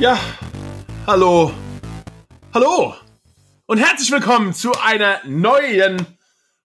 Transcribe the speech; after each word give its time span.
Ja, 0.00 0.18
hallo. 1.06 1.52
Hallo. 2.54 2.94
Und 3.66 3.76
herzlich 3.76 4.10
willkommen 4.10 4.54
zu 4.54 4.72
einer 4.82 5.20
neuen 5.26 6.06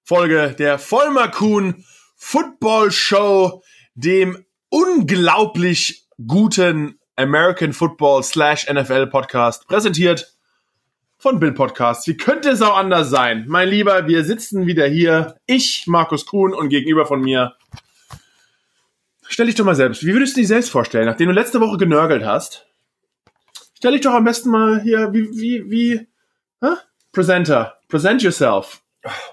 Folge 0.05 0.55
der 0.57 0.79
Vollmer 0.79 1.27
Kuhn 1.27 1.83
Football 2.15 2.93
Show, 2.93 3.61
dem 3.93 4.45
unglaublich 4.69 6.07
guten 6.25 6.97
American 7.17 7.73
Football 7.73 8.23
slash 8.23 8.71
NFL 8.71 9.07
Podcast, 9.07 9.67
präsentiert 9.67 10.37
von 11.17 11.37
Bill 11.37 11.51
Podcast. 11.51 12.07
Wie 12.07 12.15
könnte 12.15 12.51
es 12.51 12.61
auch 12.61 12.77
anders 12.77 13.09
sein? 13.09 13.43
Mein 13.49 13.67
Lieber, 13.67 14.07
wir 14.07 14.23
sitzen 14.23 14.65
wieder 14.65 14.87
hier. 14.87 15.35
Ich, 15.45 15.87
Markus 15.87 16.25
Kuhn, 16.25 16.53
und 16.53 16.69
gegenüber 16.69 17.05
von 17.05 17.19
mir. 17.19 17.57
Stell 19.27 19.47
dich 19.47 19.55
doch 19.55 19.65
mal 19.65 19.75
selbst. 19.75 20.05
Wie 20.05 20.13
würdest 20.13 20.37
du 20.37 20.39
dich 20.39 20.47
selbst 20.47 20.69
vorstellen, 20.69 21.05
nachdem 21.05 21.27
du 21.27 21.33
letzte 21.33 21.59
Woche 21.59 21.75
genörgelt 21.75 22.23
hast? 22.23 22.65
Stell 23.77 23.91
dich 23.91 24.01
doch 24.01 24.13
am 24.13 24.23
besten 24.23 24.49
mal 24.49 24.81
hier, 24.81 25.11
wie, 25.13 25.29
wie, 25.37 25.69
wie, 25.69 26.07
huh? 26.63 26.77
Presenter. 27.11 27.77
Present 27.87 28.23
yourself. 28.23 28.81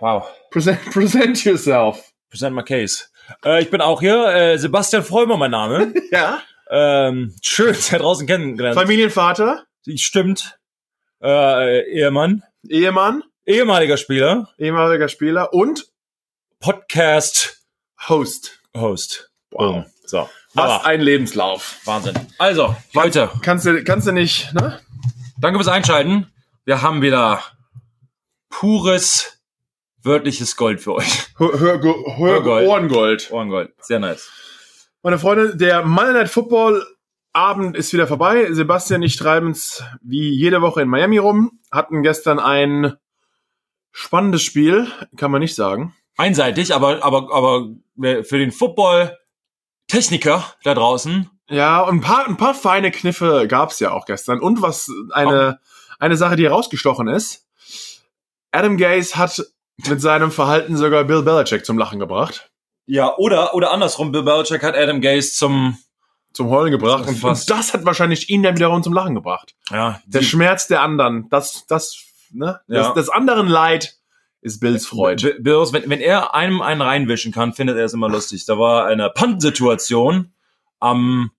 Wow. 0.01 0.29
Present, 0.51 0.81
present 0.93 1.45
yourself. 1.45 2.13
Present 2.31 2.55
my 2.55 2.63
case. 2.63 3.05
Äh, 3.45 3.63
ich 3.63 3.71
bin 3.71 3.81
auch 3.81 4.01
hier, 4.01 4.27
äh, 4.35 4.59
Sebastian 4.59 5.03
Freumer 5.03 5.37
mein 5.37 5.51
Name. 5.53 5.95
Ja. 6.11 6.43
ähm, 6.71 7.35
schön, 7.43 7.75
da 7.91 7.99
draußen 7.99 8.27
kennengelernt. 8.27 8.79
Familienvater, 8.79 9.65
Stimmt. 9.97 10.59
Äh, 11.23 11.81
Ehemann. 11.91 12.43
Ehemann, 12.69 13.23
Ehemaliger 13.47 13.97
Spieler. 13.97 14.49
ehemaliger 14.59 15.09
Spieler 15.09 15.53
und 15.53 15.87
Podcast 16.61 17.63
Host. 18.09 18.61
Host. 18.77 19.31
Wow. 19.51 19.87
So. 20.05 20.29
Was 20.55 20.71
Aber, 20.71 20.87
ein 20.87 21.01
Lebenslauf. 21.01 21.81
Wahnsinn. 21.85 22.15
Also, 22.39 22.77
Leute, 22.93 23.31
Kannst 23.43 23.65
du, 23.67 23.83
kannst 23.85 24.07
du 24.07 24.13
nicht, 24.13 24.53
ne? 24.53 24.81
danke 25.39 25.59
fürs 25.59 25.69
Einschalten. 25.69 26.31
Wir 26.65 26.83
haben 26.83 27.01
wieder 27.03 27.43
pures 28.51 29.41
wörtliches 30.03 30.57
Gold 30.57 30.81
für 30.81 30.95
euch. 30.95 31.29
Hör, 31.39 31.59
hör, 31.59 31.81
hör, 31.83 32.17
Hörgold. 32.19 32.69
Ohrengold. 32.69 33.31
Ohrengold. 33.31 33.73
Sehr 33.81 33.99
nice. 33.99 34.31
Meine 35.03 35.19
Freunde, 35.19 35.57
der 35.57 35.85
Monday 35.85 36.13
Night 36.13 36.29
Football 36.29 36.87
Abend 37.33 37.77
ist 37.77 37.93
wieder 37.93 38.07
vorbei. 38.07 38.53
Sebastian 38.53 39.01
und 39.01 39.07
ich 39.07 39.17
treiben 39.17 39.53
es 39.53 39.83
wie 40.03 40.31
jede 40.31 40.61
Woche 40.61 40.83
in 40.83 40.89
Miami 40.89 41.17
rum. 41.19 41.61
Hatten 41.71 42.03
gestern 42.03 42.39
ein 42.39 42.95
spannendes 43.91 44.43
Spiel, 44.43 44.87
kann 45.17 45.31
man 45.31 45.41
nicht 45.41 45.55
sagen. 45.55 45.95
Einseitig, 46.19 46.75
aber, 46.75 47.03
aber, 47.03 47.33
aber 47.33 47.71
für 48.23 48.39
den 48.39 48.53
Football-Techniker 49.93 50.45
da 50.65 50.75
draußen 50.75 51.31
Ja, 51.49 51.81
und 51.83 51.97
ein 51.99 52.01
paar, 52.01 52.27
ein 52.27 52.37
paar 52.37 52.55
feine 52.55 52.91
Kniffe 52.91 53.47
gab's 53.49 53.79
ja 53.81 53.91
auch 53.93 54.07
gestern. 54.07 54.41
Und 54.41 54.63
was 54.63 54.91
eine, 55.13 55.61
eine 55.99 56.17
Sache, 56.17 56.37
die 56.37 56.45
herausgestochen 56.45 57.09
ist. 57.09 57.47
Adam 58.51 58.77
Gaze 58.77 59.17
hat 59.17 59.43
mit 59.87 60.01
seinem 60.01 60.31
Verhalten 60.31 60.77
sogar 60.77 61.05
Bill 61.05 61.23
Belichick 61.23 61.65
zum 61.65 61.79
Lachen 61.79 61.99
gebracht. 61.99 62.51
Ja, 62.87 63.17
oder, 63.17 63.55
oder 63.55 63.71
andersrum, 63.73 64.13
Bill 64.13 64.23
Belichick 64.23 64.63
hat 64.63 64.77
Adam 64.77 65.01
Gaze 65.01 65.33
zum, 65.33 65.79
Zum 66.33 66.49
Heulen 66.49 66.71
gebracht. 66.71 67.07
Und, 67.07 67.23
und 67.23 67.51
das 67.51 67.73
hat 67.75 67.85
wahrscheinlich 67.85 68.29
ihn 68.31 68.43
dann 68.43 68.57
wiederum 68.57 68.83
zum 68.83 68.93
Lachen 68.93 69.15
gebracht. 69.15 69.55
ja, 69.71 70.01
Der 70.07 70.23
Schmerz 70.23 70.67
der 70.69 70.83
anderen, 70.83 71.29
das, 71.31 71.67
das, 71.67 71.97
ne? 72.31 72.61
Das, 72.69 72.87
Ja. 72.89 72.93
das 72.95 73.09
anderen 73.09 73.47
Leid 73.49 73.97
ist 74.43 74.61
Bills 74.61 74.87
Freude. 74.87 75.35
B- 75.35 75.41
Bills, 75.41 75.73
wenn, 75.73 75.89
wenn 75.89 76.01
er 76.01 76.35
einem 76.35 76.61
einen 76.61 76.83
reinwischen 76.83 77.33
kann, 77.33 77.53
findet 77.55 77.77
er 77.79 77.85
es 77.87 77.95
immer 77.95 78.09
lustig. 78.11 78.45
Da 78.45 78.59
war 78.59 78.87
eine 78.87 79.09
Punt-Situation 79.11 80.33
am, 80.81 81.31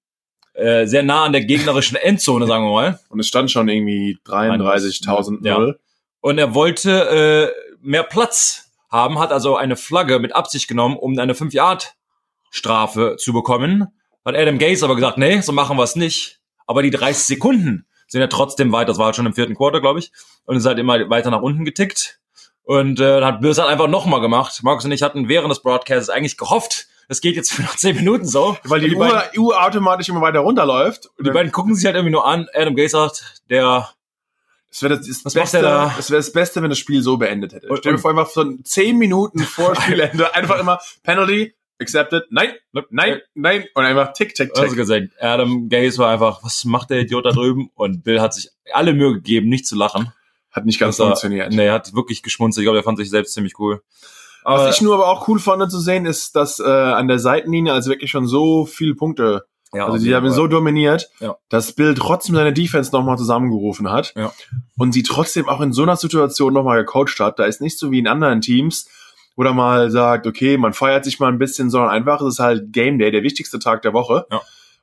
äh, 0.53 0.85
sehr 0.87 1.03
nah 1.03 1.25
an 1.25 1.31
der 1.33 1.43
gegnerischen 1.45 1.95
Endzone, 1.97 2.47
sagen 2.47 2.65
wir 2.65 2.71
mal. 2.73 2.99
Und 3.09 3.19
es 3.19 3.27
stand 3.27 3.51
schon 3.51 3.67
irgendwie 3.69 4.17
33.000 4.25 5.45
Ja. 5.45 5.73
Und 6.21 6.37
er 6.37 6.55
wollte, 6.55 7.53
äh, 7.53 7.75
mehr 7.81 8.03
Platz 8.03 8.71
haben, 8.89 9.19
hat 9.19 9.31
also 9.31 9.55
eine 9.57 9.75
Flagge 9.75 10.19
mit 10.19 10.33
Absicht 10.35 10.67
genommen, 10.67 10.95
um 10.97 11.17
eine 11.19 11.33
5-Yard-Strafe 12.51 13.15
zu 13.17 13.33
bekommen. 13.33 13.87
Hat 14.25 14.35
Adam 14.35 14.57
Gaze 14.57 14.85
aber 14.85 14.95
gesagt, 14.95 15.17
nee, 15.17 15.41
so 15.41 15.51
machen 15.51 15.77
wir 15.77 15.83
es 15.83 15.95
nicht. 15.95 16.39
Aber 16.65 16.81
die 16.81 16.91
30 16.91 17.25
Sekunden 17.25 17.85
sind 18.07 18.21
ja 18.21 18.27
trotzdem 18.27 18.71
weiter. 18.71 18.85
Das 18.87 18.97
war 18.97 19.07
halt 19.07 19.15
schon 19.15 19.25
im 19.25 19.33
vierten 19.33 19.55
Quarter, 19.55 19.81
glaube 19.81 19.99
ich. 19.99 20.11
Und 20.45 20.55
es 20.55 20.65
hat 20.65 20.77
immer 20.79 21.09
weiter 21.09 21.29
nach 21.31 21.41
unten 21.41 21.65
getickt. 21.65 22.19
Und 22.63 22.99
äh, 22.99 23.19
dann 23.19 23.25
hat 23.25 23.41
Bills 23.41 23.57
halt 23.57 23.69
einfach 23.69 23.87
nochmal 23.87 24.21
gemacht. 24.21 24.59
Markus 24.63 24.85
und 24.85 24.91
ich 24.91 25.01
hatten 25.01 25.27
während 25.27 25.51
des 25.51 25.61
Broadcasts 25.61 26.09
eigentlich 26.09 26.37
gehofft, 26.37 26.87
das 27.09 27.19
geht 27.21 27.35
jetzt 27.35 27.51
für 27.53 27.61
noch 27.63 27.75
10 27.75 27.97
Minuten 27.97 28.25
so. 28.25 28.57
Weil 28.63 28.79
die, 28.79 28.95
Und 28.95 29.01
Uhr, 29.01 29.09
beiden, 29.09 29.39
Uhr 29.39 29.61
automatisch 29.63 30.09
immer 30.09 30.21
weiter 30.21 30.39
runterläuft. 30.39 31.09
die 31.19 31.29
beiden 31.31 31.51
gucken 31.51 31.75
sich 31.75 31.85
halt 31.85 31.95
irgendwie 31.95 32.13
nur 32.13 32.25
an. 32.25 32.47
Adam 32.53 32.75
Gaze 32.75 32.89
sagt, 32.91 33.41
der 33.49 33.89
Das 34.69 34.81
wäre 34.81 34.97
das, 34.97 35.21
das 35.23 35.33
Beste, 35.33 35.61
da? 35.61 35.93
das 35.97 36.09
wäre 36.09 36.19
das 36.19 36.31
Beste, 36.31 36.61
wenn 36.61 36.69
das 36.69 36.79
Spiel 36.79 37.01
so 37.01 37.17
beendet 37.17 37.53
hätte. 37.53 37.67
Und- 37.67 37.77
Stell 37.79 37.93
dir 37.93 37.99
vor, 37.99 38.11
einfach 38.11 38.29
so 38.29 38.45
10 38.63 38.97
Minuten 38.97 39.39
vor 39.39 39.75
Spielende 39.75 40.33
einfach 40.35 40.57
immer 40.59 40.79
Penalty, 41.03 41.53
accepted, 41.81 42.23
nein, 42.29 42.53
nein, 42.91 43.19
nein 43.33 43.65
und 43.73 43.83
einfach 43.83 44.13
tick, 44.13 44.33
tick, 44.35 44.51
Also 44.55 44.67
tick. 44.69 44.77
gesagt, 44.77 45.07
Adam 45.19 45.67
Gaze 45.67 45.97
war 45.97 46.11
einfach, 46.11 46.41
was 46.43 46.63
macht 46.63 46.91
der 46.91 47.01
Idiot 47.01 47.25
da 47.25 47.31
drüben? 47.31 47.69
Und 47.75 48.05
Bill 48.05 48.21
hat 48.21 48.33
sich 48.33 48.49
alle 48.71 48.93
Mühe 48.93 49.13
gegeben, 49.15 49.49
nicht 49.49 49.67
zu 49.67 49.75
lachen. 49.75 50.13
Hat 50.53 50.65
nicht 50.65 50.79
ganz 50.79 50.95
Das 50.95 50.99
war- 50.99 51.07
funktioniert. 51.07 51.51
Nee, 51.51 51.65
er 51.65 51.73
hat 51.73 51.93
wirklich 51.93 52.21
geschmunzelt. 52.23 52.61
Ich 52.63 52.65
glaube, 52.65 52.77
er 52.79 52.83
fand 52.83 52.97
sich 52.99 53.09
selbst 53.09 53.33
ziemlich 53.33 53.59
cool. 53.59 53.81
Aber 54.45 54.65
Was 54.67 54.75
ich 54.75 54.81
nur 54.81 54.93
aber 54.93 55.07
auch 55.07 55.27
cool 55.27 55.39
fand 55.39 55.69
zu 55.71 55.79
sehen, 55.79 56.05
ist, 56.05 56.35
dass 56.35 56.59
äh, 56.59 56.63
an 56.63 57.07
der 57.07 57.17
Seitenlinie 57.19 57.73
also 57.73 57.89
wirklich 57.89 58.11
schon 58.11 58.27
so 58.27 58.65
viele 58.65 58.93
Punkte, 58.93 59.45
ja, 59.73 59.87
also 59.87 60.03
die 60.05 60.13
haben 60.13 60.27
Fall. 60.27 60.35
so 60.35 60.47
dominiert, 60.47 61.09
Ja. 61.19 61.35
dass 61.49 61.71
Bill 61.73 61.95
trotzdem 61.95 62.35
seine 62.35 62.53
Defense 62.53 62.91
nochmal 62.91 63.17
zusammengerufen 63.17 63.89
hat 63.89 64.13
Ja. 64.15 64.31
und 64.77 64.91
sie 64.91 65.01
trotzdem 65.03 65.47
auch 65.49 65.61
in 65.61 65.71
so 65.73 65.81
einer 65.83 65.95
Situation 65.95 66.53
nochmal 66.53 66.79
gecoacht 66.83 67.19
hat. 67.19 67.39
Da 67.39 67.45
ist 67.45 67.61
nicht 67.61 67.79
so 67.79 67.89
wie 67.91 67.99
in 67.99 68.07
anderen 68.07 68.41
Teams, 68.41 68.87
wo 69.35 69.43
er 69.43 69.53
mal 69.53 69.89
sagt, 69.89 70.27
okay, 70.27 70.57
man 70.57 70.73
feiert 70.73 71.05
sich 71.05 71.19
mal 71.19 71.29
ein 71.29 71.39
bisschen, 71.39 71.69
sondern 71.71 71.89
einfach, 71.89 72.21
es 72.21 72.33
ist 72.35 72.39
halt 72.39 72.71
Game 72.73 72.99
Day, 72.99 73.09
der 73.11 73.23
wichtigste 73.23 73.57
Tag 73.59 73.81
der 73.81 73.93
Woche. 73.93 74.27
Ja. 74.29 74.41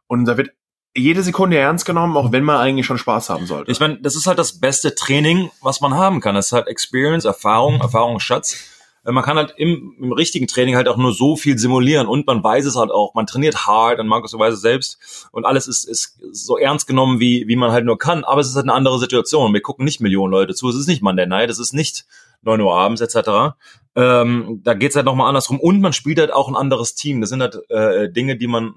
Und 0.09 0.25
da 0.25 0.37
wird 0.39 0.51
jede 0.97 1.23
Sekunde 1.23 1.57
ernst 1.57 1.85
genommen, 1.87 2.17
auch 2.17 2.33
wenn 2.33 2.45
man 2.45 2.57
eigentlich 2.57 2.87
schon 2.87 2.99
Spaß 2.99 3.31
haben 3.31 3.47
sollte. 3.47 3.71
Ich 3.71 3.81
meine, 3.81 4.01
das 4.01 4.17
ist 4.17 4.27
halt 4.27 4.39
das 4.39 4.59
beste 4.59 4.95
Training, 4.95 5.51
was 5.63 5.81
man 5.81 5.95
haben 5.95 6.21
kann. 6.21 6.35
Das 6.35 6.47
ist 6.47 6.53
halt 6.53 6.67
Experience, 6.67 7.25
Erfahrung, 7.25 7.81
Erfahrungsschatz. 7.81 8.57
Äh, 9.05 9.13
Man 9.13 9.23
kann 9.23 9.37
halt 9.37 9.55
im, 9.57 9.95
im 10.01 10.13
richtigen 10.13 10.49
Training 10.49 10.75
halt 10.75 10.89
auch 10.89 10.97
nur 10.97 11.13
so 11.13 11.37
viel 11.37 11.59
simulieren 11.59 12.09
und 12.09 12.27
man 12.27 12.43
weiß 12.43 12.67
es 12.67 12.77
halt 12.77 12.91
auch. 12.91 13.15
Man 13.15 13.27
trainiert 13.27 13.67
hart 13.67 14.01
und 14.01 14.09
Markus, 14.09 14.33
du 14.33 14.39
weißt 14.39 14.55
es 14.55 14.63
selbst. 14.63 15.29
Und 15.31 15.45
alles 15.45 15.69
ist, 15.69 15.85
ist 15.85 16.19
so 16.33 16.59
ernst 16.59 16.87
genommen, 16.89 17.21
wie, 17.21 17.47
wie 17.47 17.57
man 17.57 17.71
halt 17.71 17.85
nur 17.85 17.99
kann. 17.99 18.25
Aber 18.25 18.41
es 18.41 18.49
ist 18.49 18.57
halt 18.57 18.65
eine 18.65 18.75
andere 18.75 18.99
Situation. 18.99 19.55
Wir 19.55 19.63
gucken 19.63 19.85
nicht 19.85 20.01
Millionen 20.01 20.33
Leute 20.33 20.55
zu. 20.55 20.69
Es 20.69 20.77
ist 20.77 20.89
nicht 20.89 21.03
Monday 21.03 21.27
Night. 21.27 21.51
Es 21.51 21.61
ist 21.61 21.73
nicht 21.73 22.05
9 22.43 22.61
Uhr 22.61 22.75
abends 22.75 23.01
etc. 23.01 23.55
Ähm, 23.95 24.61
da 24.65 24.75
geht's 24.75 24.97
halt 24.97 25.07
nochmal 25.07 25.29
andersrum. 25.29 25.61
Und 25.61 25.81
man 25.81 25.93
spielt 25.93 26.19
halt 26.19 26.33
auch 26.33 26.49
ein 26.49 26.57
anderes 26.57 26.95
Team. 26.95 27.21
Das 27.21 27.31
sind 27.31 27.43
halt 27.43 27.59
äh, 27.71 28.11
Dinge, 28.11 28.37
die 28.37 28.49
man 28.49 28.75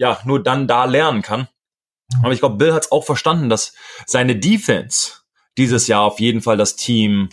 ja 0.00 0.18
nur 0.24 0.42
dann 0.42 0.66
da 0.66 0.86
lernen 0.86 1.20
kann. 1.20 1.46
Aber 2.22 2.32
ich 2.32 2.40
glaube, 2.40 2.56
Bill 2.56 2.72
hat 2.72 2.84
es 2.86 2.92
auch 2.92 3.04
verstanden, 3.04 3.48
dass 3.50 3.74
seine 4.06 4.34
Defense 4.34 5.12
dieses 5.58 5.86
Jahr 5.86 6.02
auf 6.02 6.18
jeden 6.18 6.40
Fall 6.40 6.56
das 6.56 6.74
Team 6.74 7.28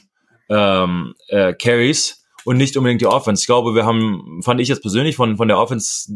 ähm, 0.49 1.15
äh, 1.29 1.53
carries 1.53 2.25
und 2.43 2.57
nicht 2.57 2.75
unbedingt 2.75 3.01
die 3.01 3.07
Offense. 3.07 3.41
Ich 3.41 3.47
glaube, 3.47 3.73
wir 3.73 3.85
haben, 3.85 4.41
fand 4.43 4.59
ich 4.59 4.67
jetzt 4.67 4.81
persönlich 4.81 5.15
von, 5.15 5.37
von 5.37 5.47
der 5.47 5.57
Offense, 5.57 6.11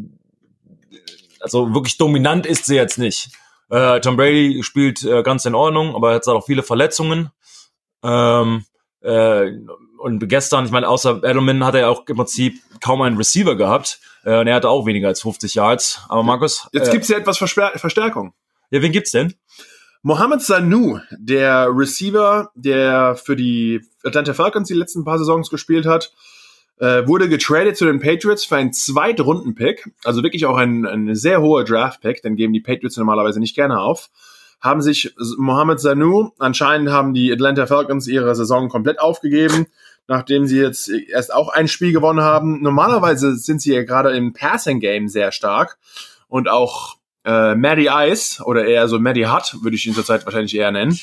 also 1.39 1.73
wirklich 1.73 1.97
dominant 1.97 2.45
ist 2.45 2.65
sie 2.65 2.75
jetzt 2.75 2.97
nicht. 2.97 3.29
Äh, 3.69 4.01
Tom 4.01 4.17
Brady 4.17 4.61
spielt 4.61 5.03
äh, 5.03 5.23
ganz 5.23 5.45
in 5.45 5.55
Ordnung, 5.55 5.95
aber 5.95 6.09
er 6.09 6.15
hat 6.17 6.27
auch 6.27 6.45
viele 6.45 6.63
Verletzungen. 6.63 7.31
Ähm, 8.03 8.65
äh, 9.01 9.51
und 10.01 10.27
gestern, 10.27 10.65
ich 10.65 10.71
meine, 10.71 10.87
außer 10.87 11.23
Edelman 11.23 11.63
hat 11.63 11.75
er 11.75 11.89
auch 11.89 12.07
im 12.07 12.17
Prinzip 12.17 12.59
kaum 12.81 13.01
einen 13.01 13.17
Receiver 13.17 13.55
gehabt. 13.55 13.99
Äh, 14.23 14.39
und 14.39 14.47
er 14.47 14.55
hatte 14.55 14.69
auch 14.69 14.85
weniger 14.85 15.07
als 15.07 15.21
50 15.21 15.55
Yards. 15.55 16.01
Aber 16.09 16.23
Markus, 16.23 16.67
Jetzt 16.71 16.89
äh, 16.89 16.91
gibt's 16.91 17.07
ja 17.07 17.17
etwas 17.17 17.37
Versper 17.37 17.71
Verstärkung. 17.75 18.33
ja, 18.69 18.81
wen 18.81 18.91
gibt's 18.91 19.11
denn? 19.11 19.33
Mohamed 20.03 20.41
Sanu, 20.41 20.99
der 21.11 21.69
Receiver, 21.71 22.49
der 22.55 23.15
für 23.15 23.35
die 23.35 23.81
Atlanta 24.03 24.33
Falcons 24.33 24.67
die 24.67 24.73
letzten 24.73 25.05
paar 25.05 25.19
Saisons 25.19 25.49
gespielt 25.49 25.85
hat, 25.85 26.11
äh, 26.79 27.07
wurde 27.07 27.29
getradet 27.29 27.77
zu 27.77 27.85
den 27.85 27.99
Patriots 27.99 28.43
für 28.43 28.55
einen 28.55 28.73
Zweitrunden-Pick, 28.73 29.91
also 30.03 30.23
wirklich 30.23 30.47
auch 30.47 30.57
ein, 30.57 30.87
ein 30.87 31.13
sehr 31.13 31.41
hoher 31.41 31.63
Draft-Pick, 31.63 32.23
den 32.23 32.35
geben 32.35 32.53
die 32.53 32.61
Patriots 32.61 32.97
normalerweise 32.97 33.39
nicht 33.39 33.55
gerne 33.55 33.79
auf. 33.79 34.09
Haben 34.59 34.81
sich 34.81 35.13
Mohamed 35.37 35.79
Sanu, 35.79 36.31
anscheinend 36.39 36.89
haben 36.89 37.13
die 37.13 37.31
Atlanta 37.31 37.67
Falcons 37.67 38.07
ihre 38.07 38.33
Saison 38.35 38.69
komplett 38.69 38.99
aufgegeben, 38.99 39.67
nachdem 40.07 40.45
sie 40.45 40.59
jetzt 40.59 40.89
erst 40.89 41.33
auch 41.33 41.49
ein 41.49 41.67
Spiel 41.67 41.93
gewonnen 41.93 42.21
haben. 42.21 42.61
Normalerweise 42.61 43.35
sind 43.35 43.61
sie 43.61 43.73
ja 43.73 43.83
gerade 43.83 44.11
im 44.11 44.33
Passing-Game 44.33 45.07
sehr 45.07 45.31
stark 45.31 45.77
und 46.27 46.49
auch 46.49 46.97
äh, 47.23 47.55
Matty 47.55 47.87
Ice 47.91 48.43
oder 48.43 48.65
eher 48.65 48.87
so 48.87 48.99
Matty 48.99 49.23
Hutt, 49.23 49.57
würde 49.61 49.75
ich 49.75 49.85
ihn 49.85 49.93
zurzeit 49.93 50.25
wahrscheinlich 50.25 50.55
eher 50.55 50.71
nennen, 50.71 50.99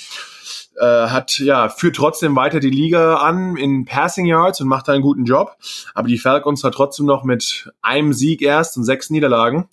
äh, 0.76 0.84
hat 0.84 1.38
ja 1.38 1.68
führt 1.68 1.96
trotzdem 1.96 2.34
weiter 2.36 2.60
die 2.60 2.70
Liga 2.70 3.16
an 3.16 3.56
in 3.56 3.84
Passing 3.84 4.26
Yards 4.26 4.60
und 4.60 4.68
macht 4.68 4.88
da 4.88 4.92
einen 4.92 5.02
guten 5.02 5.24
Job. 5.24 5.56
Aber 5.94 6.08
die 6.08 6.18
Falcons 6.18 6.64
hat 6.64 6.74
trotzdem 6.74 7.06
noch 7.06 7.24
mit 7.24 7.70
einem 7.82 8.12
Sieg 8.12 8.42
erst 8.42 8.76
und 8.76 8.84
sechs 8.84 9.10
Niederlagen 9.10 9.68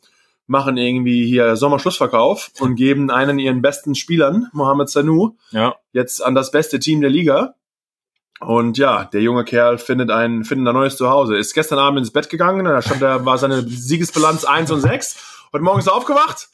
machen 0.47 0.77
irgendwie 0.77 1.25
hier 1.25 1.55
Sommerschlussverkauf 1.55 2.51
und 2.59 2.75
geben 2.75 3.09
einen 3.09 3.39
ihren 3.39 3.63
besten 3.63 3.95
Spielern, 3.95 4.47
Mohamed 4.53 4.89
Sanu, 4.89 5.31
Ja. 5.49 5.75
jetzt 5.91 6.23
an 6.23 6.35
das 6.35 6.51
beste 6.51 6.77
Team 6.79 7.01
der 7.01 7.09
Liga. 7.09 7.55
Und 8.41 8.77
ja, 8.77 9.05
der 9.05 9.21
junge 9.21 9.45
Kerl 9.45 9.77
findet 9.77 10.11
ein, 10.11 10.43
findet 10.43 10.67
ein 10.67 10.75
neues 10.75 10.97
Zuhause. 10.97 11.37
Ist 11.37 11.53
gestern 11.53 11.79
Abend 11.79 11.99
ins 11.99 12.11
Bett 12.11 12.29
gegangen, 12.29 12.65
da 12.65 12.81
stand 12.81 13.01
da, 13.01 13.25
war 13.25 13.37
seine 13.37 13.61
Siegesbilanz 13.61 14.43
1 14.43 14.71
und 14.71 14.81
6. 14.81 15.47
Heute 15.53 15.63
Morgen 15.63 15.79
ist 15.79 15.87
er 15.87 15.95
aufgewacht. 15.95 16.49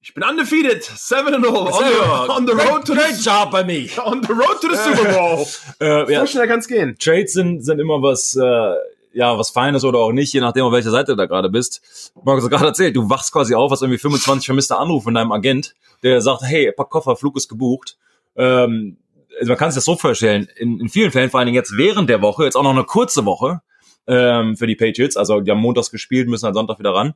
Ich 0.00 0.12
bin 0.12 0.22
undefeated, 0.22 0.82
7 0.84 1.32
and 1.32 1.44
0, 1.44 1.56
on 1.56 1.72
the, 1.72 2.30
on 2.30 2.46
the 2.46 2.52
road 2.52 2.84
to 2.84 2.92
Great 2.92 3.14
the, 3.14 3.22
job 3.22 3.50
by 3.50 3.64
me. 3.64 3.88
on 4.04 4.22
the 4.22 4.32
road 4.34 4.60
to 4.60 4.68
the 4.68 4.76
Super 4.76 5.12
Bowl. 5.14 5.46
Äh, 5.80 6.12
ja, 6.12 6.20
So 6.20 6.26
schnell 6.26 6.46
kann's 6.46 6.68
gehen. 6.68 6.96
Trades 6.98 7.32
sind, 7.32 7.64
sind 7.64 7.78
immer 7.78 8.02
was, 8.02 8.36
äh, 8.36 8.74
ja, 9.14 9.38
was 9.38 9.48
Feines 9.50 9.82
oder 9.84 10.00
auch 10.00 10.12
nicht, 10.12 10.32
je 10.34 10.40
nachdem, 10.40 10.64
auf 10.64 10.72
welcher 10.72 10.90
Seite 10.90 11.12
du 11.12 11.16
da 11.16 11.24
gerade 11.24 11.48
bist. 11.48 12.12
Markus 12.22 12.44
hat 12.44 12.50
gerade 12.50 12.66
erzählt, 12.66 12.96
du 12.96 13.08
wachst 13.08 13.32
quasi 13.32 13.54
auf, 13.54 13.70
hast 13.70 13.80
irgendwie 13.80 13.98
25 13.98 14.44
vermisste 14.44 14.76
Anrufe 14.76 15.04
von 15.04 15.14
deinem 15.14 15.32
Agent, 15.32 15.74
der 16.02 16.20
sagt, 16.20 16.42
hey, 16.42 16.70
pack 16.72 16.90
Koffer, 16.90 17.16
Flug 17.16 17.36
ist 17.36 17.48
gebucht. 17.48 17.96
Ähm, 18.36 18.98
also 19.38 19.50
man 19.50 19.58
kann 19.58 19.70
sich 19.70 19.76
das 19.76 19.84
so 19.84 19.96
vorstellen, 19.96 20.48
in, 20.56 20.80
in 20.80 20.88
vielen 20.88 21.10
Fällen, 21.10 21.30
vor 21.30 21.40
allen 21.40 21.46
Dingen 21.46 21.56
jetzt 21.56 21.76
während 21.76 22.08
der 22.08 22.22
Woche, 22.22 22.44
jetzt 22.44 22.56
auch 22.56 22.62
noch 22.62 22.70
eine 22.70 22.84
kurze 22.84 23.24
Woche 23.24 23.60
ähm, 24.06 24.56
für 24.56 24.66
die 24.66 24.76
Patriots, 24.76 25.16
also 25.16 25.40
die 25.40 25.50
haben 25.50 25.60
montags 25.60 25.90
gespielt, 25.90 26.28
müssen 26.28 26.46
halt 26.46 26.54
Sonntag 26.54 26.78
wieder 26.78 26.94
ran. 26.94 27.14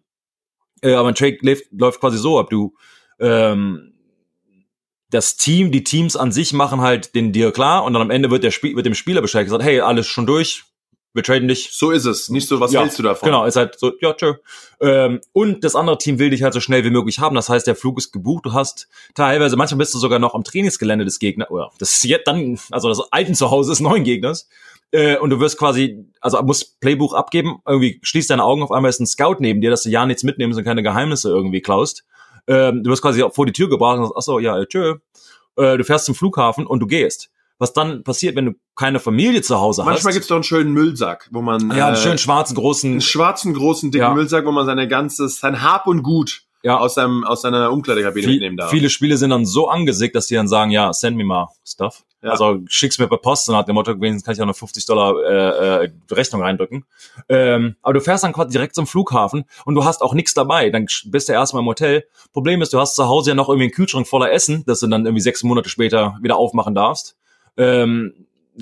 Äh, 0.83 0.95
aber 0.95 1.09
ein 1.09 1.15
Trade 1.15 1.39
läuft, 1.43 1.65
läuft 1.73 2.01
quasi 2.01 2.19
so 2.19 2.39
ab, 2.39 2.51
du 2.51 2.75
ähm, 3.21 3.95
das 5.11 5.37
Team, 5.37 5.73
die 5.73 5.85
Teams 5.85 6.17
an 6.17 6.33
sich 6.33 6.53
machen 6.53 6.81
halt 6.81 7.15
den 7.15 7.33
Deal 7.33 7.53
klar 7.53 7.85
und 7.85 7.95
dann 7.95 8.03
am 8.03 8.11
Ende 8.11 8.31
wird 8.31 8.45
der 8.45 8.51
Spiel, 8.51 8.77
wird 8.77 8.87
dem 8.87 8.95
Spieler 8.95 9.23
Bescheid 9.23 9.45
gesagt, 9.45 9.65
hey, 9.65 9.81
alles 9.81 10.07
schon 10.07 10.27
durch, 10.27 10.65
wir 11.15 11.23
traden 11.23 11.49
dich. 11.49 11.71
So 11.73 11.91
ist 11.91 12.05
es. 12.05 12.29
Nicht 12.29 12.49
so, 12.49 12.61
was 12.61 12.73
Ja, 12.73 12.83
hältst 12.83 12.99
du 12.99 13.03
davon? 13.03 13.27
Genau, 13.27 13.45
ist 13.45 13.57
halt 13.57 13.79
so, 13.79 13.93
ja, 14.01 14.13
tschö. 14.13 14.35
Ähm, 14.81 15.21
und 15.33 15.65
das 15.65 15.75
andere 15.75 15.99
Team 15.99 16.19
will 16.19 16.31
dich 16.31 16.43
halt 16.43 16.55
so 16.55 16.61
schnell 16.61 16.85
wie 16.85 16.91
möglich 16.91 17.19
haben. 17.19 17.35
Das 17.35 17.49
heißt, 17.49 17.67
der 17.67 17.75
Flug 17.75 17.99
ist 17.99 18.13
gebucht. 18.13 18.47
Du 18.47 18.53
hast 18.53 18.89
teilweise, 19.15 19.57
manchmal 19.57 19.79
bist 19.79 19.95
du 19.95 19.99
sogar 19.99 20.19
noch 20.19 20.35
am 20.35 20.45
Trainingsgelände 20.45 21.05
des 21.05 21.19
Gegners, 21.19 21.51
oder 21.51 21.71
das 21.79 21.93
ist 21.93 22.05
jetzt 22.05 22.27
dann, 22.27 22.59
also 22.71 22.89
das 22.89 23.01
alten 23.11 23.35
Zuhause 23.35 23.73
des 23.73 23.81
neuen 23.81 24.05
Gegners. 24.05 24.49
Äh, 24.91 25.19
und 25.19 25.31
du 25.31 25.41
wirst 25.41 25.59
quasi, 25.59 26.07
also 26.21 26.43
musst 26.43 26.81
Playbuch 26.81 27.15
abgeben, 27.15 27.59
irgendwie 27.67 28.01
schließt 28.03 28.31
deine 28.31 28.45
Augen, 28.45 28.63
auf 28.63 28.73
einmal 28.73 28.89
ist 28.89 29.01
ein 29.01 29.07
Scout 29.07 29.37
neben 29.41 29.61
dir, 29.61 29.71
dass 29.71 29.83
du 29.83 29.91
ja 29.91 30.07
nichts 30.07 30.23
mitnimmst 30.23 30.59
und 30.59 30.65
keine 30.65 30.83
Geheimnisse 30.83 31.29
irgendwie 31.29 31.61
klaust. 31.61 32.05
Ähm, 32.47 32.83
du 32.83 32.91
wirst 32.91 33.03
quasi 33.03 33.23
vor 33.33 33.45
die 33.45 33.53
Tür 33.53 33.69
gebracht 33.69 33.99
und 33.99 34.05
sagst, 34.05 34.15
ach 34.17 34.23
so, 34.23 34.39
ja, 34.39 34.65
tschö. 34.65 34.97
Äh, 35.57 35.77
du 35.77 35.85
fährst 35.85 36.07
zum 36.07 36.15
Flughafen 36.15 36.67
und 36.67 36.81
du 36.81 36.87
gehst. 36.87 37.31
Was 37.59 37.73
dann 37.73 38.05
passiert, 38.05 38.37
wenn 38.37 38.47
du 38.47 38.53
keine 38.77 39.01
Familie 39.01 39.43
zu 39.43 39.59
Hause 39.61 39.83
Manchmal 39.85 40.11
hast? 40.11 40.15
gibt's 40.15 40.29
doch 40.29 40.37
einen 40.37 40.45
schönen 40.45 40.73
Müllsack, 40.73 41.29
wo 41.33 41.43
man 41.43 41.71
ja, 41.77 41.89
einen 41.89 41.97
äh, 41.97 41.99
schönen 41.99 42.19
schwarzen, 42.19 42.55
großen, 42.55 42.91
einen 42.93 43.01
schwarzen, 43.01 43.55
großen, 43.55 43.91
dicken 43.91 44.03
Ja. 44.05 44.15
Müllsack, 44.15 44.47
wo 44.47 44.53
man 44.53 44.67
seine 44.67 44.87
ganzes, 44.87 45.41
sein 45.41 45.63
Hab 45.63 45.87
und 45.87 46.03
Gut 46.03 46.43
ja, 46.63 46.77
aus 46.79 46.95
seinem, 46.95 47.25
aus 47.25 47.43
seiner 47.43 47.71
Umkleidekabine 47.73 48.25
Viel, 48.27 48.35
mitnehmen 48.35 48.57
darf. 48.57 48.71
viele 48.71 48.91
Spiele 48.91 49.17
sind 49.17 49.31
dann 49.31 49.47
so 49.47 49.69
angesickt, 49.69 50.17
dass 50.17 50.27
die 50.27 50.35
dann 50.35 50.49
sagen, 50.49 50.71
ja, 50.71 50.93
send 50.93 51.17
me 51.17 51.25
mal 51.25 51.49
Stuff. 51.65 52.05
Ja. 52.21 52.31
Also 52.31 52.59
schick's 52.67 52.99
mir 52.99 53.07
per 53.07 53.19
Post 53.19 53.49
und 53.49 53.55
hat 53.55 53.69
dem 53.69 53.75
Motto, 53.75 53.93
wenigstens 53.93 54.25
kann 54.25 54.35
ich 54.35 54.43
auch 54.43 54.47
noch 54.47 54.57
50 54.57 54.87
Dollar 54.87 55.15
äh, 55.23 55.85
äh, 55.85 55.91
Rechnung 56.11 56.43
reindrücken. 56.43 56.85
Ähm, 57.29 57.77
aber 57.81 57.95
du 57.95 58.01
fährst 58.01 58.25
dann 58.25 58.33
quasi 58.33 58.51
direkt 58.51 58.75
zum 58.75 58.89
Flughafen 58.89 59.45
und 59.65 59.77
du 59.77 59.85
hast 59.85 60.03
auch 60.03 60.15
nichts 60.15 60.35
dabei. 60.35 60.71
Dann 60.71 60.87
bist 61.07 61.29
du 61.29 61.33
erstmal 61.33 61.63
im 61.63 61.69
Hotel. 61.69 62.05
Problem 62.33 62.61
ist, 62.61 62.73
du 62.73 62.81
hast 62.81 62.97
zu 62.97 63.07
Hause 63.07 63.31
ja 63.31 63.35
noch 63.37 63.49
irgendwie 63.49 63.67
einen 63.67 63.73
Kühlschrank 63.73 64.09
voller 64.09 64.33
Essen, 64.33 64.65
das 64.67 64.81
du 64.81 64.89
dann 64.89 65.07
irgendwie 65.07 65.23
sechs 65.23 65.45
Monate 65.45 65.69
später 65.69 66.19
wieder 66.21 66.37
aufmachen 66.37 66.75
darfst. 66.75 67.17
Ähm, 67.59 68.15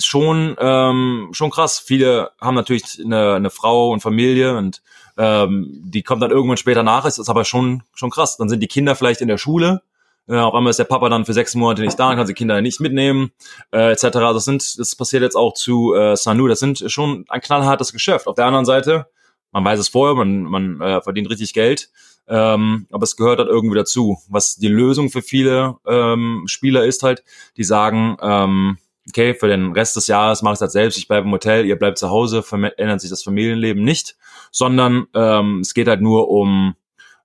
schon 0.02 0.56
ähm, 0.58 1.28
schon 1.32 1.50
krass. 1.50 1.78
Viele 1.78 2.30
haben 2.40 2.54
natürlich 2.54 3.00
eine, 3.02 3.34
eine 3.34 3.50
Frau 3.50 3.90
und 3.92 4.00
Familie 4.00 4.56
und 4.56 4.82
ähm, 5.16 5.68
die 5.84 6.02
kommt 6.02 6.22
dann 6.22 6.30
irgendwann 6.30 6.56
später 6.56 6.82
nach. 6.82 7.04
Es 7.04 7.18
ist 7.18 7.28
aber 7.28 7.44
schon 7.44 7.82
schon 7.94 8.10
krass. 8.10 8.36
Dann 8.36 8.48
sind 8.48 8.60
die 8.60 8.68
Kinder 8.68 8.96
vielleicht 8.96 9.20
in 9.20 9.28
der 9.28 9.38
Schule. 9.38 9.82
Äh, 10.28 10.36
auf 10.36 10.54
einmal 10.54 10.70
ist 10.70 10.78
der 10.78 10.84
Papa 10.84 11.08
dann 11.08 11.24
für 11.24 11.32
sechs 11.32 11.54
Monate 11.54 11.82
nicht 11.82 11.98
da, 11.98 12.14
kann 12.14 12.26
die 12.26 12.34
Kinder 12.34 12.60
nicht 12.60 12.80
mitnehmen, 12.80 13.30
äh, 13.72 13.92
etc. 13.92 14.08
Das 14.10 14.44
sind, 14.44 14.78
das 14.78 14.96
passiert 14.96 15.22
jetzt 15.22 15.36
auch 15.36 15.54
zu 15.54 15.94
äh, 15.94 16.16
Sanu. 16.16 16.48
Das 16.48 16.58
sind 16.58 16.84
schon 16.88 17.24
ein 17.28 17.40
knallhartes 17.40 17.92
Geschäft. 17.92 18.26
Auf 18.26 18.34
der 18.34 18.46
anderen 18.46 18.64
Seite, 18.64 19.06
man 19.52 19.64
weiß 19.64 19.78
es 19.78 19.88
vorher, 19.88 20.16
man, 20.16 20.42
man 20.42 20.80
äh, 20.80 21.00
verdient 21.00 21.30
richtig 21.30 21.54
Geld, 21.54 21.90
ähm, 22.26 22.88
aber 22.90 23.04
es 23.04 23.16
gehört 23.16 23.38
halt 23.38 23.48
irgendwie 23.48 23.76
dazu. 23.76 24.18
Was 24.28 24.56
die 24.56 24.68
Lösung 24.68 25.10
für 25.10 25.22
viele 25.22 25.76
ähm, 25.86 26.42
Spieler 26.46 26.84
ist 26.84 27.04
halt, 27.04 27.22
die 27.56 27.64
sagen, 27.64 28.16
ähm, 28.20 28.78
okay, 29.08 29.34
für 29.34 29.48
den 29.48 29.72
Rest 29.72 29.96
des 29.96 30.06
Jahres 30.06 30.42
mache 30.42 30.54
ich 30.54 30.58
das 30.58 30.72
selbst, 30.72 30.98
ich 30.98 31.08
bleibe 31.08 31.26
im 31.26 31.32
Hotel, 31.32 31.64
ihr 31.66 31.76
bleibt 31.76 31.98
zu 31.98 32.10
Hause, 32.10 32.42
verändert 32.42 33.00
sich 33.00 33.10
das 33.10 33.22
Familienleben 33.22 33.82
nicht, 33.82 34.16
sondern 34.50 35.06
ähm, 35.14 35.60
es 35.60 35.74
geht 35.74 35.88
halt 35.88 36.00
nur 36.00 36.28
um 36.28 36.74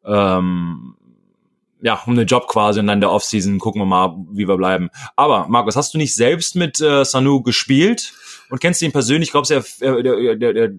ähm, 0.06 0.96
ja, 1.82 2.00
um 2.06 2.16
den 2.16 2.28
Job 2.28 2.48
quasi 2.48 2.80
und 2.80 2.88
dann 2.88 3.02
der 3.02 3.12
Offseason 3.12 3.58
gucken 3.60 3.82
wir 3.82 3.86
mal, 3.86 4.16
wie 4.32 4.48
wir 4.48 4.58
bleiben. 4.58 4.90
Aber 5.16 5.48
Markus, 5.48 5.76
hast 5.76 5.94
du 5.94 5.98
nicht 5.98 6.16
selbst 6.16 6.56
mit 6.56 6.80
äh, 6.80 7.04
Sanu 7.04 7.42
gespielt 7.42 8.14
und 8.50 8.62
kennst 8.62 8.82
ihn 8.84 8.92
persönlich? 8.92 9.32
Glaubst 9.32 9.50
du, 9.50 9.56
er, 9.56 9.64
er, 9.80 10.04
der, 10.04 10.36
der, 10.36 10.54
der 10.54 10.70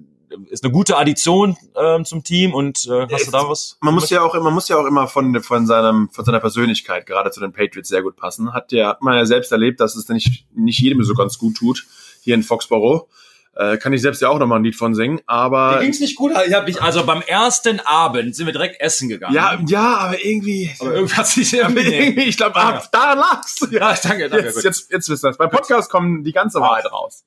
ist 0.50 0.64
eine 0.64 0.72
gute 0.72 0.96
Addition 0.96 1.56
ähm, 1.76 2.04
zum 2.04 2.24
Team 2.24 2.54
und 2.54 2.86
äh, 2.86 3.06
hast 3.10 3.26
du 3.26 3.30
da 3.30 3.48
was? 3.48 3.78
man 3.80 3.94
muss 3.94 4.10
ja 4.10 4.22
auch, 4.22 4.34
man 4.34 4.52
muss 4.52 4.68
ja 4.68 4.76
auch 4.76 4.86
immer 4.86 5.08
von, 5.08 5.42
von 5.42 5.66
seinem, 5.66 6.08
von 6.10 6.24
seiner 6.24 6.40
Persönlichkeit 6.40 7.06
gerade 7.06 7.30
zu 7.30 7.40
den 7.40 7.52
Patriots 7.52 7.88
sehr 7.88 8.02
gut 8.02 8.16
passen. 8.16 8.52
Hat 8.52 8.72
ja, 8.72 8.90
hat 8.90 9.02
man 9.02 9.16
ja 9.16 9.26
selbst 9.26 9.52
erlebt, 9.52 9.80
dass 9.80 9.96
es 9.96 10.08
nicht, 10.08 10.46
nicht 10.54 10.78
jedem 10.80 11.02
so 11.02 11.14
ganz 11.14 11.38
gut 11.38 11.56
tut, 11.56 11.86
hier 12.20 12.34
in 12.34 12.42
Foxborough. 12.42 13.08
Äh, 13.54 13.76
kann 13.76 13.92
ich 13.92 14.00
selbst 14.00 14.22
ja 14.22 14.30
auch 14.30 14.38
nochmal 14.38 14.60
ein 14.60 14.64
Lied 14.64 14.76
von 14.76 14.94
singen, 14.94 15.20
aber, 15.26 15.72
Mir 15.72 15.82
ging's 15.82 16.00
nicht 16.00 16.16
gut. 16.16 16.32
Ich 16.46 16.54
hab 16.54 16.66
mich, 16.66 16.80
also 16.80 17.04
beim 17.04 17.20
ersten 17.20 17.80
Abend 17.80 18.34
sind 18.34 18.46
wir 18.46 18.52
direkt 18.54 18.80
essen 18.80 19.10
gegangen. 19.10 19.34
ja, 19.34 19.60
ja, 19.66 19.96
aber 19.98 20.24
irgendwie, 20.24 20.70
aber 20.80 20.94
irgendwas 20.94 21.36
nicht 21.36 21.62
aber 21.62 21.80
irgendwie, 21.80 22.22
ich 22.22 22.38
glaube, 22.38 22.56
ah, 22.56 22.82
daran 22.90 23.18
lag's. 23.18 23.56
Ja, 23.70 23.94
danke, 24.02 24.30
danke. 24.30 24.46
Jetzt, 24.46 24.54
gut. 24.54 24.64
jetzt, 24.64 24.90
jetzt 24.90 25.08
wisst 25.10 25.22
ihr 25.22 25.28
das. 25.28 25.36
Beim 25.36 25.50
Podcast 25.50 25.90
kommen 25.90 26.24
die 26.24 26.32
ganze 26.32 26.60
Wahrheit 26.60 26.90
raus. 26.90 27.24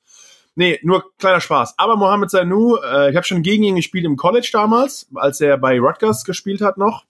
Nee, 0.56 0.80
nur 0.82 1.04
kleiner 1.18 1.40
Spaß. 1.40 1.74
Aber 1.76 1.96
Mohamed 1.96 2.30
Sanu, 2.30 2.76
äh, 2.76 3.10
ich 3.10 3.16
habe 3.16 3.26
schon 3.26 3.42
gegen 3.42 3.62
ihn 3.62 3.76
gespielt 3.76 4.06
im 4.06 4.16
College 4.16 4.48
damals, 4.52 5.06
als 5.14 5.40
er 5.40 5.58
bei 5.58 5.78
Rutgers 5.78 6.24
gespielt 6.24 6.62
hat 6.62 6.78
noch. 6.78 7.04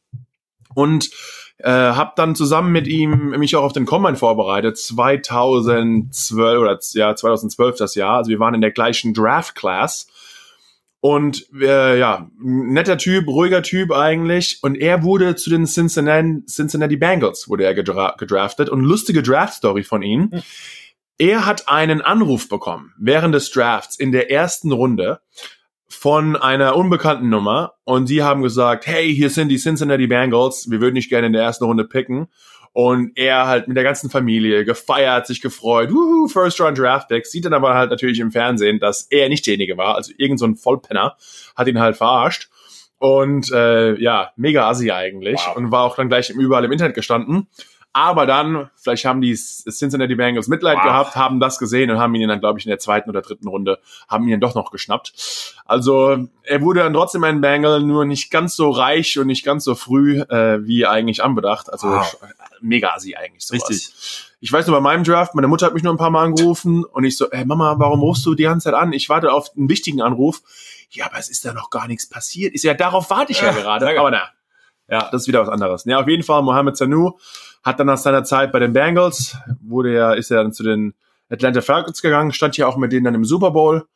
Und 0.75 1.11
äh, 1.59 1.71
habe 1.71 2.13
dann 2.17 2.35
zusammen 2.35 2.73
mit 2.73 2.89
ihm 2.89 3.31
mich 3.31 3.55
auch 3.57 3.63
auf 3.63 3.73
den 3.73 3.87
Combine 3.87 4.17
vorbereitet, 4.17 4.77
2012 4.77 6.61
oder 6.61 6.79
ja 6.93 7.15
2012 7.15 7.77
das 7.77 7.95
Jahr. 7.95 8.19
Also 8.19 8.31
wir 8.31 8.41
waren 8.41 8.55
in 8.55 8.61
der 8.61 8.73
gleichen 8.73 9.15
Draft 9.15 9.55
Class 9.55 10.09
und 11.01 11.47
äh, 11.61 11.99
ja 11.99 12.29
netter 12.39 12.99
Typ, 12.99 13.29
ruhiger 13.29 13.63
Typ 13.63 13.93
eigentlich. 13.93 14.59
Und 14.63 14.75
er 14.75 15.05
wurde 15.05 15.37
zu 15.37 15.51
den 15.51 15.67
Cincinnati, 15.67 16.45
Cincinnati 16.47 16.97
Bengals 16.97 17.49
wurde 17.49 17.65
er 17.65 17.75
gedra 17.75 18.17
gedraftet 18.19 18.69
und 18.69 18.83
lustige 18.83 19.23
Draft 19.23 19.55
Story 19.55 19.85
von 19.85 20.03
ihm. 20.03 20.31
Er 21.19 21.47
hat 21.47 21.69
einen 21.69 22.03
Anruf 22.03 22.49
bekommen 22.49 22.93
während 22.99 23.35
des 23.35 23.51
Drafts 23.51 23.99
in 23.99 24.13
der 24.13 24.31
ersten 24.31 24.71
Runde 24.73 25.21
von 25.89 26.37
einer 26.37 26.77
unbekannten 26.77 27.29
Nummer 27.29 27.75
und 27.85 28.09
die 28.09 28.23
haben 28.23 28.43
gesagt, 28.43 28.87
hey, 28.87 29.15
hier 29.15 29.31
sind 29.31 29.49
die 29.49 29.57
Cincinnati 29.57 30.07
Bengals, 30.07 30.67
wir 30.71 30.81
würden 30.81 30.97
dich 30.97 31.09
gerne 31.09 31.29
in 31.29 31.33
der 31.33 31.43
ersten 31.43 31.65
Runde 31.65 31.85
picken. 31.85 32.29
Und 32.73 33.13
er 33.17 33.47
halt 33.47 33.69
mit 33.69 33.77
der 33.79 33.85
ganzen 33.85 34.11
Familie 34.11 34.67
gefeiert, 34.67 35.27
sich 35.27 35.41
gefreut, 35.41 35.91
wuhu, 35.91 36.29
First 36.29 36.61
Round 36.61 36.77
Draft 36.77 37.09
Pick, 37.09 37.25
sieht 37.25 37.47
dann 37.47 37.55
aber 37.55 37.73
halt 37.73 37.89
natürlich 37.91 38.21
im 38.21 38.31
Fernsehen, 38.31 38.79
dass 38.81 39.07
er 39.09 39.31
nicht 39.31 39.47
derjenige 39.47 39.79
war, 39.79 39.95
also 39.95 40.13
irgend 40.19 40.39
so 40.39 40.45
ein 40.47 40.57
Vollpenner 40.57 41.17
hat 41.57 41.69
ihn 41.69 41.81
halt 41.81 41.97
verarscht. 41.97 42.51
Und 42.99 43.51
äh, 43.51 43.99
ja, 43.99 44.33
mega 44.37 44.69
assi 44.69 44.91
eigentlich 44.91 45.41
Wow. 45.47 45.57
und 45.57 45.71
war 45.71 45.85
auch 45.85 45.97
dann 45.97 46.09
gleich 46.09 46.29
überall 46.29 46.67
im 46.67 46.73
Internet 46.73 46.95
gestanden. 46.95 47.47
Aber 47.99 48.27
dann, 48.27 48.69
vielleicht 48.77 49.07
haben 49.07 49.23
die 49.23 49.35
Cincinnati 49.35 50.15
Bengals 50.17 50.49
Mitleid 50.49 50.77
Wow. 50.77 50.85
gehabt, 50.85 51.17
haben 51.17 51.41
das 51.41 51.59
gesehen 51.59 51.91
und 51.91 51.97
haben 51.99 52.15
ihn 52.15 52.29
dann, 52.29 52.41
glaube 52.41 52.59
ich, 52.59 52.67
in 52.67 52.69
der 52.69 52.79
zweiten 52.79 53.09
oder 53.09 53.23
dritten 53.23 53.49
Runde, 53.49 53.79
haben 54.07 54.25
ihn 54.25 54.33
dann 54.33 54.41
doch 54.41 54.55
noch 54.55 54.71
geschnappt. 54.71 55.55
Also 55.65 56.29
er 56.43 56.61
wurde 56.61 56.81
dann 56.81 56.93
trotzdem 56.93 57.25
ein 57.25 57.41
Bengal, 57.41 57.81
nur 57.81 58.05
nicht 58.05 58.31
ganz 58.31 58.55
so 58.55 58.69
reich 58.69 59.19
und 59.19 59.29
nicht 59.29 59.47
ganz 59.47 59.65
so 59.65 59.75
früh, 59.75 60.21
äh, 60.21 60.67
wie 60.67 60.85
eigentlich 60.87 61.25
anbedacht. 61.25 61.73
Also 61.73 61.89
Wow. 61.89 62.17
mega 62.61 62.91
assi 62.91 63.15
eigentlich. 63.17 63.47
Sowas. 63.47 63.67
Richtig. 63.71 63.95
Ich 64.41 64.53
weiß 64.53 64.67
nur, 64.67 64.77
bei 64.77 64.83
meinem 64.83 65.03
Draft, 65.03 65.35
meine 65.35 65.49
Mutter 65.49 65.65
hat 65.65 65.73
mich 65.73 65.83
nur 65.83 65.95
ein 65.95 65.97
paar 65.97 66.11
Mal 66.11 66.25
angerufen 66.27 66.85
und 66.85 67.05
ich 67.05 67.17
so, 67.17 67.31
ey 67.31 67.47
Mama, 67.47 67.77
warum 67.79 68.01
rufst 68.01 68.27
du 68.27 68.35
die 68.35 68.43
ganze 68.43 68.65
Zeit 68.65 68.75
an? 68.75 68.93
Ich 68.93 69.09
warte 69.09 69.33
auf 69.33 69.51
einen 69.57 69.71
wichtigen 69.71 70.03
Anruf. 70.03 70.43
Ja, 70.91 71.07
aber 71.07 71.19
es 71.19 71.31
ist 71.31 71.47
da 71.47 71.55
noch 71.55 71.71
gar 71.71 71.89
nichts 71.89 72.07
passiert. 72.09 72.53
Ist 72.55 72.63
ja, 72.63 72.75
darauf 72.75 73.09
warte 73.09 73.33
ich 73.33 73.41
ja, 73.41 73.47
Ja, 73.47 73.53
gerade. 73.53 73.87
danke. 73.87 74.01
Aber 74.01 74.11
na, 74.11 74.29
ja, 74.89 75.09
das 75.11 75.23
ist 75.23 75.29
wieder 75.29 75.41
was 75.41 75.49
anderes. 75.49 75.85
Ja, 75.85 76.01
auf 76.01 76.09
jeden 76.09 76.23
Fall, 76.23 76.43
Mohamed 76.43 76.77
Sanu 76.77 77.19
hat 77.63 77.81
dann 77.81 77.89
nach 77.89 77.99
seiner 77.99 78.25
Zeit 78.25 78.53
bei 78.53 78.59
den 78.59 78.73
Bengals, 78.73 79.37
wurde 79.61 79.95
er, 79.95 80.17
ist 80.17 80.31
er 80.31 80.43
dann 80.43 80.53
zu 80.53 80.63
den 80.63 80.95
Atlanta 81.29 81.61
Falcons 81.61 82.03
gegangen, 82.03 82.33
stand 82.33 82.57
ja 82.57 82.67
auch 82.67 82.77
mit 82.77 82.93
denen 82.93 83.05
dann 83.05 83.15
im 83.15 83.25
Super 83.25 83.51
Bowl. 83.51 83.87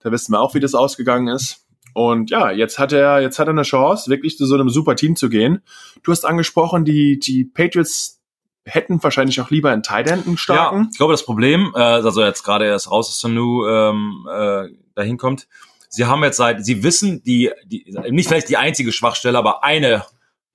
Da 0.00 0.12
wissen 0.12 0.32
wir 0.32 0.40
auch, 0.40 0.54
wie 0.54 0.60
das 0.60 0.74
ausgegangen 0.74 1.28
ist. 1.28 1.66
Und 1.94 2.30
ja, 2.30 2.52
jetzt 2.52 2.78
hat 2.78 2.92
er, 2.92 3.20
jetzt 3.20 3.40
hat 3.40 3.48
er 3.48 3.52
eine 3.52 3.62
Chance, 3.62 4.08
wirklich 4.08 4.36
zu 4.36 4.46
so 4.46 4.54
einem 4.54 4.68
super 4.68 4.94
Team 4.94 5.16
zu 5.16 5.28
gehen. 5.28 5.62
Du 6.04 6.12
hast 6.12 6.24
angesprochen, 6.24 6.84
die, 6.84 7.18
die 7.18 7.44
Patriots 7.44 8.20
hätten 8.64 9.02
wahrscheinlich 9.02 9.40
auch 9.40 9.50
lieber 9.50 9.70
einen 9.70 9.82
Tight 9.82 10.08
End, 10.08 10.26
einen 10.26 10.36
Ja, 10.76 10.86
ich 10.90 10.96
glaube, 10.96 11.12
das 11.12 11.24
Problem, 11.24 11.72
äh, 11.74 11.80
also 11.80 12.22
jetzt 12.22 12.44
gerade 12.44 12.66
erst 12.66 12.90
raus, 12.90 13.08
dass 13.08 13.20
Sanu 13.20 13.66
ähm, 13.66 14.28
äh, 14.30 14.68
dahin 14.94 15.16
kommt, 15.16 15.48
sie 15.88 16.04
haben 16.04 16.22
jetzt 16.22 16.36
seit, 16.36 16.64
sie 16.64 16.82
wissen, 16.82 17.22
die, 17.24 17.50
die, 17.64 17.92
nicht 18.10 18.28
vielleicht 18.28 18.48
die 18.48 18.58
einzige 18.58 18.92
Schwachstelle, 18.92 19.38
aber 19.38 19.64
eine 19.64 20.04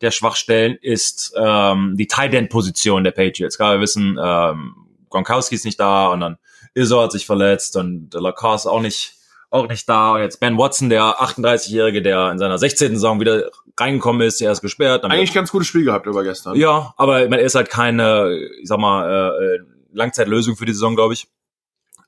der 0.04 0.12
Schwachstellen 0.12 0.78
ist 0.82 1.34
ähm, 1.36 1.96
die 1.98 2.08
Tight 2.08 2.34
End 2.34 2.50
Position 2.50 3.04
der 3.04 3.12
Patriots. 3.12 3.58
Klar, 3.58 3.74
wir 3.74 3.82
wissen, 3.82 4.20
ähm, 4.24 4.76
Gronkowski 5.10 5.56
ist 5.56 5.66
nicht 5.66 5.80
da 5.80 6.08
und 6.08 6.20
dann 6.20 6.38
Izzo 6.74 7.02
hat 7.02 7.12
sich 7.12 7.26
verletzt 7.26 7.76
und 7.78 8.14
Lacoste 8.14 8.70
auch 8.70 8.82
nicht 8.82 9.16
auch 9.54 9.68
nicht 9.68 9.88
da. 9.88 10.14
Und 10.14 10.22
jetzt 10.22 10.40
Ben 10.40 10.58
Watson, 10.58 10.90
der 10.90 11.04
38-Jährige, 11.04 12.02
der 12.02 12.32
in 12.32 12.40
seiner 12.40 12.58
16. 12.58 12.96
Saison 12.96 13.20
wieder 13.20 13.52
reingekommen 13.80 14.28
ist, 14.28 14.42
er 14.42 14.52
ist 14.52 14.62
gesperrt. 14.62 15.06
Eigentlich 15.06 15.34
ganz 15.34 15.52
gutes 15.52 15.68
Spiel 15.68 15.86
gehabt 15.86 16.08
über 16.08 16.24
gestern. 16.24 16.56
Ja, 16.56 16.94
aber 16.98 17.22
er 17.22 17.40
ist 17.40 17.56
halt 17.56 17.70
keine, 17.70 18.36
ich 18.62 18.68
sag 18.68 18.80
mal, 18.80 19.32
äh, 19.40 19.60
Langzeitlösung 19.94 20.56
für 20.56 20.66
die 20.66 20.74
Saison, 20.74 20.96
glaube 20.96 21.14
ich. 21.14 21.28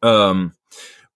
Ähm, 0.02 0.54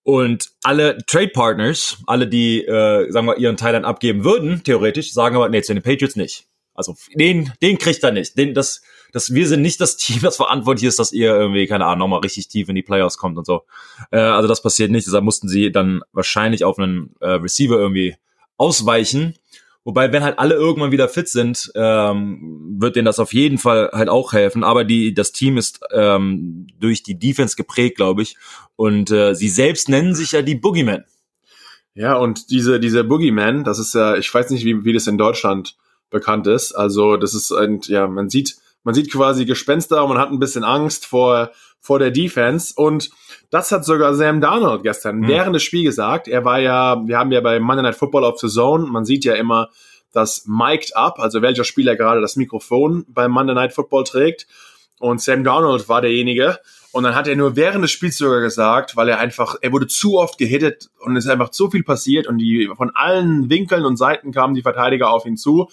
und 0.04 0.50
alle 0.64 0.98
Trade 1.06 1.30
Partners, 1.30 1.98
alle, 2.06 2.28
die, 2.28 2.64
äh, 2.64 3.12
sagen 3.12 3.28
wir, 3.28 3.38
ihren 3.38 3.58
Thailand 3.58 3.86
abgeben 3.86 4.24
würden, 4.24 4.64
theoretisch, 4.64 5.14
sagen 5.14 5.36
aber, 5.36 5.50
nee, 5.50 5.62
zu 5.62 5.74
den 5.74 5.84
Patriots 5.84 6.16
nicht. 6.16 6.46
Also 6.80 6.96
den, 7.14 7.52
den 7.62 7.78
kriegt 7.78 8.02
er 8.06 8.12
nicht. 8.12 8.38
Den, 8.38 8.54
das, 8.54 8.82
das, 9.12 9.34
wir 9.34 9.50
sind 9.50 9.62
nicht 9.62 9.82
das 9.82 9.98
Team, 9.98 10.22
das 10.22 10.38
verantwortlich 10.38 10.88
ist, 10.88 10.98
dass 10.98 11.12
ihr 11.12 11.36
irgendwie, 11.36 11.68
keine 11.68 11.86
Ahnung, 11.86 12.00
nochmal 12.00 12.22
richtig 12.22 12.48
tief 12.48 12.70
in 12.70 12.76
die 12.76 12.84
Playoffs 12.84 13.18
kommt 13.18 13.38
und 13.38 13.46
so. 13.46 13.64
Äh, 14.12 14.20
also 14.20 14.48
das 14.48 14.62
passiert 14.62 14.90
nicht. 14.90 15.06
Deshalb 15.06 15.26
mussten 15.26 15.50
sie 15.50 15.74
dann 15.74 16.02
wahrscheinlich 16.14 16.64
auf 16.64 16.80
einen 16.80 17.16
äh, 17.20 17.32
Receiver 17.32 17.76
irgendwie 17.76 18.16
ausweichen. 18.56 19.36
Wobei, 19.84 20.14
wenn 20.14 20.24
halt 20.24 20.40
alle 20.40 20.56
irgendwann 20.56 20.92
wieder 20.92 21.10
fit 21.10 21.28
sind, 21.28 21.70
ähm, 21.76 22.78
wird 22.80 22.96
denen 22.96 23.06
das 23.06 23.20
auf 23.20 23.34
jeden 23.34 23.58
Fall 23.58 23.90
halt 23.92 24.08
auch 24.08 24.32
helfen. 24.32 24.64
Aber 24.64 24.86
die, 24.86 25.14
das 25.14 25.34
Team 25.34 25.58
ist 25.58 25.82
ähm, 25.92 26.68
durch 26.80 27.04
die 27.04 27.20
Defense 27.20 27.58
geprägt, 27.58 27.98
glaube 27.98 28.22
ich. 28.22 28.38
Und 28.78 29.12
äh, 29.12 29.36
sie 29.36 29.50
selbst 29.50 29.90
nennen 29.90 30.16
sich 30.16 30.32
ja 30.32 30.42
die 30.42 30.56
Boogeyman. 30.56 31.04
Ja, 31.94 32.16
und 32.16 32.52
diese, 32.52 32.80
diese 32.80 33.04
Boogeyman, 33.04 33.66
das 33.66 33.80
ist 33.80 33.94
ja, 33.96 34.16
ich 34.16 34.34
weiß 34.34 34.52
nicht, 34.52 34.64
wie, 34.64 34.86
wie 34.86 34.94
das 34.94 35.08
in 35.08 35.18
Deutschland 35.18 35.76
bekannt 36.10 36.48
ist. 36.48 36.74
Also, 36.74 37.18
das 37.18 37.34
ist 37.34 37.52
ein, 37.52 37.82
ja, 37.84 38.08
man 38.08 38.30
sieht, 38.30 38.58
man 38.84 38.94
sieht 38.94 39.12
quasi 39.12 39.46
Gespenster 39.46 40.04
und 40.04 40.10
man 40.10 40.18
hat 40.18 40.32
ein 40.32 40.40
bisschen 40.40 40.64
Angst 40.64 41.06
vor, 41.06 41.52
vor 41.80 42.00
der 42.00 42.12
Defense. 42.12 42.74
Und 42.76 43.10
das 43.50 43.72
hat 43.72 43.86
sogar 43.86 44.14
Sam 44.16 44.42
Darnold 44.42 44.84
gestern 44.84 45.20
mhm. 45.20 45.28
während 45.28 45.56
des 45.56 45.64
Spiels 45.64 45.96
gesagt. 45.96 46.28
Er 46.28 46.46
war 46.46 46.60
ja, 46.60 47.02
wir 47.06 47.18
haben 47.18 47.32
ja 47.32 47.42
bei 47.42 47.60
Monday 47.60 47.84
Night 47.84 47.96
Football 47.96 48.26
auf 48.26 48.40
The 48.40 48.48
Zone, 48.48 48.88
man 48.88 49.06
sieht 49.06 49.26
ja 49.26 49.36
immer 49.36 49.70
das 50.12 50.46
Mic'd 50.48 50.96
Up, 50.96 51.20
also 51.20 51.42
welcher 51.42 51.64
Spieler 51.64 51.96
gerade 51.96 52.22
das 52.22 52.36
Mikrofon 52.36 53.06
beim 53.10 53.32
Monday 53.32 53.54
Night 53.54 53.74
Football 53.74 54.04
trägt. 54.04 54.48
Und 55.00 55.22
Sam 55.22 55.44
Darnold 55.44 55.88
war 55.88 56.02
derjenige. 56.02 56.60
Und 56.92 57.04
dann 57.04 57.16
hat 57.16 57.28
er 57.28 57.36
nur 57.36 57.56
während 57.56 57.84
des 57.84 57.92
Spiels 57.92 58.18
sogar 58.18 58.42
gesagt, 58.42 58.96
weil 58.96 59.08
er 59.10 59.20
einfach, 59.20 59.56
er 59.62 59.72
wurde 59.72 59.88
zu 59.88 60.18
oft 60.18 60.40
gehittet 60.40 60.90
und 61.00 61.16
es 61.16 61.26
ist 61.26 61.32
einfach 61.32 61.50
zu 61.50 61.70
viel 61.70 61.84
passiert 61.84 62.26
und 62.26 62.40
die 62.40 62.70
von 62.76 62.92
allen 62.96 63.50
Winkeln 63.50 63.86
und 63.86 63.98
Seiten 63.98 64.32
kamen 64.32 64.56
die 64.56 64.64
Verteidiger 64.64 65.12
auf 65.12 65.26
ihn 65.26 65.38
zu 65.38 65.70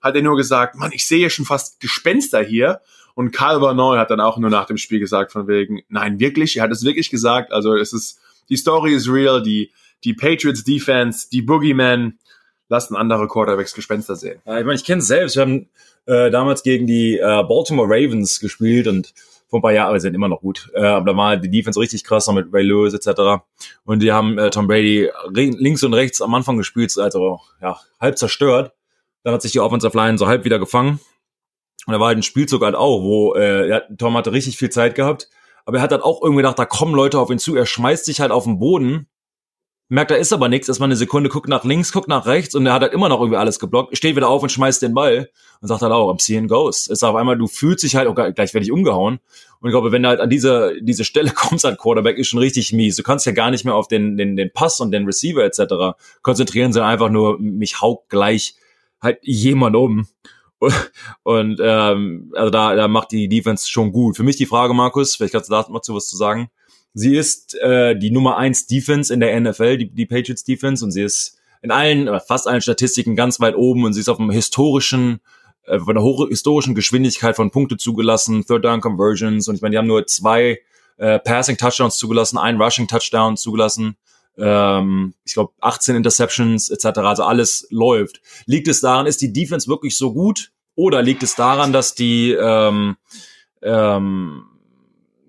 hat 0.00 0.14
er 0.14 0.22
nur 0.22 0.36
gesagt, 0.36 0.76
Mann, 0.76 0.92
ich 0.92 1.06
sehe 1.06 1.30
schon 1.30 1.44
fast 1.44 1.80
Gespenster 1.80 2.42
hier. 2.42 2.80
Und 3.14 3.32
Karl 3.32 3.74
Neu 3.74 3.98
hat 3.98 4.10
dann 4.10 4.20
auch 4.20 4.38
nur 4.38 4.50
nach 4.50 4.66
dem 4.66 4.76
Spiel 4.76 5.00
gesagt, 5.00 5.32
von 5.32 5.48
wegen, 5.48 5.80
nein, 5.88 6.20
wirklich, 6.20 6.56
er 6.56 6.64
hat 6.64 6.70
es 6.70 6.84
wirklich 6.84 7.10
gesagt. 7.10 7.52
Also 7.52 7.74
es 7.74 7.92
ist, 7.92 8.20
die 8.48 8.56
Story 8.56 8.94
ist 8.94 9.08
real, 9.08 9.42
die, 9.42 9.72
die 10.04 10.14
Patriots 10.14 10.62
Defense, 10.62 11.28
die 11.30 11.42
Boogeyman 11.42 12.18
lassen 12.68 12.96
andere 12.96 13.26
Quarterbacks 13.26 13.74
Gespenster 13.74 14.14
sehen. 14.14 14.40
Ich 14.44 14.46
meine, 14.46 14.74
ich 14.74 14.84
kenne 14.84 15.00
es 15.00 15.08
selbst. 15.08 15.36
Wir 15.36 15.42
haben 15.42 15.68
äh, 16.06 16.30
damals 16.30 16.62
gegen 16.62 16.86
die 16.86 17.18
äh, 17.18 17.42
Baltimore 17.42 17.88
Ravens 17.88 18.40
gespielt 18.40 18.86
und 18.86 19.12
vor 19.48 19.60
ein 19.60 19.62
paar 19.62 19.72
Jahren, 19.72 19.88
aber 19.88 20.00
sind 20.00 20.14
immer 20.14 20.28
noch 20.28 20.42
gut. 20.42 20.70
Äh, 20.74 20.84
aber 20.84 21.12
da 21.12 21.16
war 21.16 21.36
die 21.36 21.50
Defense 21.50 21.80
richtig 21.80 22.04
krass, 22.04 22.26
noch 22.26 22.34
mit 22.34 22.52
Ray 22.52 22.64
Lewis 22.64 22.94
etc. 22.94 23.42
Und 23.84 24.02
die 24.02 24.12
haben 24.12 24.38
äh, 24.38 24.50
Tom 24.50 24.66
Brady 24.66 25.10
links 25.30 25.82
und 25.82 25.94
rechts 25.94 26.20
am 26.20 26.34
Anfang 26.34 26.58
gespielt, 26.58 26.96
also 26.98 27.40
ja, 27.60 27.80
halb 27.98 28.18
zerstört. 28.18 28.72
Dann 29.28 29.34
hat 29.34 29.42
sich 29.42 29.52
die 29.52 29.60
Offensive 29.60 29.94
Line 29.94 30.16
so 30.16 30.26
halb 30.26 30.46
wieder 30.46 30.58
gefangen. 30.58 31.00
Und 31.84 31.92
da 31.92 32.00
war 32.00 32.06
halt 32.06 32.16
ein 32.16 32.22
Spielzug 32.22 32.62
halt 32.62 32.74
auch, 32.74 33.02
wo 33.02 33.34
äh, 33.34 33.68
ja, 33.68 33.82
Tom 33.98 34.16
hatte 34.16 34.32
richtig 34.32 34.56
viel 34.56 34.70
Zeit 34.70 34.94
gehabt. 34.94 35.28
Aber 35.66 35.76
er 35.76 35.82
hat 35.82 35.92
halt 35.92 36.02
auch 36.02 36.22
irgendwie 36.22 36.38
gedacht, 36.38 36.58
da 36.58 36.64
kommen 36.64 36.94
Leute 36.94 37.18
auf 37.18 37.28
ihn 37.28 37.38
zu. 37.38 37.54
Er 37.54 37.66
schmeißt 37.66 38.06
sich 38.06 38.22
halt 38.22 38.30
auf 38.30 38.44
den 38.44 38.58
Boden, 38.58 39.06
merkt, 39.90 40.12
da 40.12 40.14
ist 40.14 40.32
aber 40.32 40.48
nichts. 40.48 40.66
Erstmal 40.66 40.86
eine 40.86 40.96
Sekunde, 40.96 41.28
guckt 41.28 41.46
nach 41.46 41.64
links, 41.64 41.92
guckt 41.92 42.08
nach 42.08 42.24
rechts 42.24 42.54
und 42.54 42.64
er 42.64 42.72
hat 42.72 42.80
halt 42.80 42.94
immer 42.94 43.10
noch 43.10 43.20
irgendwie 43.20 43.36
alles 43.36 43.58
geblockt. 43.58 43.94
Steht 43.98 44.16
wieder 44.16 44.30
auf 44.30 44.42
und 44.42 44.48
schmeißt 44.48 44.80
den 44.80 44.94
Ball 44.94 45.28
und 45.60 45.68
sagt 45.68 45.82
halt 45.82 45.92
auch, 45.92 46.10
I'm 46.10 46.22
seeing 46.22 46.48
ghosts. 46.48 46.86
Ist 46.86 47.04
auf 47.04 47.14
einmal, 47.14 47.36
du 47.36 47.48
fühlst 47.48 47.84
dich 47.84 47.96
halt, 47.96 48.08
oh, 48.08 48.14
gleich 48.14 48.54
werde 48.54 48.64
ich 48.64 48.72
umgehauen. 48.72 49.18
Und 49.60 49.68
ich 49.68 49.72
glaube, 49.72 49.92
wenn 49.92 50.04
du 50.04 50.08
halt 50.08 50.20
an 50.20 50.30
diese, 50.30 50.72
diese 50.80 51.04
Stelle 51.04 51.32
kommst, 51.34 51.64
halt 51.64 51.78
Quarterback 51.78 52.16
ist 52.16 52.28
schon 52.28 52.40
richtig 52.40 52.72
mies. 52.72 52.96
Du 52.96 53.02
kannst 53.02 53.26
ja 53.26 53.32
gar 53.32 53.50
nicht 53.50 53.66
mehr 53.66 53.74
auf 53.74 53.88
den, 53.88 54.16
den, 54.16 54.36
den 54.36 54.50
Pass 54.54 54.80
und 54.80 54.90
den 54.90 55.04
Receiver 55.04 55.44
etc. 55.44 55.98
konzentrieren, 56.22 56.72
sondern 56.72 56.90
einfach 56.90 57.10
nur, 57.10 57.38
mich 57.38 57.82
haut 57.82 58.08
gleich 58.08 58.54
halt 59.00 59.18
jemand 59.22 59.76
um. 59.76 60.06
Und 61.22 61.60
ähm, 61.62 62.32
also 62.34 62.50
da, 62.50 62.74
da 62.74 62.88
macht 62.88 63.12
die 63.12 63.28
Defense 63.28 63.68
schon 63.68 63.92
gut. 63.92 64.16
Für 64.16 64.24
mich 64.24 64.36
die 64.36 64.46
Frage, 64.46 64.74
Markus, 64.74 65.14
vielleicht 65.14 65.32
kannst 65.32 65.50
du 65.50 65.54
da 65.54 65.66
mal 65.68 65.82
zu 65.82 65.94
was 65.94 66.08
zu 66.08 66.16
sagen. 66.16 66.50
Sie 66.94 67.16
ist 67.16 67.54
äh, 67.60 67.96
die 67.96 68.10
Nummer 68.10 68.38
eins 68.38 68.66
Defense 68.66 69.12
in 69.12 69.20
der 69.20 69.38
NFL, 69.40 69.76
die, 69.78 69.90
die 69.90 70.06
Patriots 70.06 70.42
Defense, 70.42 70.84
und 70.84 70.90
sie 70.90 71.02
ist 71.02 71.38
in 71.62 71.70
allen, 71.70 72.08
fast 72.26 72.48
allen 72.48 72.60
Statistiken 72.60 73.14
ganz 73.14 73.40
weit 73.40 73.54
oben 73.54 73.84
und 73.84 73.92
sie 73.92 74.00
ist 74.00 74.08
auf 74.08 74.18
einem 74.18 74.30
historischen, 74.30 75.20
äh, 75.64 75.78
von 75.78 75.90
einer 75.90 76.02
hoch, 76.02 76.26
historischen 76.28 76.74
Geschwindigkeit 76.74 77.36
von 77.36 77.50
Punkte 77.50 77.76
zugelassen, 77.76 78.44
Third 78.46 78.64
Down 78.64 78.80
Conversions 78.80 79.48
und 79.48 79.56
ich 79.56 79.62
meine, 79.62 79.72
die 79.72 79.78
haben 79.78 79.86
nur 79.86 80.06
zwei 80.06 80.60
äh, 80.96 81.18
Passing 81.20 81.56
Touchdowns 81.56 81.98
zugelassen, 81.98 82.38
ein 82.38 82.60
Rushing 82.60 82.88
Touchdown 82.88 83.36
zugelassen 83.36 83.96
ähm, 84.38 85.14
ich 85.24 85.34
glaube 85.34 85.52
18 85.60 85.96
Interceptions 85.96 86.70
etc. 86.70 86.98
Also 87.00 87.24
alles 87.24 87.66
läuft. 87.70 88.20
Liegt 88.46 88.68
es 88.68 88.80
daran, 88.80 89.06
ist 89.06 89.20
die 89.20 89.32
Defense 89.32 89.68
wirklich 89.68 89.96
so 89.96 90.12
gut 90.12 90.50
oder 90.74 91.02
liegt 91.02 91.22
es 91.22 91.34
daran, 91.34 91.72
dass 91.72 91.94
die 91.94 92.32
ähm, 92.32 92.96
ähm, 93.62 94.44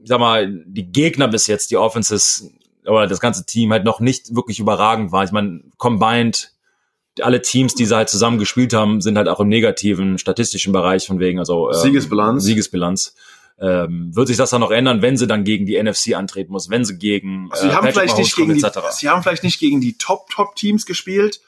sag 0.04 0.20
mal, 0.20 0.64
die 0.66 0.92
Gegner 0.92 1.28
bis 1.28 1.48
jetzt, 1.48 1.72
die 1.72 1.78
Offenses 1.78 2.52
oder 2.86 3.08
das 3.08 3.20
ganze 3.20 3.46
Team 3.46 3.72
halt 3.72 3.84
noch 3.84 4.00
nicht 4.00 4.36
wirklich 4.36 4.60
überragend 4.60 5.12
war. 5.12 5.24
Ich 5.24 5.32
meine, 5.32 5.62
combined, 5.78 6.54
alle 7.22 7.42
Teams, 7.42 7.76
die 7.76 7.86
sie 7.86 7.96
halt 7.96 8.10
zusammen 8.10 8.40
gespielt 8.40 8.74
haben, 8.74 9.02
sind 9.02 9.18
halt 9.18 9.28
auch 9.28 9.40
im 9.40 9.50
negativen 9.50 10.18
statistischen 10.18 10.74
Bereich 10.74 11.06
von 11.06 11.20
wegen, 11.20 11.40
also 11.40 11.70
ähm, 11.70 11.78
Siegesbilanz. 11.78 12.44
Siegesbilanz. 12.44 13.16
Ähm, 13.62 14.16
wird 14.16 14.28
sich 14.28 14.38
das 14.38 14.52
dann 14.52 14.62
noch 14.62 14.72
ändern, 14.72 15.02
wenn 15.02 15.18
sie 15.18 15.28
dann 15.28 15.44
gegen 15.44 15.66
die 15.66 15.82
NFC 15.82 16.16
antreten 16.16 16.54
muss, 16.54 16.70
wenn 16.70 16.86
sie 16.86 16.98
gegen 16.98 17.50
äh, 17.54 17.58
sie 17.58 17.74
haben 17.74 17.88
vielleicht 17.92 18.18
nicht 18.18 18.36
gegen 18.36 18.54
die, 18.54 18.66
Sie 18.92 19.10
haben 19.10 19.22
vielleicht 19.22 19.44
nicht 19.44 19.60
gegen 19.60 19.82
die 19.82 19.98
Top-Top-Teams 19.98 20.86
gespielt. 20.86 21.42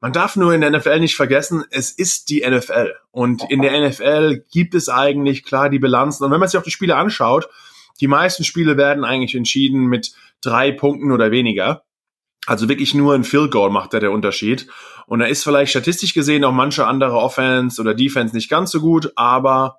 Man 0.00 0.12
darf 0.12 0.36
nur 0.36 0.52
in 0.52 0.60
der 0.60 0.70
NFL 0.70 1.00
nicht 1.00 1.16
vergessen, 1.16 1.64
es 1.70 1.90
ist 1.90 2.28
die 2.28 2.44
NFL. 2.46 2.92
Und 3.10 3.50
in 3.50 3.62
der 3.62 3.88
NFL 3.88 4.44
gibt 4.52 4.74
es 4.74 4.90
eigentlich 4.90 5.44
klar 5.44 5.70
die 5.70 5.78
Bilanzen. 5.78 6.24
Und 6.24 6.30
wenn 6.30 6.40
man 6.40 6.48
sich 6.48 6.60
auch 6.60 6.64
die 6.64 6.70
Spiele 6.70 6.96
anschaut, 6.96 7.48
die 8.00 8.08
meisten 8.08 8.44
Spiele 8.44 8.76
werden 8.76 9.04
eigentlich 9.04 9.34
entschieden 9.34 9.86
mit 9.86 10.12
drei 10.42 10.72
Punkten 10.72 11.12
oder 11.12 11.30
weniger. 11.30 11.84
Also 12.46 12.68
wirklich 12.68 12.92
nur 12.92 13.14
ein 13.14 13.24
Field 13.24 13.50
Goal 13.50 13.70
macht 13.70 13.94
da 13.94 14.00
der 14.00 14.12
Unterschied. 14.12 14.66
Und 15.06 15.20
da 15.20 15.26
ist 15.26 15.44
vielleicht 15.44 15.70
statistisch 15.70 16.12
gesehen 16.12 16.44
auch 16.44 16.52
manche 16.52 16.86
andere 16.86 17.16
Offense 17.16 17.80
oder 17.80 17.94
Defense 17.94 18.34
nicht 18.34 18.50
ganz 18.50 18.70
so 18.70 18.80
gut, 18.80 19.12
aber 19.16 19.78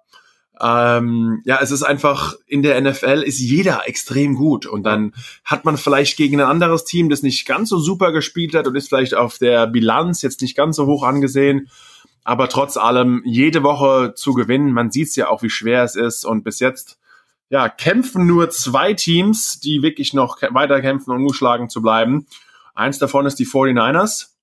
ähm, 0.62 1.42
ja, 1.46 1.60
es 1.62 1.72
ist 1.72 1.84
einfach, 1.84 2.36
in 2.48 2.62
der 2.62 2.80
NFL 2.80 3.24
ist 3.26 3.40
jeder 3.40 3.88
extrem 3.88 4.36
gut 4.36 4.66
und 4.66 4.84
dann 4.84 5.14
hat 5.44 5.66
man 5.66 5.78
vielleicht 5.78 6.18
gegen 6.18 6.40
ein 6.40 6.48
anderes 6.48 6.86
Team, 6.86 7.10
das 7.10 7.24
nicht 7.24 7.46
ganz 7.46 7.70
so 7.70 7.80
super 7.80 8.12
gespielt 8.12 8.56
hat 8.56 8.68
und 8.68 8.76
ist 8.76 8.90
vielleicht 8.90 9.16
auf 9.16 9.38
der 9.38 9.68
Bilanz 9.68 10.22
jetzt 10.22 10.42
nicht 10.42 10.56
ganz 10.56 10.78
so 10.78 10.86
hoch 10.86 11.04
angesehen, 11.04 11.70
aber 12.24 12.50
trotz 12.50 12.78
allem 12.78 13.22
jede 13.26 13.64
Woche 13.64 14.14
zu 14.16 14.34
gewinnen, 14.34 14.72
man 14.72 14.92
sieht 14.92 15.10
es 15.10 15.16
ja 15.16 15.30
auch, 15.30 15.44
wie 15.44 15.50
schwer 15.50 15.84
es 15.84 15.96
ist 15.96 16.26
und 16.26 16.44
bis 16.44 16.60
jetzt 16.60 17.00
ja, 17.50 17.70
kämpfen 17.70 18.26
nur 18.26 18.50
zwei 18.50 18.94
Teams, 18.94 19.60
die 19.60 19.82
wirklich 19.82 20.14
noch 20.14 20.42
weiter 20.42 20.82
kämpfen, 20.82 21.12
um 21.12 21.18
ungeschlagen 21.18 21.70
zu 21.70 21.82
bleiben. 21.82 22.26
Eins 22.74 22.98
davon 22.98 23.26
ist 23.26 23.40
die 23.40 23.46
49ers. 23.46 24.35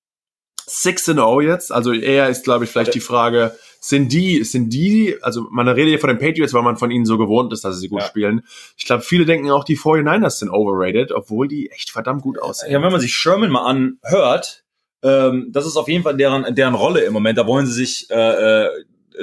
6-0 0.69 1.42
jetzt, 1.42 1.73
also 1.73 1.92
eher 1.92 2.28
ist, 2.28 2.45
glaube 2.45 2.64
ich, 2.64 2.71
vielleicht 2.71 2.95
die 2.95 3.00
Frage, 3.00 3.57
sind 3.81 4.12
die, 4.12 4.45
sind 4.45 4.71
die, 4.71 5.16
also 5.23 5.49
man 5.50 5.66
redet 5.66 5.92
ja 5.92 5.99
von 5.99 6.09
den 6.09 6.19
Patriots, 6.19 6.54
weil 6.54 6.62
man 6.62 6.76
von 6.76 6.92
ihnen 6.92 7.04
so 7.04 7.19
gewohnt 7.19 7.52
ist, 7.52 7.64
dass 7.64 7.81
sie 7.81 7.88
gut 7.88 8.00
ja. 8.00 8.07
spielen. 8.07 8.42
Ich 8.76 8.85
glaube, 8.85 9.02
viele 9.02 9.25
denken 9.25 9.50
auch, 9.50 9.64
die 9.64 9.76
49ers 9.76 10.38
sind 10.38 10.50
overrated, 10.50 11.11
obwohl 11.11 11.49
die 11.49 11.71
echt 11.71 11.90
verdammt 11.90 12.23
gut 12.23 12.40
aussehen. 12.40 12.71
Ja, 12.71 12.81
wenn 12.81 12.92
man 12.92 13.00
sich 13.00 13.12
Sherman 13.12 13.50
mal 13.50 13.66
anhört, 13.66 14.62
ähm, 15.02 15.49
das 15.50 15.66
ist 15.66 15.76
auf 15.76 15.88
jeden 15.88 16.04
Fall 16.04 16.16
deren, 16.16 16.54
deren 16.54 16.75
Rolle 16.75 17.00
im 17.00 17.12
Moment. 17.12 17.37
Da 17.37 17.47
wollen 17.47 17.66
sie 17.66 17.73
sich 17.73 18.09
äh, 18.11 18.66
äh, 18.66 18.69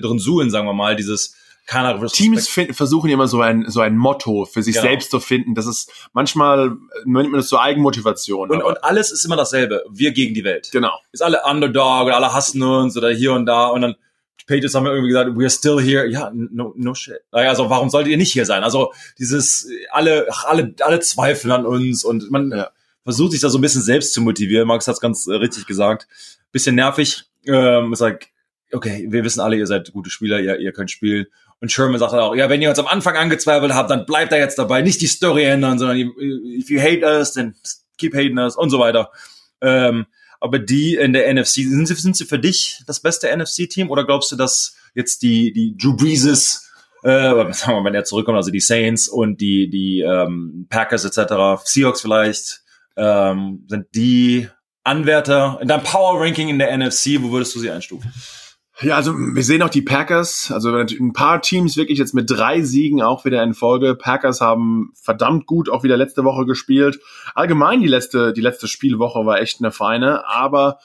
drin 0.01 0.19
suchen, 0.19 0.49
sagen 0.49 0.67
wir 0.67 0.73
mal, 0.73 0.97
dieses 0.97 1.35
keiner 1.69 2.03
Teams 2.07 2.47
find, 2.47 2.75
versuchen 2.75 3.11
immer 3.11 3.27
so 3.27 3.41
ein 3.41 3.65
so 3.67 3.79
ein 3.79 3.95
Motto 3.95 4.45
für 4.45 4.63
sich 4.63 4.73
genau. 4.73 4.87
selbst 4.87 5.11
zu 5.11 5.19
finden. 5.19 5.53
Das 5.53 5.67
ist 5.67 5.91
manchmal 6.13 6.77
nennt 7.05 7.29
man 7.29 7.33
das 7.33 7.47
so 7.47 7.59
Eigenmotivation. 7.59 8.49
Und, 8.49 8.63
und 8.63 8.83
alles 8.83 9.11
ist 9.11 9.23
immer 9.23 9.35
dasselbe. 9.35 9.83
Wir 9.87 10.11
gegen 10.11 10.33
die 10.33 10.43
Welt. 10.43 10.69
Genau. 10.71 10.99
Ist 11.11 11.21
alle 11.21 11.43
Underdog 11.43 12.07
oder 12.07 12.15
alle 12.15 12.33
hassen 12.33 12.63
uns 12.63 12.97
oder 12.97 13.11
hier 13.11 13.33
und 13.33 13.45
da 13.45 13.67
und 13.67 13.81
dann 13.81 13.95
Pages 14.47 14.73
haben 14.73 14.87
irgendwie 14.87 15.09
gesagt, 15.09 15.29
we're 15.37 15.55
still 15.55 15.79
here. 15.79 16.07
Ja, 16.07 16.31
no, 16.33 16.73
no 16.75 16.95
shit. 16.95 17.19
Also 17.31 17.69
warum 17.69 17.91
solltet 17.91 18.11
ihr 18.11 18.17
nicht 18.17 18.33
hier 18.33 18.47
sein? 18.47 18.63
Also 18.63 18.91
dieses, 19.19 19.69
alle, 19.91 20.27
alle, 20.45 20.73
alle 20.81 20.99
zweifeln 21.01 21.51
an 21.51 21.67
uns 21.67 22.03
und 22.03 22.31
man 22.31 22.49
ja. 22.49 22.71
versucht 23.03 23.33
sich 23.33 23.41
da 23.41 23.49
so 23.49 23.59
ein 23.59 23.61
bisschen 23.61 23.83
selbst 23.83 24.11
zu 24.11 24.21
motivieren. 24.21 24.67
Max 24.67 24.87
hat 24.87 24.95
es 24.95 25.01
ganz 25.01 25.27
äh, 25.27 25.35
richtig 25.35 25.67
gesagt. 25.67 26.07
Bisschen 26.51 26.73
nervig. 26.73 27.25
Ähm, 27.45 27.93
ist 27.93 27.99
like, 27.99 28.31
okay, 28.73 29.05
wir 29.09 29.23
wissen 29.23 29.39
alle, 29.39 29.55
ihr 29.55 29.67
seid 29.67 29.93
gute 29.93 30.09
Spieler, 30.09 30.39
ihr, 30.39 30.59
ihr 30.59 30.71
könnt 30.71 30.89
spielen. 30.89 31.27
Und 31.61 31.71
Sherman 31.71 31.99
sagt 31.99 32.13
dann 32.13 32.21
auch, 32.21 32.35
ja, 32.35 32.49
wenn 32.49 32.61
ihr 32.61 32.69
uns 32.69 32.79
am 32.79 32.87
Anfang 32.87 33.17
angezweifelt 33.17 33.73
habt, 33.73 33.89
dann 33.91 34.05
bleibt 34.05 34.31
da 34.31 34.37
jetzt 34.37 34.57
dabei, 34.57 34.81
nicht 34.81 35.01
die 35.01 35.07
Story 35.07 35.43
ändern, 35.43 35.77
sondern 35.77 35.97
if 35.97 36.69
you 36.69 36.79
hate 36.79 37.03
us, 37.03 37.33
then 37.33 37.55
keep 37.97 38.13
hating 38.13 38.37
us 38.37 38.55
und 38.55 38.69
so 38.69 38.79
weiter. 38.79 39.11
Ähm, 39.61 40.05
aber 40.39 40.59
die 40.59 40.95
in 40.95 41.13
der 41.13 41.33
NFC, 41.33 41.55
sind 41.55 41.85
sie, 41.85 41.95
sind 41.95 42.15
sie 42.15 42.25
für 42.25 42.39
dich 42.39 42.81
das 42.87 43.01
beste 43.01 43.35
NFC-Team 43.35 43.89
oder 43.89 44.05
glaubst 44.05 44.31
du, 44.31 44.35
dass 44.37 44.77
jetzt 44.95 45.21
die, 45.21 45.51
die 45.51 45.75
Drew 45.75 45.95
Breeses, 45.95 46.71
äh, 47.03 47.09
sagen 47.53 47.77
wir, 47.77 47.83
wenn 47.83 47.95
er 47.95 48.05
zurückkommt, 48.05 48.37
also 48.37 48.51
die 48.51 48.61
Saints 48.61 49.09
und 49.09 49.41
die, 49.41 49.69
die 49.69 49.99
ähm, 49.99 50.67
Packers 50.69 51.03
etc., 51.03 51.61
Seahawks 51.65 52.01
vielleicht, 52.01 52.61
ähm, 52.95 53.65
sind 53.67 53.87
die 53.95 54.47
Anwärter 54.83 55.59
in 55.61 55.67
deinem 55.67 55.83
Power 55.83 56.21
Ranking 56.21 56.47
in 56.47 56.57
der 56.57 56.75
NFC, 56.75 57.21
wo 57.21 57.31
würdest 57.31 57.53
du 57.55 57.59
sie 57.59 57.69
einstufen? 57.69 58.11
Ja, 58.81 58.95
also 58.95 59.13
wir 59.13 59.43
sehen 59.43 59.61
auch 59.61 59.69
die 59.69 59.81
Packers, 59.81 60.51
also 60.51 60.73
ein 60.73 61.11
paar 61.11 61.41
Teams 61.41 61.75
wirklich 61.75 61.99
jetzt 61.99 62.13
mit 62.13 62.29
drei 62.29 62.61
Siegen 62.61 63.01
auch 63.01 63.25
wieder 63.25 63.43
in 63.43 63.53
Folge. 63.53 63.93
Packers 63.95 64.39
haben 64.39 64.93
verdammt 64.95 65.47
gut 65.47 65.69
auch 65.69 65.83
wieder 65.83 65.97
letzte 65.97 66.23
Woche 66.23 66.45
gespielt. 66.45 66.99
Allgemein 67.35 67.81
die 67.81 67.87
letzte, 67.87 68.31
die 68.31 68.41
letzte 68.41 68.69
Spielwoche 68.69 69.25
war 69.25 69.41
echt 69.41 69.59
eine 69.59 69.71
feine, 69.71 70.25
aber 70.27 70.79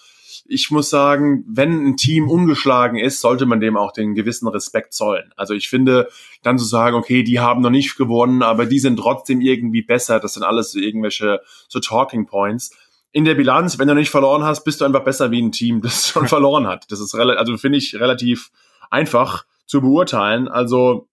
ich 0.46 0.70
muss 0.70 0.90
sagen, 0.90 1.44
wenn 1.46 1.86
ein 1.86 1.96
Team 1.96 2.28
ungeschlagen 2.28 2.98
ist, 2.98 3.20
sollte 3.20 3.46
man 3.46 3.60
dem 3.60 3.76
auch 3.76 3.92
den 3.92 4.14
gewissen 4.14 4.48
Respekt 4.48 4.92
zollen. 4.92 5.32
Also 5.36 5.54
ich 5.54 5.68
finde, 5.68 6.08
dann 6.42 6.58
zu 6.58 6.64
sagen, 6.64 6.96
okay, 6.96 7.22
die 7.22 7.40
haben 7.40 7.62
noch 7.62 7.70
nicht 7.70 7.96
gewonnen, 7.96 8.42
aber 8.42 8.66
die 8.66 8.80
sind 8.80 8.96
trotzdem 8.96 9.40
irgendwie 9.40 9.82
besser, 9.82 10.18
das 10.18 10.34
sind 10.34 10.42
alles 10.42 10.72
so 10.72 10.80
irgendwelche 10.80 11.40
so 11.68 11.78
Talking 11.78 12.26
Points 12.26 12.76
in 13.14 13.24
der 13.24 13.36
Bilanz, 13.36 13.78
wenn 13.78 13.86
du 13.86 13.94
nicht 13.94 14.10
verloren 14.10 14.42
hast, 14.42 14.64
bist 14.64 14.80
du 14.80 14.84
einfach 14.84 15.04
besser 15.04 15.30
wie 15.30 15.40
ein 15.40 15.52
Team, 15.52 15.80
das 15.82 16.08
schon 16.08 16.28
verloren 16.28 16.66
hat. 16.66 16.90
Das 16.90 17.00
ist 17.00 17.14
also 17.14 17.56
finde 17.56 17.78
ich 17.78 17.94
relativ 17.94 18.50
einfach 18.90 19.46
zu 19.66 19.80
beurteilen. 19.80 20.48
Also 20.48 21.08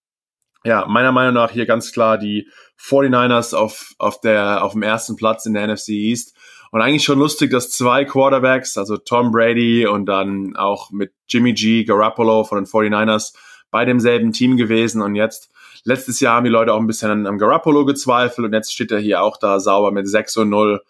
ja, 0.63 0.85
meiner 0.87 1.11
Meinung 1.11 1.35
nach 1.35 1.51
hier 1.51 1.65
ganz 1.65 1.91
klar 1.91 2.17
die 2.17 2.47
49ers 2.79 3.55
auf, 3.55 3.93
auf, 3.99 4.19
der, 4.19 4.63
auf 4.63 4.73
dem 4.73 4.81
ersten 4.81 5.15
Platz 5.15 5.45
in 5.45 5.53
der 5.53 5.67
NFC 5.67 5.89
East. 5.89 6.35
Und 6.71 6.81
eigentlich 6.81 7.03
schon 7.03 7.19
lustig, 7.19 7.51
dass 7.51 7.69
zwei 7.69 8.05
Quarterbacks, 8.05 8.77
also 8.77 8.97
Tom 8.97 9.31
Brady 9.31 9.85
und 9.85 10.05
dann 10.05 10.55
auch 10.55 10.89
mit 10.89 11.13
Jimmy 11.27 11.53
G, 11.53 11.83
Garoppolo 11.83 12.43
von 12.43 12.57
den 12.57 12.65
49ers, 12.65 13.35
bei 13.69 13.85
demselben 13.85 14.31
Team 14.31 14.57
gewesen. 14.57 15.01
Und 15.01 15.15
jetzt, 15.15 15.51
letztes 15.83 16.19
Jahr 16.19 16.37
haben 16.37 16.45
die 16.45 16.49
Leute 16.49 16.73
auch 16.73 16.79
ein 16.79 16.87
bisschen 16.87 17.27
am 17.27 17.37
Garoppolo 17.37 17.85
gezweifelt 17.85 18.47
und 18.47 18.53
jetzt 18.53 18.73
steht 18.73 18.91
er 18.91 18.99
hier 18.99 19.21
auch 19.21 19.37
da 19.37 19.59
sauber 19.59 19.91
mit 19.91 20.07
6 20.07 20.37
und 20.37 20.49
0 20.49 20.81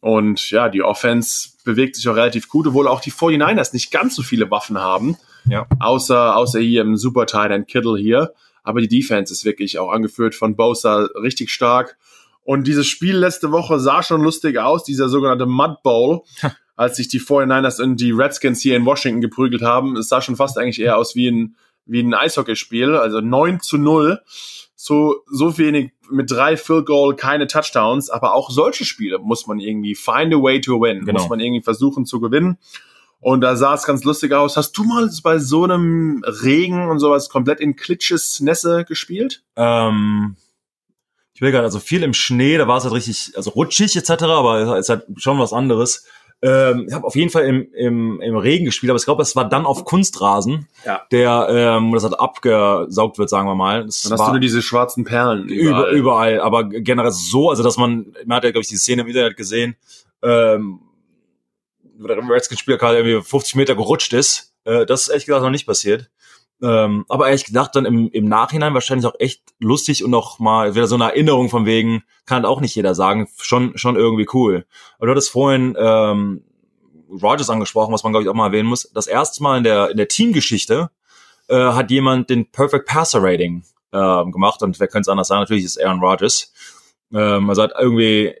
und 0.00 0.50
ja, 0.50 0.68
die 0.68 0.82
Offense 0.82 1.50
bewegt 1.64 1.96
sich 1.96 2.08
auch 2.08 2.16
relativ 2.16 2.48
gut, 2.48 2.66
obwohl 2.66 2.88
auch 2.88 3.00
die 3.00 3.12
49ers 3.12 3.72
nicht 3.74 3.90
ganz 3.90 4.16
so 4.16 4.22
viele 4.22 4.50
Waffen 4.50 4.78
haben. 4.78 5.16
Ja. 5.46 5.66
Außer, 5.78 6.36
außer 6.36 6.60
hier 6.60 6.82
im 6.82 6.96
Super 6.96 7.26
Tight 7.26 7.50
End 7.50 7.68
Kittle 7.68 7.98
hier. 7.98 8.32
Aber 8.62 8.80
die 8.80 8.88
Defense 8.88 9.32
ist 9.32 9.44
wirklich 9.44 9.78
auch 9.78 9.90
angeführt 9.90 10.34
von 10.34 10.56
Bosa 10.56 11.08
richtig 11.22 11.50
stark. 11.50 11.98
Und 12.42 12.66
dieses 12.66 12.86
Spiel 12.86 13.16
letzte 13.16 13.52
Woche 13.52 13.78
sah 13.78 14.02
schon 14.02 14.22
lustig 14.22 14.58
aus, 14.58 14.84
dieser 14.84 15.08
sogenannte 15.08 15.46
Mud 15.46 15.82
Bowl, 15.82 16.22
als 16.76 16.96
sich 16.96 17.08
die 17.08 17.20
49ers 17.20 17.82
und 17.82 18.00
die 18.00 18.12
Redskins 18.12 18.60
hier 18.60 18.76
in 18.76 18.86
Washington 18.86 19.20
geprügelt 19.20 19.62
haben. 19.62 19.96
Es 19.96 20.08
sah 20.08 20.22
schon 20.22 20.36
fast 20.36 20.56
eigentlich 20.56 20.80
eher 20.80 20.96
aus 20.96 21.14
wie 21.14 21.30
ein, 21.30 21.56
wie 21.84 22.00
ein 22.00 22.14
Eishockeyspiel, 22.14 22.96
also 22.96 23.20
9 23.20 23.60
zu 23.60 23.76
0 23.76 24.20
so, 24.82 25.16
so 25.30 25.58
wenig 25.58 25.92
mit 26.10 26.30
drei 26.30 26.56
Field 26.56 26.86
Goal, 26.86 27.14
keine 27.14 27.46
Touchdowns, 27.46 28.08
aber 28.08 28.32
auch 28.32 28.48
solche 28.50 28.86
Spiele 28.86 29.18
muss 29.18 29.46
man 29.46 29.60
irgendwie 29.60 29.94
find 29.94 30.32
a 30.32 30.38
way 30.38 30.58
to 30.58 30.80
win, 30.80 31.04
genau. 31.04 31.20
muss 31.20 31.28
man 31.28 31.38
irgendwie 31.38 31.62
versuchen 31.62 32.06
zu 32.06 32.18
gewinnen. 32.18 32.56
Und 33.20 33.42
da 33.42 33.56
sah 33.56 33.74
es 33.74 33.84
ganz 33.84 34.04
lustig 34.04 34.32
aus. 34.32 34.56
Hast 34.56 34.72
du 34.72 34.84
mal 34.84 35.10
bei 35.22 35.38
so 35.38 35.64
einem 35.64 36.24
Regen 36.24 36.88
und 36.88 36.98
sowas 36.98 37.28
komplett 37.28 37.60
in 37.60 37.76
Klitsches 37.76 38.40
Nässe 38.40 38.86
gespielt? 38.86 39.42
Ähm, 39.54 40.36
ich 41.34 41.42
will 41.42 41.52
gerade, 41.52 41.64
also 41.64 41.78
viel 41.78 42.02
im 42.02 42.14
Schnee, 42.14 42.56
da 42.56 42.66
war 42.66 42.78
es 42.78 42.84
halt 42.84 42.94
richtig, 42.94 43.34
also 43.36 43.50
rutschig 43.50 43.94
etc., 43.94 44.22
aber 44.22 44.78
es 44.78 44.86
ist 44.86 44.88
halt 44.88 45.04
schon 45.16 45.38
was 45.38 45.52
anderes. 45.52 46.06
Ähm, 46.42 46.86
ich 46.88 46.94
habe 46.94 47.06
auf 47.06 47.14
jeden 47.16 47.30
Fall 47.30 47.44
im, 47.44 47.70
im, 47.74 48.20
im 48.22 48.36
Regen 48.36 48.64
gespielt, 48.64 48.90
aber 48.90 48.96
ich 48.96 49.04
glaube, 49.04 49.22
es 49.22 49.36
war 49.36 49.48
dann 49.48 49.66
auf 49.66 49.84
Kunstrasen, 49.84 50.68
ja. 50.86 51.02
der 51.10 51.48
ähm, 51.50 51.92
das 51.92 52.04
hat 52.04 52.18
abgesaugt 52.18 53.18
wird, 53.18 53.28
sagen 53.28 53.46
wir 53.46 53.54
mal. 53.54 53.84
Das 53.84 54.02
dann 54.02 54.18
hast 54.18 54.26
du 54.26 54.30
nur 54.32 54.40
diese 54.40 54.62
schwarzen 54.62 55.04
Perlen 55.04 55.48
überall. 55.48 55.94
überall, 55.94 56.40
aber 56.40 56.64
generell 56.64 57.12
so, 57.12 57.50
also 57.50 57.62
dass 57.62 57.76
man, 57.76 58.14
man 58.24 58.36
hat 58.36 58.44
ja 58.44 58.52
glaube 58.52 58.62
ich 58.62 58.68
die 58.68 58.76
Szene 58.76 59.02
im 59.02 59.08
Internet 59.08 59.36
gesehen, 59.36 59.76
ähm, 60.22 60.80
wo 61.98 62.06
der 62.06 62.16
Redskins-Spieler 62.16 62.78
gerade 62.78 62.98
irgendwie 62.98 63.22
50 63.22 63.56
Meter 63.56 63.74
gerutscht 63.74 64.14
ist. 64.14 64.54
Äh, 64.64 64.86
das 64.86 65.02
ist 65.02 65.08
ehrlich 65.08 65.26
gesagt 65.26 65.42
noch 65.42 65.50
nicht 65.50 65.66
passiert. 65.66 66.10
Ähm, 66.62 67.06
aber 67.08 67.26
ehrlich 67.26 67.46
gedacht, 67.46 67.74
dann 67.74 67.86
im, 67.86 68.10
im 68.10 68.26
Nachhinein 68.26 68.74
wahrscheinlich 68.74 69.06
auch 69.06 69.18
echt 69.18 69.42
lustig 69.58 70.04
und 70.04 70.10
noch 70.10 70.38
mal 70.38 70.74
wieder 70.74 70.86
so 70.86 70.94
eine 70.94 71.04
Erinnerung 71.04 71.48
von 71.48 71.64
wegen, 71.64 72.02
kann 72.26 72.44
auch 72.44 72.60
nicht 72.60 72.74
jeder 72.74 72.94
sagen, 72.94 73.28
schon, 73.38 73.76
schon 73.78 73.96
irgendwie 73.96 74.26
cool. 74.34 74.66
Aber 74.98 75.06
du 75.06 75.12
hattest 75.12 75.30
vorhin 75.30 75.74
ähm, 75.78 76.44
Rogers 77.10 77.50
angesprochen, 77.50 77.92
was 77.92 78.02
man, 78.02 78.12
glaube 78.12 78.24
ich, 78.24 78.28
auch 78.28 78.34
mal 78.34 78.48
erwähnen 78.48 78.68
muss. 78.68 78.90
Das 78.92 79.06
erste 79.06 79.42
Mal 79.42 79.58
in 79.58 79.64
der, 79.64 79.90
in 79.90 79.96
der 79.96 80.08
Teamgeschichte 80.08 80.90
äh, 81.48 81.56
hat 81.56 81.90
jemand 81.90 82.30
den 82.30 82.50
Perfect 82.50 82.86
Passer 82.86 83.22
Rating 83.22 83.64
äh, 83.92 84.24
gemacht 84.30 84.62
und 84.62 84.78
wer 84.78 84.88
könnte 84.88 85.02
es 85.02 85.08
anders 85.08 85.28
sagen? 85.28 85.40
Natürlich 85.40 85.64
ist 85.64 85.82
Aaron 85.82 86.00
Rodgers. 86.00 86.52
Ähm, 87.12 87.48
also 87.48 87.62
hat 87.62 87.72
irgendwie 87.78 88.34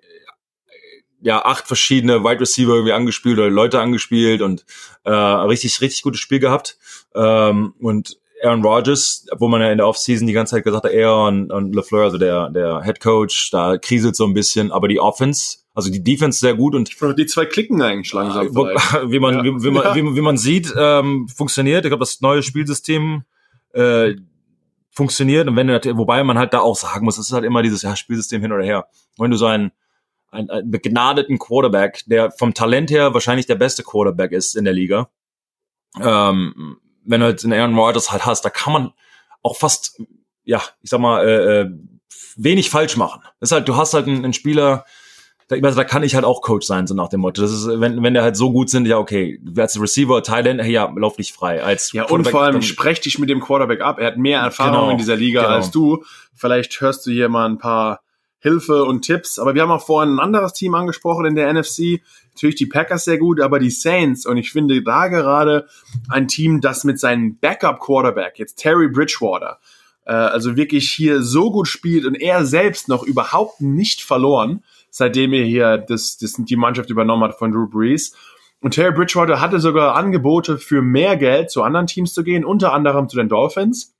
ja 1.20 1.44
acht 1.44 1.66
verschiedene 1.66 2.24
Wide 2.24 2.40
Receiver 2.40 2.72
irgendwie 2.72 2.92
angespielt 2.92 3.38
oder 3.38 3.50
Leute 3.50 3.80
angespielt 3.80 4.42
und 4.42 4.64
äh, 5.04 5.10
richtig 5.12 5.80
richtig 5.80 6.02
gutes 6.02 6.20
Spiel 6.20 6.38
gehabt 6.38 6.78
ähm, 7.14 7.74
und 7.80 8.18
Aaron 8.42 8.64
Rodgers, 8.64 9.26
wo 9.38 9.48
man 9.48 9.60
ja 9.60 9.70
in 9.70 9.78
der 9.78 9.86
Offseason 9.86 10.26
die 10.26 10.32
ganze 10.32 10.56
Zeit 10.56 10.64
gesagt 10.64 10.84
hat, 10.84 10.92
er 10.92 11.14
und, 11.14 11.52
und 11.52 11.74
LeFleur, 11.74 12.04
also 12.04 12.18
der 12.18 12.50
der 12.50 12.82
Head 12.82 13.00
Coach, 13.00 13.50
da 13.50 13.76
kriselt 13.76 14.16
so 14.16 14.24
ein 14.24 14.34
bisschen, 14.34 14.72
aber 14.72 14.88
die 14.88 15.00
Offense, 15.00 15.58
also 15.74 15.90
die 15.90 16.02
Defense 16.02 16.40
sehr 16.40 16.54
gut 16.54 16.74
und 16.74 16.90
die 17.18 17.26
zwei 17.26 17.44
klicken 17.44 17.82
eigentlich 17.82 18.12
langsam. 18.12 18.46
Äh, 18.46 18.54
wo, 18.54 18.64
wie 19.10 19.18
man 19.18 19.34
ja. 19.34 19.44
wie, 19.44 19.62
wie, 19.62 19.70
man, 19.70 19.84
ja. 19.84 19.94
wie, 19.94 20.16
wie 20.16 20.20
man 20.20 20.36
sieht, 20.36 20.72
ähm, 20.76 21.28
funktioniert. 21.28 21.84
Ich 21.84 21.90
glaube, 21.90 22.00
das 22.00 22.20
neue 22.20 22.42
Spielsystem 22.42 23.24
äh, 23.72 24.14
funktioniert 24.90 25.46
und 25.46 25.56
wenn 25.56 25.68
wobei 25.68 26.24
man 26.24 26.38
halt 26.38 26.52
da 26.52 26.60
auch 26.60 26.76
sagen 26.76 27.04
muss, 27.04 27.18
es 27.18 27.26
ist 27.26 27.32
halt 27.32 27.44
immer 27.44 27.62
dieses 27.62 27.82
ja, 27.82 27.94
Spielsystem 27.94 28.40
hin 28.40 28.52
oder 28.52 28.64
her. 28.64 28.86
Wenn 29.18 29.30
du 29.30 29.36
so 29.36 29.46
einen 29.46 29.70
einen, 30.30 30.50
einen 30.50 30.70
begnadeten 30.70 31.38
Quarterback, 31.38 32.04
der 32.06 32.30
vom 32.30 32.54
Talent 32.54 32.90
her 32.90 33.14
wahrscheinlich 33.14 33.46
der 33.46 33.56
beste 33.56 33.82
Quarterback 33.82 34.32
ist 34.32 34.56
in 34.56 34.64
der 34.64 34.72
Liga. 34.72 35.10
Ähm, 36.00 36.78
wenn 37.04 37.20
du 37.20 37.28
jetzt 37.28 37.44
einen 37.44 37.58
Aaron 37.58 37.78
Rodgers 37.78 38.12
halt 38.12 38.26
hast, 38.26 38.44
da 38.44 38.50
kann 38.50 38.72
man 38.72 38.92
auch 39.42 39.56
fast, 39.56 40.00
ja, 40.44 40.62
ich 40.82 40.90
sag 40.90 41.00
mal, 41.00 41.26
äh, 41.26 41.60
äh 41.60 41.70
wenig 42.36 42.70
falsch 42.70 42.96
machen. 42.96 43.22
Das 43.40 43.50
ist 43.50 43.52
halt, 43.52 43.68
du 43.68 43.76
hast 43.76 43.92
halt 43.92 44.06
einen, 44.06 44.24
einen 44.24 44.32
Spieler, 44.32 44.84
da, 45.48 45.56
da 45.56 45.84
kann 45.84 46.04
ich 46.04 46.14
halt 46.14 46.24
auch 46.24 46.42
Coach 46.42 46.66
sein, 46.66 46.86
so 46.86 46.94
nach 46.94 47.08
dem 47.08 47.20
Motto. 47.20 47.42
Das 47.42 47.50
ist, 47.50 47.66
wenn, 47.66 48.02
wenn 48.02 48.14
der 48.14 48.22
halt 48.22 48.36
so 48.36 48.52
gut 48.52 48.70
sind, 48.70 48.86
ja, 48.86 48.98
okay, 48.98 49.40
als 49.56 49.80
Receiver, 49.80 50.22
Thailand, 50.22 50.62
hey, 50.62 50.72
ja, 50.72 50.92
lauf 50.96 51.16
dich 51.16 51.32
frei. 51.32 51.62
Als 51.62 51.92
ja, 51.92 52.04
und 52.04 52.28
vor 52.28 52.42
allem 52.42 52.62
sprech 52.62 53.00
dich 53.00 53.18
mit 53.18 53.28
dem 53.28 53.40
Quarterback 53.40 53.80
ab. 53.80 53.98
Er 53.98 54.06
hat 54.08 54.16
mehr 54.16 54.40
Erfahrung 54.40 54.72
genau, 54.72 54.90
in 54.90 54.98
dieser 54.98 55.16
Liga 55.16 55.42
genau. 55.42 55.54
als 55.54 55.70
du. 55.70 56.04
Vielleicht 56.34 56.80
hörst 56.80 57.04
du 57.06 57.10
hier 57.10 57.28
mal 57.28 57.48
ein 57.48 57.58
paar 57.58 58.00
Hilfe 58.40 58.84
und 58.84 59.02
Tipps. 59.02 59.38
Aber 59.38 59.54
wir 59.54 59.62
haben 59.62 59.70
auch 59.70 59.84
vorhin 59.84 60.14
ein 60.14 60.20
anderes 60.20 60.54
Team 60.54 60.74
angesprochen 60.74 61.26
in 61.26 61.34
der 61.34 61.52
NFC. 61.52 62.00
Natürlich 62.34 62.56
die 62.56 62.66
Packers 62.66 63.04
sehr 63.04 63.18
gut, 63.18 63.40
aber 63.40 63.58
die 63.58 63.70
Saints. 63.70 64.26
Und 64.26 64.38
ich 64.38 64.50
finde 64.50 64.82
da 64.82 65.08
gerade 65.08 65.68
ein 66.08 66.26
Team, 66.26 66.60
das 66.60 66.84
mit 66.84 66.98
seinem 66.98 67.38
Backup-Quarterback, 67.38 68.38
jetzt 68.38 68.56
Terry 68.56 68.88
Bridgewater, 68.88 69.58
äh, 70.06 70.12
also 70.12 70.56
wirklich 70.56 70.90
hier 70.90 71.22
so 71.22 71.50
gut 71.50 71.68
spielt 71.68 72.06
und 72.06 72.14
er 72.14 72.44
selbst 72.44 72.88
noch 72.88 73.02
überhaupt 73.02 73.60
nicht 73.60 74.02
verloren, 74.02 74.64
seitdem 74.90 75.32
er 75.34 75.44
hier 75.44 75.78
das, 75.78 76.16
das 76.16 76.34
die 76.38 76.56
Mannschaft 76.56 76.90
übernommen 76.90 77.24
hat 77.24 77.38
von 77.38 77.52
Drew 77.52 77.68
Brees. 77.68 78.16
Und 78.62 78.72
Terry 78.72 78.92
Bridgewater 78.92 79.40
hatte 79.40 79.60
sogar 79.60 79.94
Angebote 79.94 80.58
für 80.58 80.82
mehr 80.82 81.16
Geld 81.16 81.50
zu 81.50 81.62
anderen 81.62 81.86
Teams 81.86 82.12
zu 82.12 82.24
gehen, 82.24 82.44
unter 82.44 82.72
anderem 82.72 83.08
zu 83.08 83.16
den 83.16 83.28
Dolphins 83.28 83.94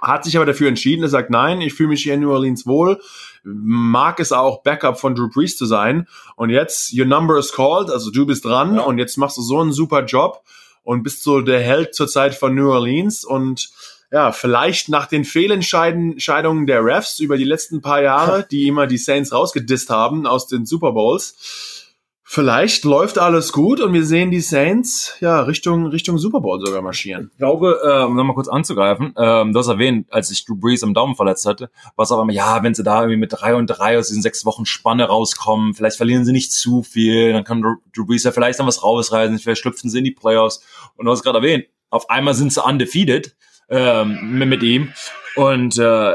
hat 0.00 0.24
sich 0.24 0.36
aber 0.36 0.46
dafür 0.46 0.68
entschieden, 0.68 1.02
er 1.02 1.08
sagt, 1.08 1.30
nein, 1.30 1.60
ich 1.60 1.74
fühle 1.74 1.90
mich 1.90 2.02
hier 2.02 2.14
in 2.14 2.20
New 2.20 2.32
Orleans 2.32 2.66
wohl, 2.66 3.00
mag 3.42 4.18
es 4.18 4.32
auch 4.32 4.62
Backup 4.62 4.98
von 4.98 5.14
Drew 5.14 5.28
Brees 5.28 5.56
zu 5.56 5.66
sein. 5.66 6.08
Und 6.36 6.50
jetzt, 6.50 6.92
your 6.98 7.04
number 7.04 7.38
is 7.38 7.52
called, 7.52 7.90
also 7.90 8.10
du 8.10 8.26
bist 8.26 8.44
dran 8.44 8.76
ja. 8.76 8.82
und 8.82 8.98
jetzt 8.98 9.16
machst 9.16 9.36
du 9.36 9.42
so 9.42 9.60
einen 9.60 9.72
super 9.72 10.04
Job 10.04 10.42
und 10.82 11.02
bist 11.02 11.22
so 11.22 11.40
der 11.40 11.60
Held 11.60 11.94
zur 11.94 12.08
Zeit 12.08 12.34
von 12.34 12.54
New 12.54 12.70
Orleans. 12.70 13.24
Und 13.24 13.70
ja, 14.10 14.32
vielleicht 14.32 14.88
nach 14.88 15.06
den 15.06 15.24
Fehlentscheidungen 15.24 16.66
der 16.66 16.84
Refs 16.84 17.18
über 17.18 17.36
die 17.36 17.44
letzten 17.44 17.82
paar 17.82 18.00
Jahre, 18.00 18.46
die 18.50 18.68
immer 18.68 18.86
die 18.86 18.98
Saints 18.98 19.32
rausgedisst 19.32 19.90
haben 19.90 20.26
aus 20.26 20.46
den 20.46 20.66
Super 20.66 20.92
Bowls, 20.92 21.83
Vielleicht 22.26 22.84
läuft 22.84 23.18
alles 23.18 23.52
gut 23.52 23.80
und 23.80 23.92
wir 23.92 24.04
sehen 24.04 24.30
die 24.30 24.40
Saints 24.40 25.14
ja 25.20 25.42
Richtung 25.42 25.86
Richtung 25.88 26.16
Super 26.16 26.40
Bowl 26.40 26.58
sogar 26.64 26.80
marschieren. 26.80 27.28
Ich 27.32 27.38
glaube, 27.38 27.80
äh, 27.84 28.04
um 28.04 28.16
nochmal 28.16 28.34
kurz 28.34 28.48
anzugreifen, 28.48 29.14
ähm, 29.18 29.52
du 29.52 29.58
hast 29.58 29.68
erwähnt, 29.68 30.10
als 30.10 30.28
sich 30.28 30.44
Drew 30.46 30.56
Brees 30.56 30.82
am 30.82 30.94
Daumen 30.94 31.16
verletzt 31.16 31.44
hatte, 31.44 31.70
war 31.96 32.04
es 32.04 32.10
aber 32.10 32.22
immer, 32.22 32.32
ja, 32.32 32.62
wenn 32.62 32.74
sie 32.74 32.82
da 32.82 33.02
irgendwie 33.02 33.18
mit 33.18 33.34
drei 33.34 33.54
und 33.54 33.66
drei 33.66 33.98
aus 33.98 34.08
diesen 34.08 34.22
sechs 34.22 34.46
Wochen 34.46 34.64
Spanne 34.64 35.04
rauskommen, 35.04 35.74
vielleicht 35.74 35.98
verlieren 35.98 36.24
sie 36.24 36.32
nicht 36.32 36.50
zu 36.52 36.82
viel, 36.82 37.34
dann 37.34 37.44
kann 37.44 37.60
Drew 37.60 38.06
Brees 38.06 38.24
ja 38.24 38.32
vielleicht 38.32 38.58
dann 38.58 38.66
was 38.66 38.82
rausreißen, 38.82 39.38
vielleicht 39.38 39.60
schlüpfen 39.60 39.90
sie 39.90 39.98
in 39.98 40.04
die 40.04 40.10
Playoffs. 40.10 40.64
Und 40.96 41.04
du 41.04 41.12
hast 41.12 41.22
gerade 41.22 41.38
erwähnt, 41.38 41.66
Auf 41.90 42.10
einmal 42.10 42.34
sind 42.34 42.52
sie 42.52 42.60
undefeated 42.60 43.36
ähm, 43.68 44.36
mit 44.36 44.64
ihm. 44.64 44.92
Und 45.36 45.78
äh, 45.78 46.14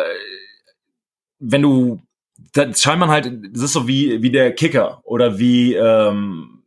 wenn 1.39 1.61
du, 1.61 2.01
dann 2.53 2.73
scheint 2.75 2.99
man 2.99 3.09
halt, 3.09 3.31
das 3.51 3.63
ist 3.63 3.73
so 3.73 3.87
wie, 3.87 4.21
wie 4.21 4.31
der 4.31 4.53
Kicker 4.53 5.01
oder 5.03 5.39
wie 5.39 5.75
ähm, 5.75 6.63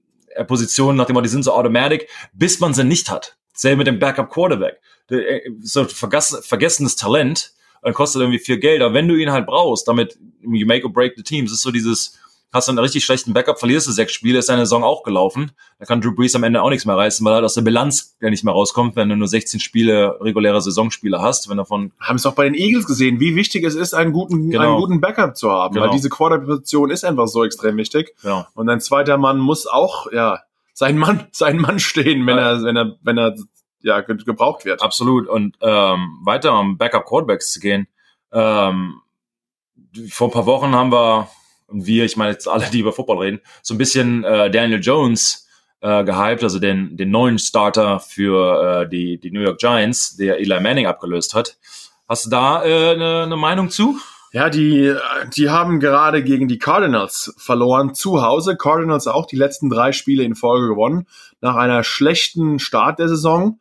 Positionen, 0.46 0.96
nachdem 0.96 1.14
man 1.14 1.24
die 1.24 1.30
sind 1.30 1.42
so 1.42 1.52
automatic, 1.52 2.08
bis 2.32 2.60
man 2.60 2.74
sie 2.74 2.84
nicht 2.84 3.10
hat. 3.10 3.36
Selbe 3.54 3.78
mit 3.78 3.86
dem 3.86 3.98
Backup 3.98 4.30
Quarterback. 4.30 4.80
Äh, 5.10 5.40
so 5.60 5.84
vergessenes 5.84 6.96
Talent, 6.96 7.52
dann 7.82 7.94
kostet 7.94 8.20
irgendwie 8.20 8.38
viel 8.38 8.58
Geld. 8.58 8.82
Aber 8.82 8.94
wenn 8.94 9.08
du 9.08 9.16
ihn 9.16 9.32
halt 9.32 9.46
brauchst, 9.46 9.88
damit 9.88 10.18
you 10.40 10.66
make 10.66 10.84
or 10.84 10.92
break 10.92 11.14
the 11.16 11.22
team, 11.22 11.44
es 11.44 11.52
ist 11.52 11.62
so 11.62 11.70
dieses, 11.70 12.18
hast 12.52 12.68
du 12.68 12.72
einen 12.72 12.78
richtig 12.78 13.04
schlechten 13.04 13.32
Backup, 13.32 13.58
verlierst 13.58 13.86
du 13.86 13.92
sechs 13.92 14.12
Spiele, 14.12 14.38
ist 14.38 14.48
deine 14.48 14.66
Saison 14.66 14.84
auch 14.84 15.02
gelaufen. 15.02 15.52
Da 15.78 15.86
kann 15.86 16.00
Drew 16.00 16.14
Brees 16.14 16.34
am 16.34 16.44
Ende 16.44 16.62
auch 16.62 16.68
nichts 16.68 16.84
mehr 16.84 16.96
reißen, 16.96 17.24
weil 17.24 17.32
er 17.32 17.36
halt 17.36 17.44
aus 17.44 17.54
der 17.54 17.62
Bilanz 17.62 18.16
ja 18.20 18.28
nicht 18.28 18.44
mehr 18.44 18.52
rauskommt, 18.52 18.94
wenn 18.94 19.08
du 19.08 19.16
nur 19.16 19.26
16 19.26 19.58
Spiele, 19.58 20.18
reguläre 20.20 20.60
Saisonspiele 20.60 21.20
hast. 21.20 21.48
Wenn 21.48 21.56
davon 21.56 21.92
haben 21.98 22.16
es 22.16 22.26
auch 22.26 22.34
bei 22.34 22.44
den 22.44 22.54
Eagles 22.54 22.86
gesehen, 22.86 23.20
wie 23.20 23.34
wichtig 23.34 23.64
es 23.64 23.74
ist, 23.74 23.94
einen 23.94 24.12
guten, 24.12 24.50
genau. 24.50 24.72
einen 24.72 24.80
guten 24.80 25.00
Backup 25.00 25.36
zu 25.36 25.50
haben, 25.50 25.74
genau. 25.74 25.86
weil 25.86 25.92
diese 25.92 26.10
Quarterposition 26.10 26.90
ist 26.90 27.04
einfach 27.04 27.26
so 27.26 27.42
extrem 27.44 27.76
wichtig. 27.78 28.14
Genau. 28.20 28.46
Und 28.54 28.68
ein 28.68 28.80
zweiter 28.80 29.16
Mann 29.16 29.38
muss 29.38 29.66
auch, 29.66 30.12
ja, 30.12 30.40
sein 30.74 30.98
Mann, 30.98 31.26
sein 31.32 31.56
Mann 31.56 31.78
stehen, 31.78 32.26
wenn 32.26 32.36
ja. 32.36 32.52
er, 32.52 32.62
wenn 32.62 32.76
er, 32.76 32.96
wenn 33.02 33.18
er, 33.18 33.34
ja, 33.84 34.00
gebraucht 34.00 34.64
wird. 34.64 34.80
Absolut. 34.80 35.26
Und 35.26 35.56
ähm, 35.60 36.20
weiter 36.22 36.52
am 36.52 36.78
Backup 36.78 37.04
Quarterbacks 37.04 37.50
zu 37.50 37.58
gehen. 37.58 37.88
Ähm, 38.32 39.00
vor 40.08 40.28
ein 40.28 40.30
paar 40.30 40.46
Wochen 40.46 40.72
haben 40.72 40.92
wir 40.92 41.28
und 41.72 41.86
wir, 41.86 42.04
ich 42.04 42.16
meine 42.16 42.32
jetzt 42.32 42.48
alle, 42.48 42.66
die 42.70 42.80
über 42.80 42.92
Football 42.92 43.18
reden, 43.18 43.40
so 43.62 43.74
ein 43.74 43.78
bisschen 43.78 44.24
äh, 44.24 44.50
Daniel 44.50 44.80
Jones 44.80 45.48
äh, 45.80 46.04
gehypt, 46.04 46.42
also 46.42 46.58
den, 46.58 46.96
den 46.96 47.10
neuen 47.10 47.38
Starter 47.38 48.00
für 48.00 48.82
äh, 48.82 48.88
die, 48.88 49.18
die 49.18 49.30
New 49.30 49.40
York 49.40 49.58
Giants, 49.58 50.16
der 50.16 50.38
Eli 50.38 50.60
Manning 50.60 50.86
abgelöst 50.86 51.34
hat. 51.34 51.56
Hast 52.08 52.26
du 52.26 52.30
da 52.30 52.60
eine 52.60 52.92
äh, 52.92 52.96
ne, 52.96 53.26
ne 53.26 53.36
Meinung 53.36 53.70
zu? 53.70 53.98
Ja, 54.32 54.48
die, 54.48 54.94
die 55.36 55.50
haben 55.50 55.78
gerade 55.78 56.24
gegen 56.24 56.48
die 56.48 56.58
Cardinals 56.58 57.34
verloren 57.36 57.94
zu 57.94 58.22
Hause. 58.22 58.56
Cardinals 58.56 59.06
auch 59.06 59.26
die 59.26 59.36
letzten 59.36 59.68
drei 59.68 59.92
Spiele 59.92 60.22
in 60.22 60.34
Folge 60.34 60.68
gewonnen. 60.68 61.06
Nach 61.42 61.54
einer 61.54 61.84
schlechten 61.84 62.58
Start 62.58 62.98
der 62.98 63.08
Saison 63.08 63.60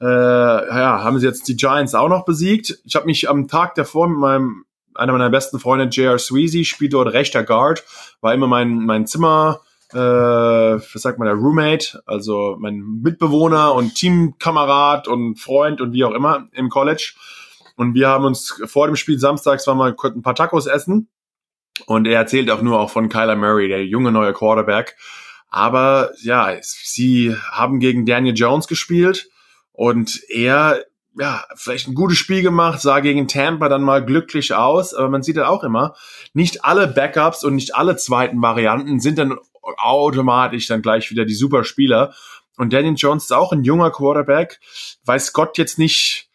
äh, 0.00 0.04
ja, 0.06 1.02
haben 1.02 1.18
sie 1.18 1.26
jetzt 1.26 1.48
die 1.48 1.56
Giants 1.56 1.96
auch 1.96 2.08
noch 2.08 2.24
besiegt. 2.24 2.78
Ich 2.84 2.94
habe 2.94 3.06
mich 3.06 3.28
am 3.28 3.48
Tag 3.48 3.74
davor 3.74 4.08
mit 4.08 4.18
meinem 4.18 4.64
einer 4.94 5.12
meiner 5.12 5.30
besten 5.30 5.58
Freunde, 5.58 5.86
J.R. 5.86 6.18
Sweezy, 6.18 6.64
spielt 6.64 6.92
dort 6.92 7.12
rechter 7.12 7.44
Guard, 7.44 7.84
war 8.20 8.34
immer 8.34 8.46
mein, 8.46 8.84
mein 8.84 9.06
Zimmer, 9.06 9.60
äh, 9.92 9.96
was 9.96 11.02
sagt 11.02 11.18
man, 11.18 11.26
der 11.26 11.36
Roommate, 11.36 12.02
also 12.06 12.56
mein 12.58 13.00
Mitbewohner 13.02 13.74
und 13.74 13.94
Teamkamerad 13.94 15.08
und 15.08 15.36
Freund 15.36 15.80
und 15.80 15.92
wie 15.92 16.04
auch 16.04 16.12
immer 16.12 16.48
im 16.52 16.68
College. 16.68 17.14
Und 17.76 17.94
wir 17.94 18.08
haben 18.08 18.24
uns 18.24 18.62
vor 18.66 18.86
dem 18.86 18.96
Spiel 18.96 19.18
samstags 19.18 19.66
wir 19.78 19.94
ein 20.04 20.22
paar 20.22 20.34
Tacos 20.34 20.66
essen. 20.66 21.08
Und 21.86 22.06
er 22.06 22.18
erzählt 22.18 22.50
auch 22.50 22.62
nur 22.62 22.78
auch 22.78 22.90
von 22.90 23.08
Kyler 23.08 23.36
Murray, 23.36 23.68
der 23.68 23.84
junge 23.86 24.12
neue 24.12 24.32
Quarterback. 24.32 24.96
Aber 25.48 26.10
ja, 26.22 26.56
sie 26.60 27.34
haben 27.50 27.78
gegen 27.80 28.06
Daniel 28.06 28.34
Jones 28.34 28.68
gespielt 28.68 29.30
und 29.72 30.22
er 30.28 30.84
ja, 31.18 31.44
vielleicht 31.56 31.88
ein 31.88 31.94
gutes 31.94 32.18
Spiel 32.18 32.42
gemacht, 32.42 32.80
sah 32.80 33.00
gegen 33.00 33.28
Tampa 33.28 33.68
dann 33.68 33.82
mal 33.82 34.04
glücklich 34.04 34.54
aus, 34.54 34.94
aber 34.94 35.08
man 35.08 35.22
sieht 35.22 35.36
ja 35.36 35.48
auch 35.48 35.62
immer, 35.62 35.94
nicht 36.32 36.64
alle 36.64 36.86
Backups 36.88 37.44
und 37.44 37.54
nicht 37.54 37.74
alle 37.74 37.96
zweiten 37.96 38.40
Varianten 38.40 39.00
sind 39.00 39.18
dann 39.18 39.36
automatisch 39.62 40.66
dann 40.66 40.82
gleich 40.82 41.10
wieder 41.10 41.24
die 41.24 41.34
super 41.34 41.64
Spieler. 41.64 42.14
Und 42.56 42.72
Daniel 42.72 42.94
Jones 42.96 43.24
ist 43.24 43.32
auch 43.32 43.52
ein 43.52 43.64
junger 43.64 43.90
Quarterback, 43.90 44.60
weiß 45.04 45.32
Gott 45.32 45.58
jetzt 45.58 45.78
nicht, 45.78 46.28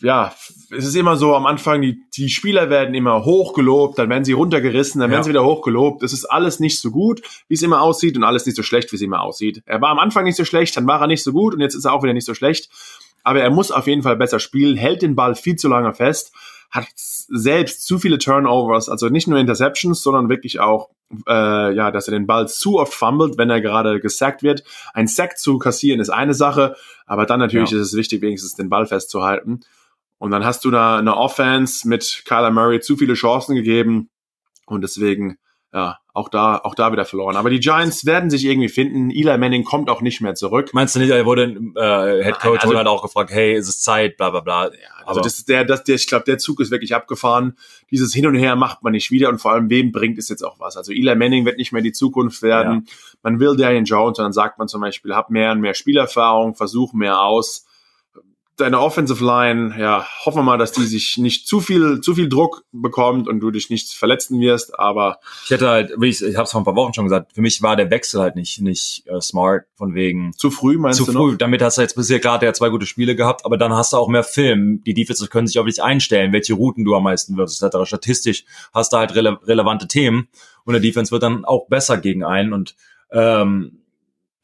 ja, 0.00 0.34
es 0.76 0.84
ist 0.84 0.94
immer 0.94 1.16
so 1.16 1.34
am 1.34 1.46
Anfang, 1.46 1.80
die, 1.80 2.02
die 2.16 2.28
Spieler 2.28 2.68
werden 2.68 2.94
immer 2.94 3.24
hochgelobt, 3.24 3.98
dann 3.98 4.10
werden 4.10 4.24
sie 4.24 4.32
runtergerissen, 4.32 5.00
dann 5.00 5.10
ja. 5.10 5.14
werden 5.14 5.24
sie 5.24 5.30
wieder 5.30 5.44
hochgelobt. 5.44 6.02
Es 6.02 6.12
ist 6.12 6.26
alles 6.26 6.60
nicht 6.60 6.80
so 6.80 6.90
gut, 6.90 7.22
wie 7.48 7.54
es 7.54 7.62
immer 7.62 7.80
aussieht 7.80 8.16
und 8.16 8.24
alles 8.24 8.44
nicht 8.44 8.56
so 8.56 8.62
schlecht, 8.62 8.92
wie 8.92 8.96
es 8.96 9.02
immer 9.02 9.22
aussieht. 9.22 9.62
Er 9.64 9.80
war 9.80 9.90
am 9.90 9.98
Anfang 9.98 10.24
nicht 10.24 10.36
so 10.36 10.44
schlecht, 10.44 10.76
dann 10.76 10.86
war 10.86 11.00
er 11.00 11.06
nicht 11.06 11.22
so 11.22 11.32
gut 11.32 11.54
und 11.54 11.60
jetzt 11.60 11.74
ist 11.74 11.86
er 11.86 11.94
auch 11.94 12.02
wieder 12.02 12.12
nicht 12.12 12.26
so 12.26 12.34
schlecht 12.34 12.68
aber 13.26 13.40
er 13.40 13.50
muss 13.50 13.72
auf 13.72 13.88
jeden 13.88 14.04
Fall 14.04 14.16
besser 14.16 14.38
spielen, 14.38 14.76
hält 14.76 15.02
den 15.02 15.16
Ball 15.16 15.34
viel 15.34 15.56
zu 15.56 15.66
lange 15.66 15.92
fest, 15.92 16.32
hat 16.70 16.86
selbst 16.94 17.84
zu 17.84 17.98
viele 17.98 18.18
Turnovers, 18.18 18.88
also 18.88 19.08
nicht 19.08 19.26
nur 19.26 19.40
Interceptions, 19.40 20.00
sondern 20.00 20.28
wirklich 20.28 20.60
auch, 20.60 20.90
äh, 21.26 21.74
ja, 21.74 21.90
dass 21.90 22.06
er 22.06 22.12
den 22.12 22.28
Ball 22.28 22.46
zu 22.46 22.78
oft 22.78 22.94
fummelt, 22.94 23.36
wenn 23.36 23.50
er 23.50 23.60
gerade 23.60 23.98
gesackt 23.98 24.44
wird. 24.44 24.62
Ein 24.94 25.08
Sack 25.08 25.38
zu 25.38 25.58
kassieren 25.58 25.98
ist 25.98 26.10
eine 26.10 26.34
Sache, 26.34 26.76
aber 27.04 27.26
dann 27.26 27.40
natürlich 27.40 27.72
ja. 27.72 27.78
ist 27.78 27.88
es 27.88 27.96
wichtig, 27.96 28.22
wenigstens 28.22 28.54
den 28.54 28.68
Ball 28.68 28.86
festzuhalten. 28.86 29.62
Und 30.18 30.30
dann 30.30 30.44
hast 30.44 30.64
du 30.64 30.70
da 30.70 30.96
eine 30.96 31.16
Offense 31.16 31.88
mit 31.88 32.22
Kyler 32.26 32.52
Murray 32.52 32.78
zu 32.78 32.96
viele 32.96 33.14
Chancen 33.14 33.56
gegeben 33.56 34.08
und 34.66 34.82
deswegen 34.82 35.36
ja, 35.76 35.98
auch 36.14 36.30
da, 36.30 36.56
auch 36.56 36.74
da 36.74 36.90
wieder 36.90 37.04
verloren. 37.04 37.36
Aber 37.36 37.50
die 37.50 37.60
Giants 37.60 38.06
werden 38.06 38.30
sich 38.30 38.46
irgendwie 38.46 38.70
finden. 38.70 39.10
Eli 39.10 39.36
Manning 39.36 39.62
kommt 39.62 39.90
auch 39.90 40.00
nicht 40.00 40.22
mehr 40.22 40.34
zurück. 40.34 40.70
Meinst 40.72 40.96
du 40.96 41.00
nicht, 41.00 41.10
er 41.10 41.26
wurde 41.26 41.42
äh, 41.42 42.24
Head 42.24 42.40
Coach 42.40 42.64
also, 42.64 42.78
hat 42.78 42.86
auch 42.86 43.02
gefragt, 43.02 43.30
hey, 43.30 43.54
ist 43.54 43.68
es 43.68 43.82
Zeit, 43.82 44.16
bla 44.16 44.30
bla 44.30 44.40
bla. 44.40 44.68
Ja, 44.68 44.72
also 45.04 45.20
das 45.20 45.36
ist 45.36 45.50
der, 45.50 45.66
das, 45.66 45.84
der, 45.84 45.96
ich 45.96 46.06
glaube, 46.06 46.24
der 46.24 46.38
Zug 46.38 46.60
ist 46.60 46.70
wirklich 46.70 46.94
abgefahren. 46.94 47.58
Dieses 47.90 48.14
Hin 48.14 48.26
und 48.26 48.36
Her 48.36 48.56
macht 48.56 48.82
man 48.82 48.92
nicht 48.92 49.10
wieder 49.10 49.28
und 49.28 49.38
vor 49.38 49.52
allem, 49.52 49.68
wem 49.68 49.92
bringt 49.92 50.16
es 50.16 50.30
jetzt 50.30 50.42
auch 50.42 50.58
was? 50.58 50.78
Also 50.78 50.92
Eli 50.92 51.14
Manning 51.14 51.44
wird 51.44 51.58
nicht 51.58 51.72
mehr 51.72 51.82
die 51.82 51.92
Zukunft 51.92 52.40
werden. 52.40 52.86
Ja. 52.86 52.92
Man 53.22 53.38
will 53.38 53.54
Daniel 53.54 53.84
Jones 53.84 54.18
und 54.18 54.24
dann 54.24 54.32
sagt 54.32 54.58
man 54.58 54.68
zum 54.68 54.80
Beispiel, 54.80 55.14
hab 55.14 55.28
mehr 55.28 55.52
und 55.52 55.60
mehr 55.60 55.74
Spielerfahrung, 55.74 56.54
versuch 56.54 56.94
mehr 56.94 57.20
aus 57.20 57.65
deine 58.56 58.80
Offensive 58.80 59.24
Line, 59.24 59.74
ja, 59.78 60.06
hoffen 60.24 60.38
wir 60.38 60.42
mal, 60.42 60.58
dass 60.58 60.72
die 60.72 60.84
sich 60.84 61.18
nicht 61.18 61.46
zu 61.46 61.60
viel, 61.60 62.00
zu 62.00 62.14
viel 62.14 62.28
Druck 62.28 62.64
bekommt 62.72 63.28
und 63.28 63.40
du 63.40 63.50
dich 63.50 63.70
nicht 63.70 63.92
verletzen 63.92 64.40
wirst, 64.40 64.78
aber. 64.78 65.18
Ich 65.44 65.50
hätte 65.50 65.68
halt, 65.68 65.92
wie 65.98 66.08
ich, 66.08 66.22
ich 66.22 66.36
habe 66.36 66.44
es 66.44 66.52
vor 66.52 66.60
ein 66.60 66.64
paar 66.64 66.76
Wochen 66.76 66.94
schon 66.94 67.04
gesagt, 67.04 67.32
für 67.34 67.42
mich 67.42 67.62
war 67.62 67.76
der 67.76 67.90
Wechsel 67.90 68.20
halt 68.20 68.34
nicht, 68.34 68.60
nicht 68.60 69.04
uh, 69.10 69.20
smart, 69.20 69.66
von 69.74 69.94
wegen. 69.94 70.32
Zu 70.32 70.50
früh, 70.50 70.78
meinst 70.78 70.98
zu 70.98 71.04
du? 71.04 71.12
Zu 71.12 71.18
früh, 71.18 71.30
noch? 71.32 71.38
damit 71.38 71.62
hast 71.62 71.76
du 71.76 71.82
jetzt 71.82 71.96
bisher 71.96 72.18
klar, 72.18 72.38
der 72.38 72.48
hat 72.48 72.56
zwei 72.56 72.70
gute 72.70 72.86
Spiele 72.86 73.14
gehabt, 73.14 73.44
aber 73.44 73.58
dann 73.58 73.74
hast 73.74 73.92
du 73.92 73.98
auch 73.98 74.08
mehr 74.08 74.24
Film. 74.24 74.82
Die 74.84 74.94
Defenses 74.94 75.30
können 75.30 75.46
sich 75.46 75.58
auf 75.58 75.66
dich 75.66 75.82
einstellen, 75.82 76.32
welche 76.32 76.54
Routen 76.54 76.84
du 76.84 76.94
am 76.94 77.02
meisten 77.02 77.36
würdest, 77.36 77.62
etc. 77.62 77.76
Statistisch 77.84 78.44
hast 78.72 78.92
du 78.92 78.96
halt 78.96 79.14
rele 79.14 79.38
relevante 79.44 79.86
Themen 79.86 80.28
und 80.64 80.72
der 80.72 80.80
Defense 80.80 81.12
wird 81.12 81.22
dann 81.22 81.44
auch 81.44 81.68
besser 81.68 81.98
gegen 81.98 82.24
einen 82.24 82.52
und, 82.52 82.74
ähm, 83.12 83.82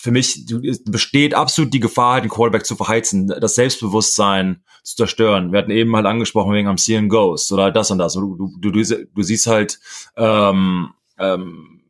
für 0.02 0.10
mich 0.10 0.46
besteht 0.84 1.32
absolut 1.32 1.72
die 1.72 1.78
Gefahr, 1.78 2.20
den 2.20 2.28
Quarterback 2.28 2.66
zu 2.66 2.74
verheizen, 2.74 3.28
das 3.28 3.54
Selbstbewusstsein 3.54 4.64
zu 4.82 4.96
zerstören. 4.96 5.52
Wir 5.52 5.60
hatten 5.60 5.70
eben 5.70 5.94
halt 5.94 6.06
angesprochen 6.06 6.52
wegen 6.52 6.66
am 6.66 6.76
Seeing 6.76 7.08
Ghost 7.08 7.52
oder 7.52 7.70
das 7.70 7.92
und 7.92 7.98
das. 7.98 8.14
Du, 8.14 8.34
du, 8.58 8.72
du, 8.72 8.72
du 8.72 9.22
siehst 9.22 9.46
halt 9.46 9.78
ähm, 10.16 10.92
ähm, 11.20 11.84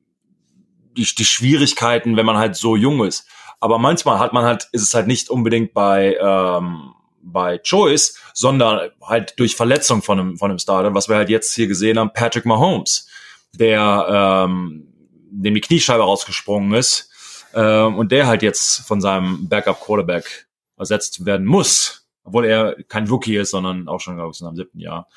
die, 0.94 1.06
die 1.06 1.24
Schwierigkeiten, 1.24 2.18
wenn 2.18 2.26
man 2.26 2.36
halt 2.36 2.54
so 2.54 2.76
jung 2.76 3.02
ist. 3.02 3.26
Aber 3.60 3.78
manchmal 3.78 4.18
hat 4.18 4.34
man 4.34 4.44
halt, 4.44 4.68
ist 4.72 4.82
es 4.82 4.92
halt 4.92 5.06
nicht 5.06 5.30
unbedingt 5.30 5.72
bei 5.72 6.14
ähm, 6.20 6.92
bei 7.22 7.56
Choice, 7.56 8.18
sondern 8.34 8.90
halt 9.00 9.32
durch 9.38 9.56
Verletzung 9.56 10.02
von 10.02 10.20
einem, 10.20 10.36
von 10.36 10.50
einem 10.50 10.58
Starter, 10.58 10.92
was 10.92 11.08
wir 11.08 11.16
halt 11.16 11.30
jetzt 11.30 11.54
hier 11.54 11.66
gesehen 11.66 11.98
haben, 11.98 12.12
Patrick 12.12 12.44
Mahomes, 12.44 13.08
der 13.54 14.44
ähm, 14.46 14.86
dem 15.30 15.54
die 15.54 15.62
Kniescheibe 15.62 16.02
rausgesprungen 16.02 16.74
ist 16.74 17.08
ähm, 17.54 17.96
und 17.96 18.12
der 18.12 18.26
halt 18.26 18.42
jetzt 18.42 18.80
von 18.86 19.00
seinem 19.00 19.48
Backup-Quarterback 19.48 20.46
ersetzt 20.78 21.24
werden 21.24 21.46
muss, 21.46 22.06
obwohl 22.24 22.44
er 22.44 22.76
kein 22.88 23.08
Rookie 23.08 23.36
ist, 23.36 23.50
sondern 23.50 23.88
auch 23.88 24.00
schon, 24.00 24.16
glaube 24.16 24.32
ich, 24.32 24.40
in 24.40 24.46
seinem 24.46 24.56
siebten 24.56 24.78
Jahr. 24.78 25.08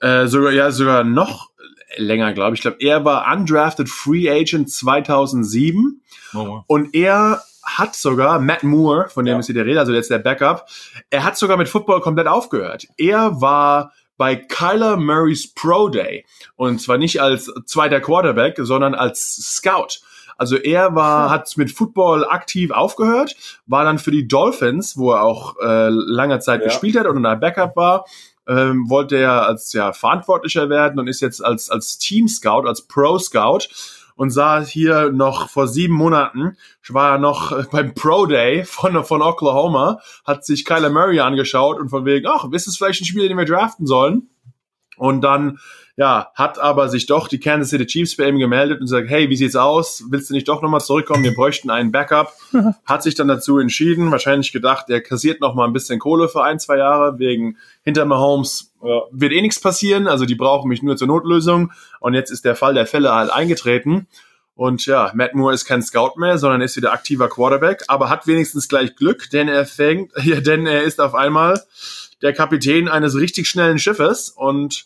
Äh, 0.00 0.26
sogar, 0.26 0.52
ja, 0.52 0.70
sogar 0.70 1.04
noch 1.04 1.50
länger, 1.96 2.32
glaube 2.32 2.54
ich. 2.54 2.58
Ich 2.58 2.62
glaube, 2.62 2.78
er 2.80 3.04
war 3.04 3.32
undrafted 3.32 3.88
Free 3.88 4.30
Agent 4.30 4.70
2007 4.70 6.02
oh. 6.34 6.62
und 6.66 6.94
er 6.94 7.42
hat 7.64 7.94
sogar 7.94 8.40
Matt 8.40 8.62
Moore, 8.62 9.08
von 9.08 9.24
dem 9.24 9.34
ja. 9.34 9.38
ist 9.40 9.46
hier 9.46 9.54
der 9.54 9.66
Rede, 9.66 9.80
also 9.80 9.92
jetzt 9.92 10.10
der 10.10 10.18
Backup, 10.18 10.66
er 11.10 11.24
hat 11.24 11.36
sogar 11.36 11.56
mit 11.56 11.68
Football 11.68 12.00
komplett 12.00 12.26
aufgehört. 12.26 12.86
Er 12.96 13.40
war 13.40 13.92
bei 14.16 14.36
Kyler 14.36 14.96
Murrays 14.96 15.52
Pro 15.54 15.88
Day 15.88 16.24
und 16.56 16.80
zwar 16.80 16.98
nicht 16.98 17.20
als 17.20 17.52
zweiter 17.66 18.00
Quarterback, 18.00 18.56
sondern 18.58 18.94
als 18.94 19.36
Scout. 19.36 20.00
Also 20.38 20.56
er 20.56 20.94
war, 20.94 21.28
hat 21.28 21.54
mit 21.56 21.70
Football 21.70 22.24
aktiv 22.24 22.70
aufgehört, 22.70 23.36
war 23.66 23.84
dann 23.84 23.98
für 23.98 24.12
die 24.12 24.26
Dolphins, 24.26 24.96
wo 24.96 25.12
er 25.12 25.22
auch 25.22 25.56
äh, 25.60 25.88
lange 25.90 26.38
Zeit 26.38 26.60
ja. 26.60 26.68
gespielt 26.68 26.98
hat 26.98 27.06
und 27.06 27.26
ein 27.26 27.40
Backup 27.40 27.76
war, 27.76 28.06
ähm, 28.46 28.88
wollte 28.88 29.16
er 29.16 29.46
als 29.46 29.72
ja 29.74 29.92
Verantwortlicher 29.92 30.70
werden 30.70 30.98
und 30.98 31.08
ist 31.08 31.20
jetzt 31.20 31.44
als 31.44 31.68
als 31.68 31.98
Team 31.98 32.28
Scout, 32.28 32.66
als 32.66 32.82
Pro 32.82 33.18
Scout 33.18 33.66
und 34.18 34.30
sah 34.30 34.60
hier 34.60 35.12
noch 35.12 35.48
vor 35.48 35.68
sieben 35.68 35.94
Monaten, 35.94 36.56
war 36.88 37.12
er 37.12 37.18
noch 37.18 37.68
beim 37.70 37.94
Pro 37.94 38.26
Day 38.26 38.64
von, 38.64 39.04
von 39.04 39.22
Oklahoma, 39.22 40.00
hat 40.24 40.44
sich 40.44 40.64
Kyler 40.64 40.90
Murray 40.90 41.20
angeschaut 41.20 41.78
und 41.78 41.88
von 41.88 42.04
wegen, 42.04 42.26
ach, 42.26 42.50
ist 42.50 42.66
es 42.66 42.76
vielleicht 42.76 43.00
ein 43.00 43.04
Spieler, 43.04 43.28
den 43.28 43.38
wir 43.38 43.44
draften 43.44 43.86
sollen? 43.86 44.28
Und 44.96 45.20
dann, 45.20 45.58
ja, 45.98 46.30
hat 46.36 46.60
aber 46.60 46.88
sich 46.88 47.06
doch 47.06 47.26
die 47.26 47.40
Kansas 47.40 47.70
City 47.70 47.84
Chiefs 47.84 48.16
bei 48.16 48.28
ihm 48.28 48.38
gemeldet 48.38 48.80
und 48.80 48.86
sagt, 48.86 49.10
hey, 49.10 49.30
wie 49.30 49.36
sieht's 49.36 49.56
aus? 49.56 50.04
Willst 50.10 50.30
du 50.30 50.34
nicht 50.34 50.46
doch 50.46 50.62
nochmal 50.62 50.80
zurückkommen? 50.80 51.24
Wir 51.24 51.34
bräuchten 51.34 51.70
einen 51.70 51.90
Backup. 51.90 52.32
Hat 52.84 53.02
sich 53.02 53.16
dann 53.16 53.26
dazu 53.26 53.58
entschieden, 53.58 54.12
wahrscheinlich 54.12 54.52
gedacht, 54.52 54.88
er 54.90 55.00
kassiert 55.00 55.40
noch 55.40 55.56
mal 55.56 55.66
ein 55.66 55.72
bisschen 55.72 55.98
Kohle 55.98 56.28
für 56.28 56.44
ein, 56.44 56.60
zwei 56.60 56.76
Jahre, 56.76 57.18
wegen 57.18 57.56
hinter 57.82 58.04
Mahomes 58.04 58.72
äh, 58.80 58.86
wird 59.10 59.32
eh 59.32 59.42
nichts 59.42 59.58
passieren, 59.58 60.06
also 60.06 60.24
die 60.24 60.36
brauchen 60.36 60.68
mich 60.68 60.84
nur 60.84 60.96
zur 60.96 61.08
Notlösung. 61.08 61.72
Und 61.98 62.14
jetzt 62.14 62.30
ist 62.30 62.44
der 62.44 62.54
Fall 62.54 62.74
der 62.74 62.86
Fälle 62.86 63.12
halt 63.12 63.32
eingetreten. 63.32 64.06
Und 64.54 64.86
ja, 64.86 65.10
Matt 65.16 65.34
Moore 65.34 65.54
ist 65.54 65.64
kein 65.64 65.82
Scout 65.82 66.12
mehr, 66.16 66.38
sondern 66.38 66.60
ist 66.60 66.76
wieder 66.76 66.92
aktiver 66.92 67.28
Quarterback, 67.28 67.82
aber 67.88 68.08
hat 68.08 68.28
wenigstens 68.28 68.68
gleich 68.68 68.94
Glück, 68.94 69.30
denn 69.30 69.48
er 69.48 69.66
fängt, 69.66 70.12
ja, 70.22 70.40
denn 70.40 70.64
er 70.64 70.84
ist 70.84 71.00
auf 71.00 71.16
einmal 71.16 71.60
der 72.22 72.32
Kapitän 72.34 72.86
eines 72.86 73.16
richtig 73.16 73.48
schnellen 73.48 73.80
Schiffes 73.80 74.28
und 74.30 74.84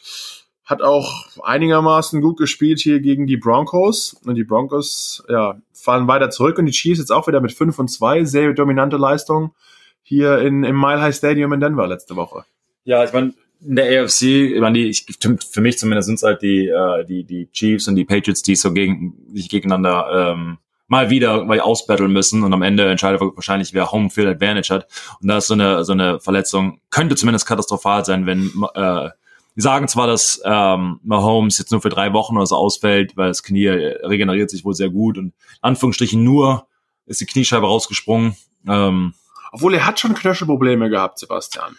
hat 0.65 0.83
auch 0.83 1.27
einigermaßen 1.43 2.21
gut 2.21 2.39
gespielt 2.39 2.81
hier 2.81 3.01
gegen 3.01 3.27
die 3.27 3.37
Broncos. 3.37 4.15
Und 4.25 4.37
die 4.37 4.45
Broncos, 4.45 5.25
ja, 5.29 5.61
fallen 5.73 6.07
weiter 6.07 6.31
zurück 6.31 6.59
und 6.59 6.67
die 6.67 6.73
Chiefs 6.73 7.01
jetzt 7.01 7.11
auch 7.11 7.27
wieder 7.27 7.41
mit 7.41 7.53
5 7.53 7.79
und 7.79 7.89
2, 7.89 8.25
sehr 8.25 8.53
dominante 8.53 8.97
Leistung 8.97 9.55
hier 10.03 10.39
in, 10.39 10.65
im 10.65 10.79
Mile 10.79 11.01
High 11.01 11.15
Stadium 11.15 11.53
in 11.53 11.61
Denver 11.61 11.87
letzte 11.87 12.17
Woche. 12.17 12.45
Ja, 12.85 13.05
ich 13.05 13.13
meine, 13.13 13.35
in 13.65 13.77
der 13.77 14.05
AFC, 14.05 14.23
ich 14.23 14.61
meine, 14.61 14.79
die, 14.79 14.89
ich, 14.89 15.07
für 15.51 15.61
mich 15.61 15.79
zumindest 15.79 16.07
sind 16.07 16.17
es 16.17 16.23
halt 16.23 16.43
die, 16.43 16.67
äh, 16.67 17.05
die, 17.05 17.25
die 17.25 17.49
Chiefs 17.53 17.89
und 17.89 17.97
die 17.97 18.05
Patriots, 18.05 18.43
die 18.43 18.57
so 18.57 18.73
gegen, 18.73 19.15
sich 19.33 19.49
gegeneinander 19.49 20.35
ähm, 20.35 20.59
mal 20.89 21.11
wieder 21.11 21.49
weil 21.49 21.61
ausbattlen 21.61 22.13
müssen 22.13 22.43
und 22.43 22.53
am 22.53 22.63
Ende 22.63 22.85
entscheidet 22.85 23.21
wahrscheinlich, 23.21 23.73
wer 23.73 23.93
Home 23.93 24.11
Field 24.11 24.29
Advantage 24.29 24.75
hat. 24.75 24.87
Und 25.21 25.29
da 25.29 25.39
ist 25.39 25.47
so 25.47 25.55
eine, 25.55 25.85
so 25.85 25.93
eine 25.93 26.21
Verletzung, 26.21 26.81
könnte 26.91 27.17
zumindest 27.17 27.47
katastrophal 27.47 28.05
sein, 28.05 28.27
wenn 28.27 28.51
äh, 28.75 29.09
die 29.57 29.61
sagen 29.61 29.89
zwar, 29.89 30.07
dass 30.07 30.41
ähm, 30.45 31.01
Mahomes 31.03 31.59
jetzt 31.59 31.73
nur 31.73 31.83
für 31.83 31.91
drei 31.91 32.13
Wochen 32.13 32.37
oder 32.37 32.47
so 32.47 32.57
ausfällt, 32.57 33.17
weil 33.17 33.29
das 33.29 33.43
Knie 33.43 33.69
regeneriert 33.69 34.51
sich 34.51 34.65
wohl 34.65 34.75
sehr 34.75 34.91
gut 34.91 35.19
und 35.19 35.35
Anführungsstrichen 35.61 36.23
nur 36.23 36.67
ist 37.07 37.21
die 37.21 37.27
Kniescheibe 37.27 37.67
rausgesprungen. 37.67 38.37
Ähm, 38.67 39.15
Obwohl 39.53 39.75
er 39.75 39.87
hat 39.87 40.01
schon 40.01 40.15
Knöchelprobleme 40.15 40.89
gehabt, 40.89 41.19
Sebastian 41.19 41.77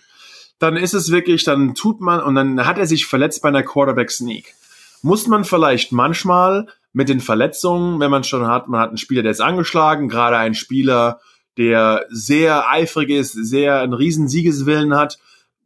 dann 0.64 0.78
ist 0.78 0.94
es 0.94 1.12
wirklich, 1.12 1.44
dann 1.44 1.76
tut 1.76 2.00
man 2.00 2.22
und 2.22 2.36
dann 2.36 2.66
hat 2.66 2.78
er 2.78 2.88
sich 2.88 3.06
verletzt 3.06 3.42
bei 3.42 3.50
einer 3.50 3.64
Quarterback 3.64 4.10
Sneak. 4.10 4.54
Muss 5.02 5.28
man 5.28 5.44
vielleicht 5.44 5.92
manchmal 5.92 6.68
mit 6.94 7.10
den 7.10 7.20
Verletzungen, 7.20 8.00
wenn 8.00 8.10
man 8.10 8.24
schon 8.24 8.48
hat, 8.48 8.70
man 8.70 8.80
hat 8.80 8.90
einen 8.90 8.98
Spieler, 8.98 9.24
der 9.24 9.32
ist 9.32 9.42
angeschlagen, 9.42 10.08
gerade 10.08 10.38
ein 10.38 10.54
Spieler, 10.54 11.20
der 11.58 12.06
sehr 12.10 12.70
eifrig 12.70 13.10
ist, 13.10 13.34
sehr 13.34 13.80
einen 13.80 13.94
riesen 13.94 14.30
Siegeswillen 14.30 14.96
hat. 14.96 15.20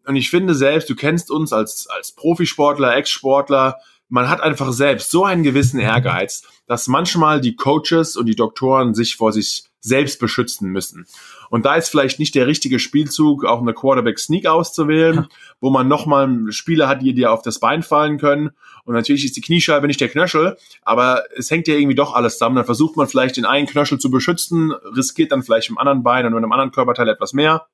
Und 0.07 0.15
ich 0.15 0.29
finde 0.29 0.55
selbst, 0.55 0.89
du 0.89 0.95
kennst 0.95 1.29
uns 1.29 1.51
als, 1.51 1.87
als 1.87 2.13
Profisportler, 2.13 2.95
Ex-Sportler, 2.95 3.77
man 4.07 4.29
hat 4.29 4.39
einfach 4.39 4.71
selbst 4.71 5.11
so 5.11 5.25
einen 5.25 5.43
gewissen 5.43 5.81
Ehrgeiz, 5.81 6.43
dass 6.65 6.87
manchmal 6.87 7.41
die 7.41 7.57
Coaches 7.57 8.15
und 8.15 8.25
die 8.25 8.35
Doktoren 8.35 8.93
sich 8.93 9.17
vor 9.17 9.33
sich 9.33 9.65
selbst 9.81 10.19
beschützen 10.19 10.69
müssen. 10.69 11.05
Und 11.49 11.65
da 11.65 11.75
ist 11.75 11.89
vielleicht 11.89 12.19
nicht 12.19 12.35
der 12.35 12.47
richtige 12.47 12.79
Spielzug, 12.79 13.43
auch 13.43 13.59
eine 13.59 13.73
Quarterback-Sneak 13.73 14.47
auszuwählen, 14.47 15.27
wo 15.59 15.69
man 15.71 15.89
nochmal 15.89 16.51
Spieler 16.51 16.87
hat, 16.87 17.01
die 17.01 17.13
dir 17.13 17.33
auf 17.33 17.41
das 17.41 17.59
Bein 17.59 17.83
fallen 17.83 18.17
können. 18.17 18.51
Und 18.85 18.93
natürlich 18.93 19.25
ist 19.25 19.35
die 19.35 19.41
Kniescheibe 19.41 19.87
nicht 19.87 19.99
der 19.99 20.09
Knöchel, 20.09 20.57
aber 20.83 21.23
es 21.35 21.51
hängt 21.51 21.67
ja 21.67 21.75
irgendwie 21.75 21.95
doch 21.95 22.13
alles 22.13 22.33
zusammen. 22.33 22.55
Dann 22.55 22.65
versucht 22.65 22.95
man 22.95 23.07
vielleicht 23.07 23.35
den 23.35 23.45
einen 23.45 23.67
Knöchel 23.67 23.99
zu 23.99 24.09
beschützen, 24.09 24.71
riskiert 24.71 25.33
dann 25.33 25.43
vielleicht 25.43 25.69
im 25.69 25.77
anderen 25.77 26.03
Bein 26.03 26.25
und 26.25 26.33
mit 26.33 26.43
einem 26.43 26.51
anderen 26.53 26.71
Körperteil 26.71 27.09
etwas 27.09 27.33
mehr. 27.33 27.67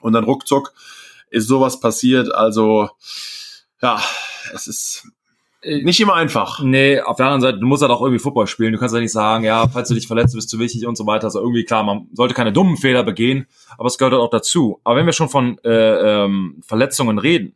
Und 0.00 0.14
dann 0.14 0.24
ruckzuck 0.24 0.72
ist 1.30 1.48
sowas 1.48 1.80
passiert. 1.80 2.32
Also, 2.34 2.88
ja, 3.80 4.02
es 4.54 4.66
ist 4.66 5.08
äh, 5.62 5.82
nicht 5.82 6.00
immer 6.00 6.14
einfach. 6.14 6.60
Nee, 6.60 7.00
auf 7.00 7.16
der 7.16 7.26
anderen 7.26 7.42
Seite, 7.42 7.58
du 7.58 7.66
musst 7.66 7.82
halt 7.82 7.92
auch 7.92 8.00
irgendwie 8.00 8.22
Football 8.22 8.46
spielen. 8.46 8.72
Du 8.72 8.78
kannst 8.78 8.94
ja 8.94 9.00
nicht 9.00 9.12
sagen, 9.12 9.44
ja, 9.44 9.68
falls 9.68 9.88
du 9.88 9.94
dich 9.94 10.06
verletzt, 10.06 10.34
bist 10.34 10.52
du 10.52 10.58
wichtig 10.58 10.86
und 10.86 10.96
so 10.96 11.06
weiter. 11.06 11.24
Also 11.24 11.40
irgendwie 11.40 11.64
klar, 11.64 11.82
man 11.82 12.08
sollte 12.12 12.34
keine 12.34 12.52
dummen 12.52 12.76
Fehler 12.76 13.02
begehen, 13.02 13.46
aber 13.76 13.86
es 13.86 13.98
gehört 13.98 14.12
halt 14.12 14.22
auch 14.22 14.30
dazu. 14.30 14.80
Aber 14.84 14.96
wenn 14.96 15.06
wir 15.06 15.12
schon 15.12 15.28
von 15.28 15.58
äh, 15.64 16.24
ähm, 16.24 16.60
Verletzungen 16.66 17.18
reden, 17.18 17.54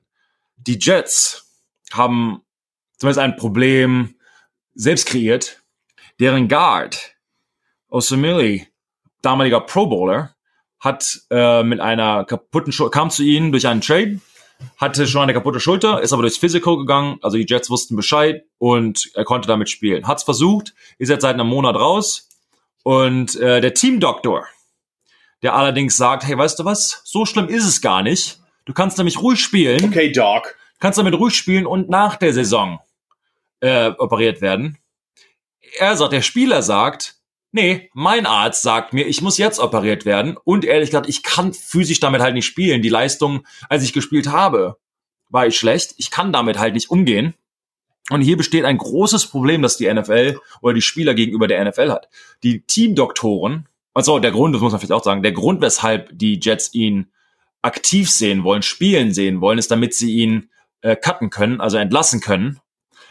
die 0.56 0.78
Jets 0.80 1.48
haben 1.92 2.42
zumindest 2.96 3.18
ein 3.18 3.36
Problem 3.36 4.14
selbst 4.74 5.06
kreiert. 5.06 5.62
Deren 6.20 6.48
Guard, 6.48 7.16
Osamili, 7.88 8.68
damaliger 9.22 9.60
Pro 9.60 9.86
Bowler, 9.86 10.34
hat 10.82 11.22
äh, 11.30 11.62
mit 11.62 11.80
einer 11.80 12.24
kaputten 12.26 12.72
Schulter, 12.72 12.90
kam 12.90 13.08
zu 13.08 13.22
ihnen 13.22 13.52
durch 13.52 13.66
einen 13.66 13.80
Trade 13.80 14.20
hatte 14.76 15.06
schon 15.06 15.22
eine 15.22 15.32
kaputte 15.32 15.60
Schulter, 15.60 16.00
ist 16.00 16.12
aber 16.12 16.22
durchs 16.22 16.38
Physical 16.38 16.76
gegangen, 16.76 17.18
also 17.22 17.36
die 17.36 17.46
Jets 17.48 17.70
wussten 17.70 17.96
Bescheid 17.96 18.44
und 18.58 19.10
er 19.14 19.24
konnte 19.24 19.48
damit 19.48 19.70
spielen. 19.70 20.06
Hat's 20.06 20.22
versucht, 20.22 20.74
ist 20.98 21.08
jetzt 21.08 21.22
seit 21.22 21.34
einem 21.34 21.48
Monat 21.48 21.76
raus 21.76 22.28
und 22.82 23.36
äh, 23.36 23.60
der 23.60 23.74
Teamdoktor, 23.74 24.46
der 25.42 25.54
allerdings 25.54 25.96
sagt, 25.96 26.24
hey, 26.24 26.36
weißt 26.36 26.58
du 26.58 26.64
was, 26.64 27.02
so 27.04 27.24
schlimm 27.24 27.48
ist 27.48 27.66
es 27.66 27.80
gar 27.80 28.02
nicht. 28.02 28.40
Du 28.64 28.72
kannst 28.72 28.98
nämlich 28.98 29.20
ruhig 29.20 29.40
spielen. 29.40 29.84
Okay, 29.84 30.12
Doc. 30.12 30.56
Kannst 30.78 30.98
damit 30.98 31.14
ruhig 31.14 31.34
spielen 31.34 31.66
und 31.66 31.88
nach 31.88 32.16
der 32.16 32.32
Saison 32.32 32.80
äh, 33.60 33.90
operiert 33.98 34.40
werden. 34.40 34.78
Er 35.78 35.96
sagt, 35.96 36.12
der 36.12 36.22
Spieler 36.22 36.62
sagt, 36.62 37.16
Nee, 37.54 37.90
mein 37.92 38.24
Arzt 38.24 38.62
sagt 38.62 38.94
mir, 38.94 39.06
ich 39.06 39.20
muss 39.20 39.36
jetzt 39.36 39.58
operiert 39.58 40.06
werden. 40.06 40.38
Und 40.42 40.64
ehrlich 40.64 40.88
gesagt, 40.88 41.08
ich 41.08 41.22
kann 41.22 41.52
physisch 41.52 42.00
damit 42.00 42.22
halt 42.22 42.34
nicht 42.34 42.46
spielen. 42.46 42.80
Die 42.80 42.88
Leistung, 42.88 43.46
als 43.68 43.84
ich 43.84 43.92
gespielt 43.92 44.28
habe, 44.28 44.78
war 45.28 45.46
ich 45.46 45.58
schlecht. 45.58 45.94
Ich 45.98 46.10
kann 46.10 46.32
damit 46.32 46.58
halt 46.58 46.72
nicht 46.72 46.90
umgehen. 46.90 47.34
Und 48.10 48.22
hier 48.22 48.38
besteht 48.38 48.64
ein 48.64 48.78
großes 48.78 49.26
Problem, 49.26 49.60
das 49.60 49.76
die 49.76 49.92
NFL 49.92 50.40
oder 50.62 50.74
die 50.74 50.82
Spieler 50.82 51.12
gegenüber 51.14 51.46
der 51.46 51.62
NFL 51.64 51.90
hat. 51.90 52.08
Die 52.42 52.62
Teamdoktoren, 52.62 53.68
also 53.94 54.18
der 54.18 54.32
Grund, 54.32 54.54
das 54.54 54.62
muss 54.62 54.72
man 54.72 54.80
vielleicht 54.80 54.92
auch 54.92 55.04
sagen, 55.04 55.22
der 55.22 55.32
Grund, 55.32 55.60
weshalb 55.60 56.10
die 56.12 56.40
Jets 56.40 56.72
ihn 56.74 57.12
aktiv 57.60 58.10
sehen 58.10 58.44
wollen, 58.44 58.62
spielen 58.62 59.12
sehen 59.12 59.40
wollen, 59.40 59.58
ist, 59.58 59.70
damit 59.70 59.94
sie 59.94 60.16
ihn 60.16 60.50
äh, 60.80 60.96
cutten 60.96 61.30
können, 61.30 61.60
also 61.60 61.76
entlassen 61.76 62.20
können 62.20 62.60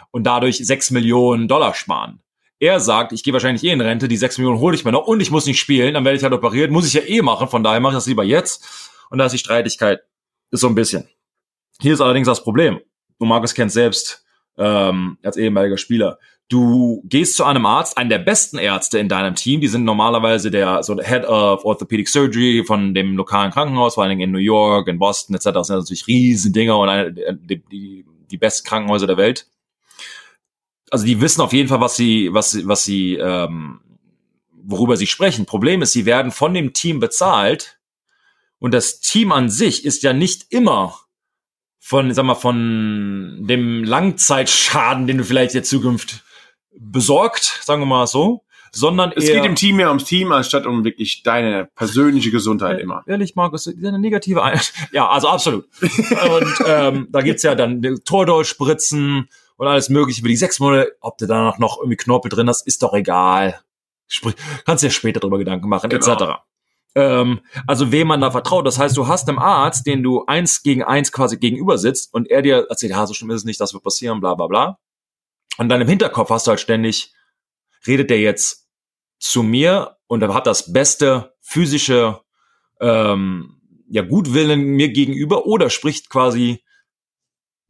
und 0.10 0.26
dadurch 0.26 0.58
sechs 0.58 0.92
Millionen 0.92 1.48
Dollar 1.48 1.74
sparen. 1.74 2.20
Er 2.62 2.80
sagt, 2.80 3.12
ich 3.12 3.24
gehe 3.24 3.34
wahrscheinlich 3.34 3.64
eh 3.64 3.72
in 3.72 3.82
Rente, 3.82 4.08
die 4.08 4.18
6 4.18 4.38
Millionen 4.38 4.60
hole 4.60 4.76
ich 4.76 4.86
mir 4.86 4.92
noch 4.92 5.08
und 5.08 5.20
ich 5.20 5.32
muss 5.32 5.48
nicht 5.48 5.60
spielen, 5.60 5.96
dann 5.96 6.06
werde 6.06 6.16
ich 6.16 6.24
halt 6.24 6.32
operiert, 6.32 6.70
muss 6.70 6.86
ich 6.86 6.94
ja 6.94 7.02
eh 7.02 7.24
machen, 7.24 7.48
von 7.48 7.64
daher 7.64 7.80
mache 7.80 7.94
ich 7.94 7.98
das 7.98 8.06
lieber 8.06 8.24
jetzt. 8.24 8.94
Und 9.10 9.18
da 9.18 9.26
ist 9.26 9.32
die 9.32 9.40
Streitigkeit 9.40 10.02
ist 10.52 10.62
so 10.62 10.68
ein 10.68 10.76
bisschen. 10.76 11.10
Hier 11.80 11.94
ist 11.94 12.02
allerdings 12.02 12.28
das 12.28 12.44
Problem. 12.44 12.80
Du 13.18 13.26
Markus 13.26 13.56
kennst 13.56 13.74
selbst 13.74 14.24
ähm, 14.60 15.18
als 15.24 15.38
ehemaliger 15.38 15.78
Spieler. 15.78 16.20
Du 16.50 17.02
gehst 17.06 17.36
zu 17.36 17.46
einem 17.46 17.66
Arzt, 17.66 17.98
einen 17.98 18.12
der 18.12 18.20
besten 18.20 18.60
Ärzte 18.60 19.00
in 19.00 19.10
deinem 19.10 19.34
Team, 19.34 19.60
die 19.60 19.68
sind 19.68 19.84
normalerweise 19.84 20.52
der 20.52 20.84
so 20.84 20.94
der 20.94 21.08
Head 21.08 21.26
of 21.26 21.66
Orthopedic 21.66 22.10
Surgery 22.10 22.64
von 22.64 22.94
dem 22.94 23.16
lokalen 23.16 23.52
Krankenhaus, 23.52 23.96
vor 23.96 24.04
allen 24.04 24.12
Dingen 24.12 24.22
in 24.22 24.32
New 24.32 24.38
York, 24.38 24.88
in 24.88 25.00
Boston 25.00 25.36
etc. 25.36 25.46
Das 25.46 25.68
sind 25.68 25.78
natürlich 25.78 26.06
riesen 26.06 26.54
Dinger 26.54 26.78
und 26.78 26.90
eine, 26.90 27.12
die, 27.12 27.64
die, 27.72 28.06
die 28.30 28.38
besten 28.38 28.68
Krankenhäuser 28.68 29.08
der 29.08 29.18
Welt 29.18 29.48
also 30.92 31.06
die 31.06 31.20
wissen 31.22 31.42
auf 31.42 31.54
jeden 31.54 31.70
Fall, 31.70 31.82
was 31.82 31.96
sie, 31.96 32.32
was 32.32 32.52
sie, 32.52 32.68
was 32.68 32.84
sie, 32.84 33.16
ähm, 33.16 33.80
worüber 34.64 34.98
sie 34.98 35.08
sprechen. 35.08 35.46
Problem 35.46 35.82
ist, 35.82 35.94
sie 35.94 36.06
werden 36.06 36.32
von 36.32 36.54
dem 36.54 36.74
Team 36.74 37.00
bezahlt 37.00 37.80
und 38.60 38.74
das 38.74 39.00
Team 39.00 39.32
an 39.32 39.50
sich 39.50 39.86
ist 39.86 40.04
ja 40.04 40.14
nicht 40.14 40.52
immer 40.52 41.00
von, 41.80 42.14
sag 42.14 42.26
mal, 42.26 42.36
von 42.36 43.40
dem 43.48 43.84
Langzeitschaden, 43.84 45.08
den 45.08 45.18
du 45.18 45.24
vielleicht 45.24 45.56
der 45.56 45.64
Zukunft 45.64 46.24
besorgt, 46.78 47.60
sagen 47.64 47.82
wir 47.82 47.88
mal 47.88 48.06
so, 48.06 48.44
sondern 48.72 49.12
es 49.16 49.26
geht 49.26 49.44
im 49.44 49.56
Team 49.56 49.78
mehr 49.78 49.90
ums 49.90 50.06
Team 50.06 50.32
anstatt 50.32 50.66
um 50.66 50.84
wirklich 50.84 51.24
deine 51.24 51.66
persönliche 51.76 52.32
Gesundheit 52.32 52.80
äh, 52.80 52.82
immer. 52.82 53.04
Ehrlich, 53.08 53.36
Markus, 53.36 53.68
eine 53.68 54.00
negative 54.00 54.44
Ein 54.44 54.60
Ja, 54.92 55.10
also 55.10 55.28
absolut. 55.28 55.68
und 55.82 56.54
ähm, 56.66 57.08
da 57.12 57.22
gibt's 57.22 57.44
ja 57.44 57.56
dann 57.56 57.82
Tordolspritzen 58.06 59.28
und 59.62 59.68
alles 59.68 59.90
mögliche 59.90 60.24
für 60.24 60.28
die 60.28 60.36
sechs 60.36 60.60
Monate. 60.60 60.98
Ob 61.02 61.20
du 61.20 61.28
danach 61.28 61.60
noch 61.60 61.78
irgendwie 61.78 61.96
Knorpel 61.96 62.30
drin 62.30 62.50
hast, 62.50 62.66
ist 62.66 62.82
doch 62.82 62.94
egal. 62.94 63.62
Sprich, 64.08 64.34
kannst 64.66 64.84
dir 64.84 64.90
später 64.90 65.20
drüber 65.20 65.38
Gedanken 65.38 65.70
machen, 65.70 65.88
genau. 65.88 66.12
etc. 66.14 66.24
Ähm, 66.96 67.42
also 67.68 67.92
wem 67.92 68.08
man 68.08 68.22
da 68.22 68.32
vertraut. 68.32 68.66
Das 68.66 68.80
heißt, 68.80 68.98
du 68.98 69.08
hast 69.08 69.30
einem 69.30 69.38
Arzt, 69.38 69.86
den 69.86 70.02
du 70.02 70.26
eins 70.26 70.64
gegen 70.64 70.82
eins 70.82 71.12
quasi 71.12 71.38
gegenüber 71.38 71.78
sitzt 71.78 72.12
und 72.12 72.28
er 72.32 72.42
dir 72.42 72.66
erzählt, 72.72 72.94
ja, 72.94 73.06
so 73.06 73.14
schlimm 73.14 73.30
ist 73.30 73.42
es 73.42 73.46
nicht, 73.46 73.62
das 73.62 73.72
wird 73.72 73.84
passieren, 73.84 74.20
bla 74.20 74.34
bla 74.34 74.48
bla. 74.48 74.80
Und 75.60 75.70
dann 75.70 75.80
im 75.80 75.88
Hinterkopf 75.88 76.32
hast 76.32 76.48
du 76.48 76.50
halt 76.50 76.60
ständig, 76.60 77.14
redet 77.86 78.10
der 78.10 78.20
jetzt 78.20 78.68
zu 79.20 79.44
mir 79.44 79.98
und 80.08 80.24
er 80.24 80.34
hat 80.34 80.48
das 80.48 80.74
beste 80.74 81.36
physische 81.40 82.22
ähm, 82.80 83.62
ja, 83.90 84.02
Gutwillen 84.02 84.60
mir 84.60 84.90
gegenüber 84.90 85.46
oder 85.46 85.70
spricht 85.70 86.10
quasi 86.10 86.64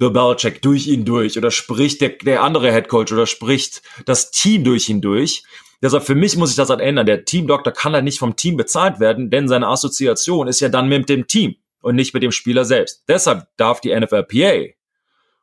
Bill 0.01 0.09
Belichick 0.09 0.63
durch 0.63 0.87
ihn 0.87 1.05
durch 1.05 1.37
oder 1.37 1.51
spricht 1.51 2.01
der, 2.01 2.09
der 2.09 2.41
andere 2.41 2.71
Head 2.71 2.87
Coach 2.87 3.13
oder 3.13 3.27
spricht 3.27 3.83
das 4.07 4.31
Team 4.31 4.63
durch 4.63 4.89
ihn 4.89 4.99
durch. 4.99 5.43
Deshalb 5.79 6.03
für 6.03 6.15
mich 6.15 6.35
muss 6.37 6.49
ich 6.49 6.55
das 6.55 6.71
halt 6.71 6.81
ändern. 6.81 7.05
Der 7.05 7.23
Teamdoktor 7.23 7.71
kann 7.71 7.93
halt 7.93 8.03
nicht 8.03 8.17
vom 8.17 8.35
Team 8.35 8.57
bezahlt 8.57 8.99
werden, 8.99 9.29
denn 9.29 9.47
seine 9.47 9.67
Assoziation 9.67 10.47
ist 10.47 10.59
ja 10.59 10.69
dann 10.69 10.89
mit 10.89 11.07
dem 11.07 11.27
Team 11.27 11.55
und 11.81 11.95
nicht 11.95 12.15
mit 12.15 12.23
dem 12.23 12.31
Spieler 12.31 12.65
selbst. 12.65 13.03
Deshalb 13.07 13.45
darf 13.57 13.79
die 13.79 13.95
NFLPA 13.95 14.73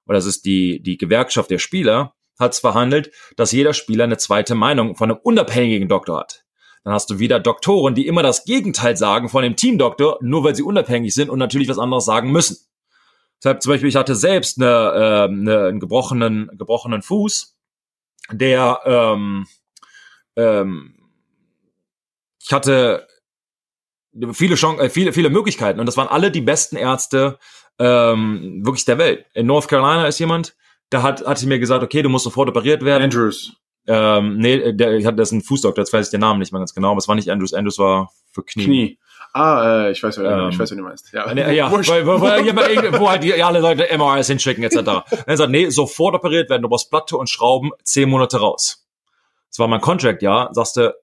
oder 0.07 0.17
das 0.17 0.27
ist 0.27 0.45
die, 0.45 0.83
die 0.83 0.99
Gewerkschaft 0.99 1.51
der 1.51 1.59
Spieler, 1.59 2.15
hat 2.37 2.53
es 2.53 2.59
verhandelt, 2.59 3.13
dass 3.37 3.53
jeder 3.53 3.75
Spieler 3.75 4.05
eine 4.05 4.17
zweite 4.17 4.57
Meinung 4.57 4.97
von 4.97 5.09
einem 5.09 5.21
unabhängigen 5.23 5.89
Doktor 5.89 6.19
hat. 6.19 6.45
Dann 6.83 6.95
hast 6.95 7.11
du 7.11 7.21
wieder 7.21 7.39
Doktoren, 7.39 7.95
die 7.95 8.09
immer 8.09 8.25
das 8.25 8.45
Gegenteil 8.45 8.97
sagen 8.97 9.29
von 9.29 9.45
dem 9.45 9.55
Teamdoktor, 9.55 10.19
nur 10.21 10.43
weil 10.43 10.57
sie 10.57 10.65
unabhängig 10.65 11.15
sind 11.15 11.31
und 11.31 11.39
natürlich 11.39 11.69
was 11.69 11.79
anderes 11.79 12.07
sagen 12.07 12.33
müssen. 12.33 12.57
Deshalb 13.43 13.63
zum 13.63 13.73
Beispiel, 13.73 13.89
ich 13.89 13.97
hatte 13.97 14.15
selbst 14.15 14.61
eine, 14.61 14.67
äh, 14.69 15.25
eine, 15.25 15.67
einen 15.67 15.81
gebrochenen, 15.81 16.51
gebrochenen 16.59 17.03
Fuß, 17.03 17.57
der 18.33 18.81
ähm, 18.85 19.47
ähm, 20.37 20.95
ich 22.41 22.53
hatte 22.53 23.07
viele 24.33 24.55
Chancen, 24.55 24.85
äh, 24.85 24.91
viele, 24.91 25.13
viele 25.13 25.31
Möglichkeiten 25.31 25.81
und 25.81 25.87
das 25.87 25.97
waren 25.97 26.09
alle 26.09 26.31
die 26.31 26.41
besten 26.41 26.77
Ärzte 26.77 27.39
ähm, 27.79 28.65
wirklich 28.65 28.85
der 28.85 28.99
Welt. 28.99 29.27
In 29.35 29.47
North 29.47 29.69
Carolina 29.69 30.07
ist 30.07 30.19
jemand, 30.19 30.57
da 30.91 31.03
hat, 31.03 31.25
hat 31.27 31.39
sie 31.39 31.47
mir 31.47 31.59
gesagt, 31.59 31.85
okay, 31.85 32.03
du 32.03 32.09
musst 32.09 32.25
sofort 32.25 32.49
operiert 32.49 32.85
werden. 32.85 33.05
Andrews. 33.05 33.53
Ähm, 33.87 34.37
nee, 34.37 34.73
der, 34.73 34.93
ich 34.97 35.07
hatte 35.07 35.17
das 35.17 35.33
ein 35.33 35.43
Fußdoktor, 35.43 35.83
jetzt 35.83 35.93
weiß 35.93 36.07
ich 36.07 36.11
den 36.11 36.21
Namen 36.21 36.41
nicht 36.41 36.53
mehr 36.53 36.59
ganz 36.59 36.75
genau, 36.75 36.91
aber 36.91 36.99
es 36.99 37.09
war 37.09 37.15
nicht 37.15 37.31
Andrews, 37.31 37.55
Andrews 37.55 37.79
war 37.79 38.11
für 38.33 38.43
Knie. 38.43 38.65
Knie. 38.65 38.99
Ah, 39.33 39.87
äh, 39.87 39.91
ich 39.93 40.03
weiß, 40.03 40.19
ähm, 40.19 40.49
ich 40.51 40.59
weiß, 40.59 40.71
was 40.71 40.77
du 40.77 40.83
meinst. 40.83 41.13
Ja, 41.13 41.33
ne, 41.33 41.55
ja 41.55 41.71
wo, 41.71 41.77
wo, 41.77 41.81
wo, 41.81 43.01
wo 43.01 43.11
halt 43.11 43.23
die, 43.23 43.43
alle 43.43 43.61
Leute 43.61 43.87
MRIs 43.97 44.27
hinschicken, 44.27 44.65
etc. 44.65 44.79
er 45.27 45.37
sagt, 45.37 45.51
nee, 45.51 45.69
sofort 45.71 46.15
operiert 46.15 46.51
werden, 46.51 46.63
du 46.63 46.69
brauchst 46.69 46.91
Platte 46.91 47.17
und 47.17 47.29
Schrauben, 47.29 47.71
zehn 47.85 48.09
Monate 48.09 48.39
raus. 48.39 48.87
Das 49.51 49.59
war 49.59 49.69
mein 49.69 49.81
Contract, 49.81 50.23
ja. 50.23 50.49
Sagst 50.53 50.77
du, 50.77 50.95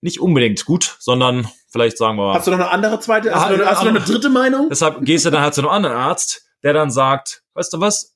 nicht 0.00 0.20
unbedingt 0.20 0.64
gut, 0.64 0.96
sondern 0.98 1.48
vielleicht 1.68 1.98
sagen 1.98 2.16
wir 2.16 2.26
mal. 2.26 2.34
Hast 2.34 2.46
du 2.46 2.50
noch 2.50 2.58
eine 2.58 2.70
andere 2.70 3.00
zweite, 3.00 3.34
hast, 3.34 3.50
du, 3.50 3.56
noch, 3.56 3.66
hast 3.66 3.82
du 3.82 3.86
noch 3.86 3.96
eine 3.96 4.04
dritte 4.04 4.30
Meinung? 4.30 4.68
Deshalb 4.68 5.04
gehst 5.04 5.26
du 5.26 5.30
dann 5.30 5.42
halt 5.42 5.54
zu 5.54 5.62
einem 5.62 5.70
anderen 5.70 5.96
Arzt, 5.96 6.46
der 6.62 6.72
dann 6.72 6.90
sagt, 6.90 7.42
weißt 7.54 7.72
du 7.72 7.80
was, 7.80 8.14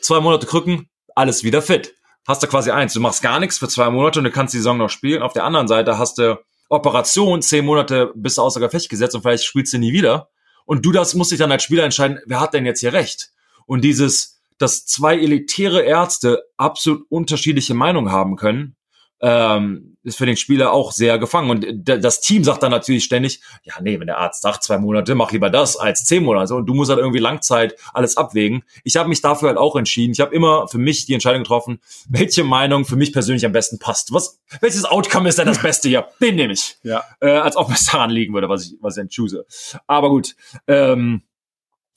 zwei 0.00 0.20
Monate 0.20 0.46
Krücken, 0.46 0.88
alles 1.14 1.44
wieder 1.44 1.62
fit. 1.62 1.94
Hast 2.26 2.42
du 2.42 2.48
quasi 2.48 2.72
eins, 2.72 2.92
du 2.92 3.00
machst 3.00 3.22
gar 3.22 3.38
nichts 3.38 3.58
für 3.58 3.68
zwei 3.68 3.88
Monate 3.88 4.18
und 4.18 4.24
du 4.24 4.30
kannst 4.30 4.52
die 4.52 4.58
Saison 4.58 4.78
noch 4.78 4.90
spielen. 4.90 5.22
Auf 5.22 5.32
der 5.32 5.44
anderen 5.44 5.68
Seite 5.68 5.98
hast 5.98 6.18
du 6.18 6.38
Operation, 6.68 7.42
zehn 7.42 7.64
Monate 7.64 8.12
bist 8.14 8.38
du 8.38 8.42
außer 8.42 8.60
Gefecht 8.60 8.88
gesetzt 8.88 9.14
und 9.14 9.22
vielleicht 9.22 9.44
spielst 9.44 9.72
du 9.72 9.78
nie 9.78 9.92
wieder. 9.92 10.30
Und 10.64 10.84
du 10.84 10.92
das 10.92 11.14
musst 11.14 11.30
dich 11.30 11.38
dann 11.38 11.52
als 11.52 11.62
Spieler 11.62 11.84
entscheiden, 11.84 12.18
wer 12.26 12.40
hat 12.40 12.54
denn 12.54 12.66
jetzt 12.66 12.80
hier 12.80 12.92
recht? 12.92 13.30
Und 13.66 13.82
dieses, 13.82 14.40
dass 14.58 14.84
zwei 14.84 15.16
elitäre 15.16 15.82
Ärzte 15.82 16.42
absolut 16.56 17.04
unterschiedliche 17.08 17.74
Meinungen 17.74 18.10
haben 18.10 18.36
können, 18.36 18.75
ähm, 19.20 19.96
ist 20.02 20.18
für 20.18 20.26
den 20.26 20.36
Spieler 20.36 20.72
auch 20.72 20.92
sehr 20.92 21.18
gefangen. 21.18 21.50
Und 21.50 21.66
das 21.84 22.20
Team 22.20 22.44
sagt 22.44 22.62
dann 22.62 22.70
natürlich 22.70 23.04
ständig, 23.04 23.40
ja, 23.64 23.74
nee, 23.80 23.98
wenn 23.98 24.06
der 24.06 24.18
Arzt 24.18 24.42
sagt 24.42 24.62
zwei 24.62 24.78
Monate, 24.78 25.14
mach 25.14 25.32
lieber 25.32 25.50
das 25.50 25.76
als 25.76 26.04
zehn 26.04 26.22
Monate. 26.22 26.54
Und 26.54 26.66
du 26.66 26.74
musst 26.74 26.90
halt 26.90 27.00
irgendwie 27.00 27.18
Langzeit 27.18 27.76
alles 27.92 28.16
abwägen. 28.16 28.62
Ich 28.84 28.96
habe 28.96 29.08
mich 29.08 29.20
dafür 29.20 29.48
halt 29.48 29.58
auch 29.58 29.74
entschieden. 29.74 30.12
Ich 30.12 30.20
habe 30.20 30.34
immer 30.34 30.68
für 30.68 30.78
mich 30.78 31.06
die 31.06 31.14
Entscheidung 31.14 31.42
getroffen, 31.42 31.80
welche 32.08 32.44
Meinung 32.44 32.84
für 32.84 32.96
mich 32.96 33.12
persönlich 33.12 33.44
am 33.44 33.52
besten 33.52 33.78
passt. 33.78 34.12
Was, 34.12 34.38
welches 34.60 34.84
Outcome 34.84 35.28
ist 35.28 35.38
denn 35.38 35.46
das 35.46 35.60
Beste 35.60 35.88
hier? 35.88 36.06
Den 36.20 36.36
nehme 36.36 36.52
ich. 36.52 36.76
Ja. 36.82 37.02
Äh, 37.20 37.30
als 37.30 37.56
ob 37.56 37.70
es 37.72 37.86
daran 37.86 38.10
liegen 38.10 38.34
würde, 38.34 38.48
was 38.48 38.66
ich, 38.66 38.76
was 38.80 38.96
ich 38.96 39.02
denn 39.02 39.08
choose. 39.08 39.46
Aber 39.86 40.10
gut. 40.10 40.36
Ähm, 40.66 41.22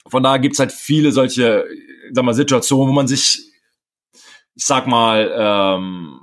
von 0.08 0.24
daher 0.24 0.40
gibt's 0.40 0.60
halt 0.60 0.72
viele 0.72 1.12
solche, 1.12 1.66
sag 2.12 2.26
mal, 2.26 2.34
Situationen, 2.34 2.90
wo 2.90 2.94
man 2.94 3.08
sich, 3.08 3.49
ich 4.60 4.66
sag 4.66 4.88
mal, 4.88 5.32
ähm, 5.34 6.20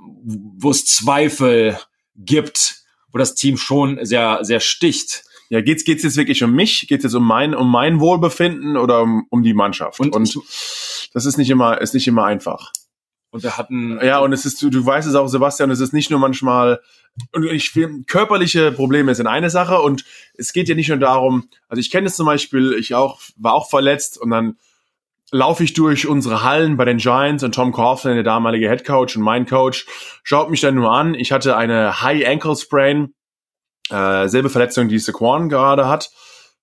wo 0.59 0.69
es 0.69 0.85
Zweifel 0.85 1.79
gibt, 2.15 2.83
wo 3.11 3.17
das 3.17 3.33
Team 3.33 3.57
schon 3.57 3.97
sehr, 4.05 4.39
sehr 4.43 4.59
sticht. 4.59 5.23
Ja, 5.49 5.61
geht's 5.61 5.85
geht's 5.85 6.03
jetzt 6.03 6.17
wirklich 6.17 6.43
um 6.43 6.51
mich? 6.51 6.85
Geht's 6.87 7.03
jetzt 7.03 7.15
um 7.15 7.25
mein 7.25 7.55
um 7.55 7.71
mein 7.71 7.99
Wohlbefinden 7.99 8.77
oder 8.77 9.01
um, 9.01 9.25
um 9.31 9.41
die 9.41 9.55
Mannschaft? 9.55 9.99
Und, 9.99 10.15
und 10.15 10.39
das 11.13 11.25
ist 11.25 11.37
nicht 11.37 11.49
immer 11.49 11.81
ist 11.81 11.95
nicht 11.95 12.07
immer 12.07 12.25
einfach. 12.25 12.73
Und 13.31 13.41
wir 13.41 13.57
hatten 13.57 13.99
ja 14.03 14.19
und 14.19 14.33
es 14.33 14.45
ist 14.45 14.61
du, 14.61 14.69
du 14.69 14.85
weißt 14.85 15.07
es 15.07 15.15
auch 15.15 15.27
Sebastian, 15.27 15.71
es 15.71 15.79
ist 15.79 15.93
nicht 15.93 16.11
nur 16.11 16.19
manchmal 16.19 16.79
und 17.31 17.43
ich 17.45 17.75
will, 17.75 18.03
körperliche 18.05 18.71
Probleme 18.71 19.15
sind 19.15 19.25
eine 19.25 19.49
Sache 19.49 19.81
und 19.81 20.05
es 20.35 20.53
geht 20.53 20.69
ja 20.69 20.75
nicht 20.75 20.89
nur 20.89 20.99
darum. 20.99 21.49
Also 21.69 21.79
ich 21.79 21.89
kenne 21.89 22.05
es 22.05 22.15
zum 22.15 22.27
Beispiel, 22.27 22.73
ich 22.73 22.93
auch 22.93 23.19
war 23.35 23.55
auch 23.55 23.67
verletzt 23.67 24.19
und 24.19 24.29
dann 24.29 24.57
laufe 25.31 25.63
ich 25.63 25.73
durch 25.73 26.07
unsere 26.07 26.43
Hallen 26.43 26.77
bei 26.77 26.85
den 26.85 26.97
Giants 26.97 27.43
und 27.43 27.53
Tom 27.53 27.71
Coughlin, 27.71 28.15
der 28.15 28.23
damalige 28.23 28.69
Head 28.69 28.85
Coach 28.85 29.17
und 29.17 29.23
mein 29.23 29.45
Coach, 29.45 29.85
schaut 30.23 30.49
mich 30.49 30.61
dann 30.61 30.75
nur 30.75 30.91
an. 30.91 31.15
Ich 31.15 31.31
hatte 31.31 31.57
eine 31.57 32.01
High 32.01 32.25
Ankle 32.27 32.55
Sprain, 32.55 33.13
äh, 33.89 34.27
selbe 34.27 34.49
Verletzung, 34.49 34.87
die 34.87 34.99
Saquon 34.99 35.49
gerade 35.49 35.87
hat 35.87 36.09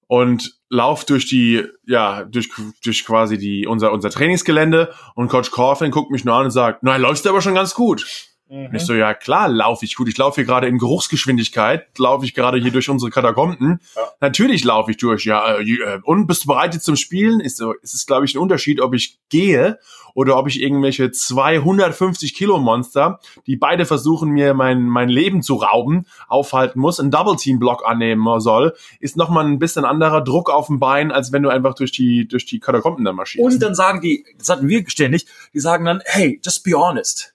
und 0.06 0.58
lauf 0.68 1.04
durch 1.04 1.28
die, 1.28 1.64
ja, 1.86 2.24
durch, 2.24 2.50
durch 2.82 3.04
quasi 3.04 3.38
die, 3.38 3.66
unser, 3.66 3.92
unser 3.92 4.10
Trainingsgelände 4.10 4.94
und 5.14 5.28
Coach 5.28 5.50
Coughlin 5.50 5.90
guckt 5.90 6.10
mich 6.10 6.24
nur 6.24 6.34
an 6.34 6.46
und 6.46 6.50
sagt, 6.50 6.80
na, 6.82 6.96
läufst 6.96 7.24
du 7.24 7.30
aber 7.30 7.42
schon 7.42 7.54
ganz 7.54 7.74
gut. 7.74 8.33
Mhm. 8.48 8.66
Und 8.66 8.74
ich 8.74 8.82
so, 8.82 8.94
ja 8.94 9.14
klar, 9.14 9.48
laufe 9.48 9.84
ich 9.84 9.96
gut. 9.96 10.08
Ich 10.08 10.18
laufe 10.18 10.36
hier 10.36 10.44
gerade 10.44 10.66
in 10.66 10.78
Geruchsgeschwindigkeit, 10.78 11.86
laufe 11.98 12.24
ich 12.24 12.34
gerade 12.34 12.58
hier 12.58 12.70
durch 12.70 12.88
unsere 12.88 13.10
Katakomben. 13.10 13.80
Ja. 13.96 14.02
Natürlich 14.20 14.64
laufe 14.64 14.90
ich 14.90 14.96
durch, 14.98 15.24
ja. 15.24 15.56
Äh, 15.56 15.62
äh, 15.62 16.00
und 16.02 16.26
bist 16.26 16.44
du 16.44 16.48
bereit 16.48 16.74
jetzt 16.74 16.84
zum 16.84 16.96
Spielen? 16.96 17.40
Ist 17.40 17.56
so, 17.56 17.72
ist 17.72 17.94
es, 17.94 18.06
glaube 18.06 18.26
ich, 18.26 18.34
ein 18.34 18.38
Unterschied, 18.38 18.80
ob 18.80 18.94
ich 18.94 19.18
gehe 19.28 19.78
oder 20.14 20.36
ob 20.38 20.46
ich 20.46 20.62
irgendwelche 20.62 21.10
250 21.10 22.34
Kilo 22.34 22.58
Monster, 22.58 23.18
die 23.46 23.56
beide 23.56 23.84
versuchen, 23.84 24.30
mir 24.30 24.54
mein, 24.54 24.84
mein 24.84 25.08
Leben 25.08 25.42
zu 25.42 25.56
rauben, 25.56 26.06
aufhalten 26.28 26.80
muss, 26.80 27.00
einen 27.00 27.10
Double-Team-Block 27.10 27.84
annehmen 27.84 28.40
soll, 28.40 28.74
ist 29.00 29.16
nochmal 29.16 29.44
ein 29.44 29.58
bisschen 29.58 29.84
anderer 29.84 30.22
Druck 30.22 30.50
auf 30.50 30.68
dem 30.68 30.78
Bein, 30.78 31.10
als 31.10 31.32
wenn 31.32 31.42
du 31.42 31.48
einfach 31.48 31.74
durch 31.74 31.92
die, 31.92 32.28
durch 32.28 32.46
die 32.46 32.60
Katakomben 32.60 33.04
dann 33.04 33.16
marschierst. 33.16 33.44
Und 33.44 33.60
dann 33.60 33.74
sagen 33.74 34.00
die, 34.00 34.24
das 34.38 34.48
hatten 34.48 34.68
wir 34.68 34.84
ständig, 34.88 35.26
die 35.52 35.60
sagen 35.60 35.84
dann, 35.84 36.00
hey, 36.04 36.40
just 36.44 36.62
be 36.62 36.74
honest. 36.74 37.33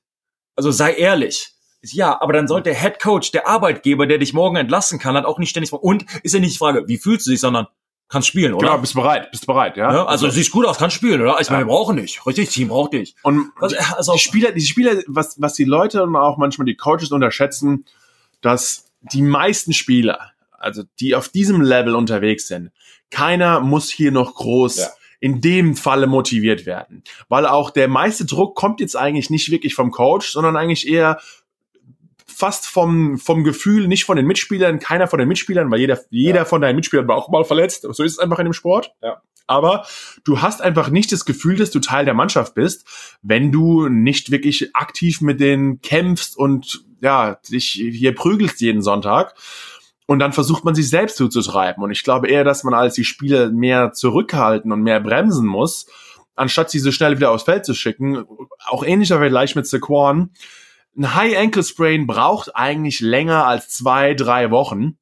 Also 0.59 0.71
sei 0.71 0.91
ehrlich. 0.95 1.53
Ja, 1.81 2.21
aber 2.21 2.33
dann 2.33 2.49
sollte 2.49 2.71
der 2.71 2.77
Head 2.77 2.99
Coach, 2.99 3.31
der 3.31 3.47
Arbeitgeber, 3.47 4.05
der 4.07 4.17
dich 4.17 4.33
morgen 4.33 4.57
entlassen 4.57 4.99
kann, 4.99 5.15
hat 5.15 5.23
auch 5.23 5.39
nicht 5.39 5.51
ständig 5.51 5.71
und 5.71 6.03
ist 6.21 6.33
ja 6.33 6.41
nicht 6.41 6.55
die 6.55 6.57
Frage, 6.57 6.85
wie 6.89 6.97
fühlst 6.97 7.25
du 7.25 7.31
dich, 7.31 7.39
sondern 7.39 7.67
kannst 8.09 8.27
spielen, 8.27 8.53
oder? 8.53 8.67
Genau, 8.67 8.81
bist 8.81 8.93
bereit, 8.93 9.31
bist 9.31 9.47
bereit, 9.47 9.77
ja. 9.77 9.89
ja 9.89 10.05
also, 10.05 10.25
also 10.25 10.29
siehst 10.35 10.51
gut 10.51 10.65
aus, 10.65 10.77
kannst 10.77 10.97
spielen, 10.97 11.21
oder? 11.21 11.37
Ich 11.39 11.47
ja. 11.47 11.53
meine, 11.53 11.65
wir 11.65 11.71
brauchen 11.71 11.95
dich. 11.95 12.25
Richtig, 12.25 12.49
Team 12.49 12.67
braucht 12.67 12.91
dich. 12.91 13.15
Und 13.23 13.51
also, 13.61 13.77
also 13.95 14.11
die 14.11 14.19
Spieler, 14.19 14.51
die 14.51 14.59
Spieler, 14.59 15.01
was, 15.07 15.39
was 15.39 15.53
die 15.53 15.63
Leute 15.63 16.03
und 16.03 16.13
auch 16.17 16.35
manchmal 16.35 16.65
die 16.65 16.75
Coaches 16.75 17.13
unterschätzen, 17.13 17.85
dass 18.41 18.91
die 19.01 19.21
meisten 19.21 19.71
Spieler, 19.71 20.31
also 20.51 20.83
die 20.99 21.15
auf 21.15 21.29
diesem 21.29 21.61
Level 21.61 21.95
unterwegs 21.95 22.49
sind, 22.49 22.71
keiner 23.11 23.61
muss 23.61 23.89
hier 23.89 24.11
noch 24.11 24.35
groß 24.35 24.75
ja 24.75 24.87
in 25.19 25.41
dem 25.41 25.75
Falle 25.75 26.07
motiviert 26.07 26.65
werden. 26.65 27.03
Weil 27.27 27.45
auch 27.45 27.71
der 27.71 27.87
meiste 27.87 28.25
Druck 28.25 28.55
kommt 28.55 28.79
jetzt 28.79 28.95
eigentlich 28.95 29.29
nicht 29.29 29.51
wirklich 29.51 29.75
vom 29.75 29.91
Coach, 29.91 30.31
sondern 30.31 30.55
eigentlich 30.55 30.87
eher 30.87 31.19
fast 32.25 32.67
vom, 32.67 33.17
vom 33.17 33.43
Gefühl, 33.43 33.87
nicht 33.87 34.05
von 34.05 34.15
den 34.15 34.25
Mitspielern, 34.25 34.79
keiner 34.79 35.07
von 35.07 35.19
den 35.19 35.27
Mitspielern, 35.27 35.69
weil 35.71 35.79
jeder, 35.79 35.99
jeder 36.09 36.39
ja. 36.39 36.45
von 36.45 36.61
deinen 36.61 36.77
Mitspielern 36.77 37.07
war 37.07 37.17
auch 37.17 37.29
mal 37.29 37.43
verletzt. 37.43 37.81
So 37.81 38.03
ist 38.03 38.13
es 38.13 38.19
einfach 38.19 38.39
in 38.39 38.45
dem 38.45 38.53
Sport. 38.53 38.93
Ja. 39.03 39.21
Aber 39.45 39.85
du 40.23 40.41
hast 40.41 40.61
einfach 40.61 40.89
nicht 40.89 41.11
das 41.11 41.25
Gefühl, 41.25 41.57
dass 41.57 41.71
du 41.71 41.79
Teil 41.79 42.05
der 42.05 42.13
Mannschaft 42.13 42.53
bist, 42.53 43.17
wenn 43.23 43.51
du 43.51 43.89
nicht 43.89 44.29
wirklich 44.31 44.75
aktiv 44.75 45.21
mit 45.21 45.39
denen 45.39 45.81
kämpfst 45.81 46.37
und 46.37 46.85
ja, 47.01 47.39
dich 47.49 47.71
hier 47.71 48.13
prügelst 48.13 48.61
jeden 48.61 48.83
Sonntag. 48.83 49.33
Und 50.09 50.17
dann 50.17 50.33
versucht 50.33 50.65
man 50.65 50.73
sich 50.73 50.89
selbst 50.89 51.17
zuzutreiben. 51.17 51.83
Und 51.83 51.91
ich 51.91 52.03
glaube 52.03 52.29
eher, 52.29 52.43
dass 52.43 52.63
man 52.63 52.73
als 52.73 52.95
die 52.95 53.03
Spieler 53.03 53.51
mehr 53.51 53.93
zurückhalten 53.93 54.71
und 54.71 54.81
mehr 54.81 54.99
bremsen 54.99 55.45
muss, 55.45 55.85
anstatt 56.35 56.71
sie 56.71 56.79
so 56.79 56.91
schnell 56.91 57.17
wieder 57.17 57.29
aufs 57.29 57.43
Feld 57.43 57.63
zu 57.63 57.75
schicken. 57.75 58.25
Auch 58.65 58.83
ähnlicher 58.83 59.19
Vergleich 59.19 59.55
mit 59.55 59.67
Saquon. 59.67 60.31
Ein 60.97 61.13
High 61.13 61.37
Ankle 61.37 61.61
Sprain 61.61 62.07
braucht 62.07 62.55
eigentlich 62.55 63.01
länger 63.01 63.45
als 63.45 63.69
zwei, 63.69 64.15
drei 64.15 64.49
Wochen. 64.49 64.97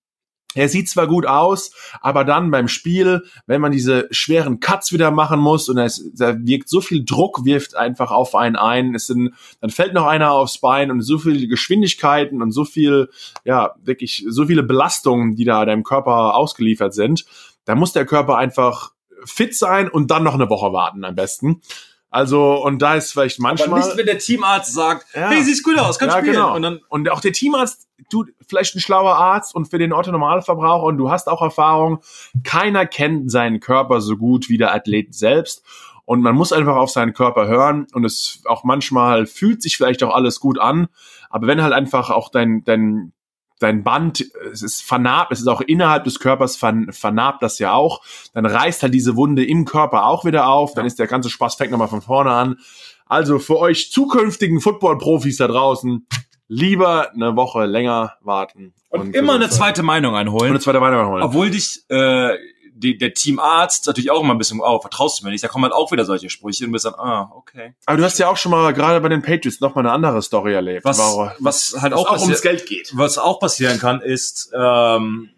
Er 0.56 0.70
sieht 0.70 0.90
zwar 0.90 1.08
gut 1.08 1.26
aus, 1.26 1.72
aber 2.02 2.24
dann 2.24 2.52
beim 2.52 2.68
Spiel, 2.68 3.24
wenn 3.46 3.62
man 3.62 3.72
diese 3.72 4.08
schweren 4.12 4.60
Cuts 4.60 4.92
wieder 4.92 5.12
machen 5.12 5.40
muss 5.40 5.70
und 5.70 5.78
es, 5.78 6.10
da 6.16 6.36
wirkt 6.40 6.70
so 6.70 6.82
viel 6.82 7.06
Druck, 7.06 7.46
wirft 7.46 7.76
einfach 7.76 8.12
auf 8.12 8.34
einen 8.34 8.56
ein, 8.56 8.96
es 8.96 9.08
sind, 9.08 9.34
dann 9.62 9.70
fällt 9.70 9.94
noch 9.94 10.06
einer 10.06 10.32
aufs 10.32 10.58
Bein 10.60 10.90
und 10.90 11.02
so 11.02 11.20
viele 11.20 11.48
Geschwindigkeiten 11.48 12.42
und 12.42 12.52
so 12.52 12.66
viel, 12.66 13.10
ja, 13.44 13.76
wirklich 13.84 14.26
so 14.28 14.46
viele 14.46 14.64
Belastungen, 14.64 15.36
die 15.36 15.46
da 15.46 15.66
deinem 15.66 15.84
Körper 15.84 16.36
ausgeliefert 16.36 16.94
sind, 16.94 17.26
da 17.66 17.76
muss 17.76 17.94
der 17.94 18.06
Körper 18.06 18.38
einfach 18.38 18.94
fit 19.26 19.56
sein 19.56 19.90
und 19.90 20.10
dann 20.10 20.24
noch 20.24 20.36
eine 20.36 20.50
Woche 20.50 20.72
warten 20.74 21.04
am 21.04 21.16
besten. 21.16 21.62
Also, 22.10 22.64
und 22.64 22.82
da 22.82 22.96
ist 22.96 23.12
vielleicht 23.12 23.40
manchmal. 23.40 23.80
Aber 23.80 23.86
nicht, 23.86 23.98
wenn 23.98 24.06
der 24.06 24.18
Teamarzt 24.18 24.74
sagt, 24.74 25.06
ja. 25.14 25.30
hey, 25.30 25.44
siehst 25.44 25.64
gut 25.64 25.78
aus, 25.78 26.00
kannst 26.00 26.16
ja, 26.16 26.22
spielen. 26.22 26.36
Genau. 26.36 26.56
Und, 26.56 26.62
dann, 26.62 26.80
und 26.88 27.10
auch 27.10 27.20
der 27.20 27.34
Teamarzt, 27.34 27.87
du, 28.10 28.26
vielleicht 28.48 28.76
ein 28.76 28.80
schlauer 28.80 29.16
Arzt 29.16 29.56
und 29.56 29.66
für 29.66 29.78
den 29.78 29.94
Otto-Normalverbraucher 29.94 30.84
und 30.84 30.98
du 30.98 31.10
hast 31.10 31.28
auch 31.28 31.42
Erfahrung, 31.42 32.00
keiner 32.44 32.86
kennt 32.86 33.32
seinen 33.32 33.60
Körper 33.60 34.02
so 34.02 34.18
gut 34.18 34.50
wie 34.50 34.58
der 34.58 34.74
Athlet 34.74 35.14
selbst. 35.14 35.64
Und 36.06 36.22
man 36.22 36.36
muss 36.36 36.54
einfach 36.54 36.78
auf 36.78 36.90
seinen 36.90 37.14
Körper 37.14 37.48
hören 37.48 37.86
und 37.94 38.06
es 38.06 38.42
auch 38.46 38.64
manchmal 38.64 39.26
fühlt 39.26 39.62
sich 39.62 39.76
vielleicht 39.76 40.04
auch 40.04 40.16
alles 40.16 40.40
gut 40.40 40.58
an. 40.58 40.88
Aber 41.30 41.48
wenn 41.48 41.62
halt 41.62 41.74
einfach 41.74 42.10
auch 42.12 42.30
dein, 42.30 42.64
dein, 42.64 43.12
dein 43.60 43.84
Band, 43.84 44.26
es 44.50 44.62
ist 44.62 44.84
vernarbt, 44.84 45.34
es 45.34 45.42
ist 45.42 45.48
auch 45.48 45.60
innerhalb 45.60 46.06
des 46.06 46.20
Körpers 46.20 46.56
vern, 46.56 46.94
vernarbt 46.94 47.44
das 47.44 47.60
ja 47.60 47.74
auch. 47.74 48.02
Dann 48.34 48.46
reißt 48.46 48.84
halt 48.84 48.94
diese 48.94 49.18
Wunde 49.18 49.44
im 49.44 49.66
Körper 49.66 50.06
auch 50.06 50.24
wieder 50.24 50.48
auf. 50.48 50.74
Dann 50.74 50.86
ist 50.86 50.98
der 50.98 51.08
ganze 51.08 51.30
Spaß 51.30 51.56
fängt 51.56 51.72
nochmal 51.72 51.90
von 51.90 52.02
vorne 52.02 52.32
an. 52.32 52.58
Also 53.06 53.38
für 53.40 53.58
euch 53.58 53.92
zukünftigen 53.92 54.62
Football-Profis 54.62 55.38
da 55.38 55.48
draußen, 55.48 56.08
lieber 56.48 57.12
eine 57.14 57.36
Woche 57.36 57.66
länger 57.66 58.14
warten. 58.22 58.74
Und, 58.90 59.16
immer 59.16 59.36
eine 59.36 59.50
zweite 59.50 59.84
Meinung 59.84 60.14
und 60.14 60.20
einholen. 60.20 60.52
eine 60.52 60.60
zweite 60.60 60.80
Meinung 60.80 61.08
holen. 61.08 61.24
Obwohl 61.24 61.50
dich 61.50 61.84
äh, 61.90 62.38
die, 62.74 62.98
der 62.98 63.14
Teamarzt 63.14 63.88
natürlich 63.88 64.12
auch 64.12 64.22
immer 64.22 64.34
ein 64.34 64.38
bisschen, 64.38 64.62
oh, 64.62 64.80
vertraust 64.80 65.20
du 65.20 65.26
mir 65.26 65.32
nicht? 65.32 65.44
Da 65.44 65.48
kommen 65.48 65.64
halt 65.64 65.74
auch 65.74 65.92
wieder 65.92 66.06
solche 66.06 66.30
Sprüche 66.30 66.66
und 66.66 66.72
bist 66.72 66.86
dann, 66.86 66.94
ah, 66.96 67.32
okay. 67.36 67.74
Aber 67.86 67.98
du 67.98 68.04
hast 68.04 68.18
ja 68.20 68.30
auch 68.30 68.38
schon 68.38 68.52
mal 68.52 68.72
gerade 68.74 69.02
bei 69.02 69.10
den 69.10 69.22
Patriots 69.24 69.60
noch 69.62 69.76
mal 69.76 69.82
eine 69.82 69.92
andere 69.92 70.22
Story 70.22 70.54
erlebt. 70.54 70.86
Was, 70.86 71.00
War- 71.00 71.36
was 71.40 71.76
halt 71.82 71.94
was 71.94 72.00
auch, 72.00 72.12
auch 72.12 72.22
ums 72.22 72.42
Geld 72.42 72.66
geht. 72.66 72.92
was 72.96 73.18
auch 73.18 73.40
passieren 73.40 73.80
kann, 73.80 74.00
ist, 74.02 74.52
ähm, 74.58 75.30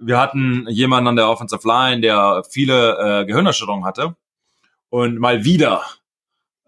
wir 0.00 0.18
hatten 0.18 0.66
jemanden 0.68 1.08
an 1.08 1.16
der 1.16 1.28
Offensive 1.28 1.66
Line, 1.66 2.00
der 2.00 2.44
viele 2.48 3.22
äh, 3.22 3.26
Gehirnerschütterungen 3.26 3.84
hatte 3.84 4.14
und 4.88 5.18
mal 5.18 5.44
wieder 5.44 5.82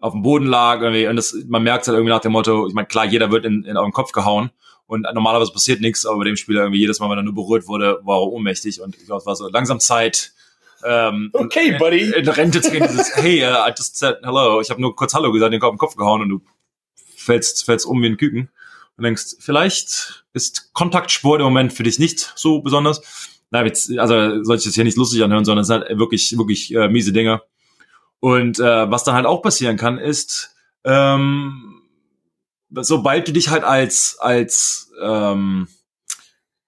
auf 0.01 0.13
dem 0.13 0.23
Boden 0.23 0.47
lag 0.47 0.81
irgendwie, 0.81 1.07
und 1.07 1.15
das, 1.15 1.35
man 1.47 1.63
merkt 1.63 1.87
halt 1.87 1.95
irgendwie 1.95 2.11
nach 2.11 2.21
dem 2.21 2.33
Motto, 2.33 2.67
ich 2.67 2.73
meine, 2.73 2.87
klar, 2.87 3.05
jeder 3.05 3.31
wird 3.31 3.45
in, 3.45 3.63
in 3.63 3.75
den 3.75 3.91
Kopf 3.91 4.11
gehauen 4.11 4.51
und 4.87 5.03
normalerweise 5.13 5.53
passiert 5.53 5.79
nichts, 5.79 6.05
aber 6.05 6.17
bei 6.19 6.25
dem 6.25 6.35
Spieler 6.35 6.61
irgendwie 6.61 6.79
jedes 6.79 6.99
Mal, 6.99 7.09
wenn 7.09 7.17
er 7.19 7.23
nur 7.23 7.35
berührt 7.35 7.67
wurde, 7.67 7.99
war 8.03 8.17
er 8.17 8.27
ohnmächtig 8.27 8.81
und 8.81 8.97
ich 8.97 9.05
glaube, 9.05 9.19
es 9.19 9.25
war 9.25 9.35
so 9.35 9.47
langsam 9.47 9.79
Zeit, 9.79 10.33
ähm, 10.83 11.29
Okay, 11.33 11.77
buddy. 11.77 12.11
in 12.11 12.27
Rente 12.27 12.61
zu 12.61 12.71
gehen, 12.71 12.87
dieses, 12.89 13.15
hey, 13.15 13.43
uh, 13.43 13.67
I 13.67 13.73
just 13.77 13.97
said 13.97 14.17
hello, 14.23 14.59
ich 14.59 14.69
habe 14.71 14.81
nur 14.81 14.95
kurz 14.95 15.13
Hallo 15.13 15.31
gesagt, 15.31 15.53
den 15.53 15.59
Kopf 15.59 15.73
den 15.73 15.77
Kopf 15.77 15.95
gehauen 15.95 16.21
und 16.21 16.29
du 16.29 16.41
fällst, 17.15 17.65
fällst 17.65 17.85
um 17.85 18.01
wie 18.01 18.07
ein 18.07 18.17
Küken 18.17 18.49
und 18.97 19.03
denkst, 19.03 19.35
vielleicht 19.39 20.25
ist 20.33 20.73
Kontaktsport 20.73 21.39
im 21.39 21.45
Moment 21.45 21.73
für 21.73 21.83
dich 21.83 21.99
nicht 21.99 22.33
so 22.35 22.61
besonders. 22.61 23.29
Na, 23.51 23.63
jetzt, 23.65 23.97
also 23.97 24.43
soll 24.43 24.57
ich 24.57 24.63
das 24.63 24.73
hier 24.73 24.83
nicht 24.83 24.97
lustig 24.97 25.23
anhören, 25.23 25.45
sondern 25.45 25.61
es 25.61 25.67
sind 25.67 25.83
halt 25.83 25.99
wirklich, 25.99 26.37
wirklich 26.37 26.73
äh, 26.73 26.87
miese 26.87 27.11
Dinge. 27.11 27.41
Und 28.21 28.59
äh, 28.59 28.89
was 28.89 29.03
dann 29.03 29.15
halt 29.15 29.25
auch 29.25 29.41
passieren 29.41 29.75
kann, 29.75 29.97
ist, 29.97 30.55
ähm, 30.85 31.81
sobald 32.69 33.27
du 33.27 33.33
dich 33.33 33.49
halt 33.49 33.63
als, 33.63 34.17
als 34.19 34.93
ähm, 35.01 35.67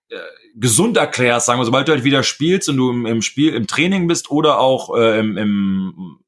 äh, 0.10 0.18
gesund 0.56 0.98
erklärst, 0.98 1.46
sagen 1.46 1.60
wir, 1.60 1.66
sobald 1.66 1.88
du 1.88 1.94
halt 1.94 2.04
wieder 2.04 2.24
spielst 2.24 2.68
und 2.70 2.78
du 2.78 2.90
im, 2.90 3.06
im 3.06 3.22
Spiel, 3.22 3.54
im 3.54 3.68
Training 3.68 4.08
bist 4.08 4.30
oder 4.32 4.60
auch 4.60 4.98
äh, 4.98 5.20
im, 5.20 5.38
im, 5.38 6.20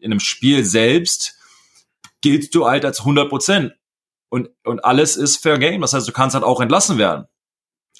in 0.00 0.12
einem 0.12 0.20
Spiel 0.20 0.64
selbst, 0.64 1.38
giltst 2.20 2.54
du 2.54 2.66
halt 2.66 2.84
als 2.84 3.00
100 3.00 3.28
Prozent. 3.28 3.72
Und, 4.28 4.50
und 4.64 4.84
alles 4.84 5.16
ist 5.16 5.36
Fair 5.36 5.58
Game. 5.58 5.80
Das 5.80 5.92
heißt, 5.92 6.08
du 6.08 6.12
kannst 6.12 6.34
halt 6.34 6.44
auch 6.44 6.60
entlassen 6.60 6.98
werden. 6.98 7.26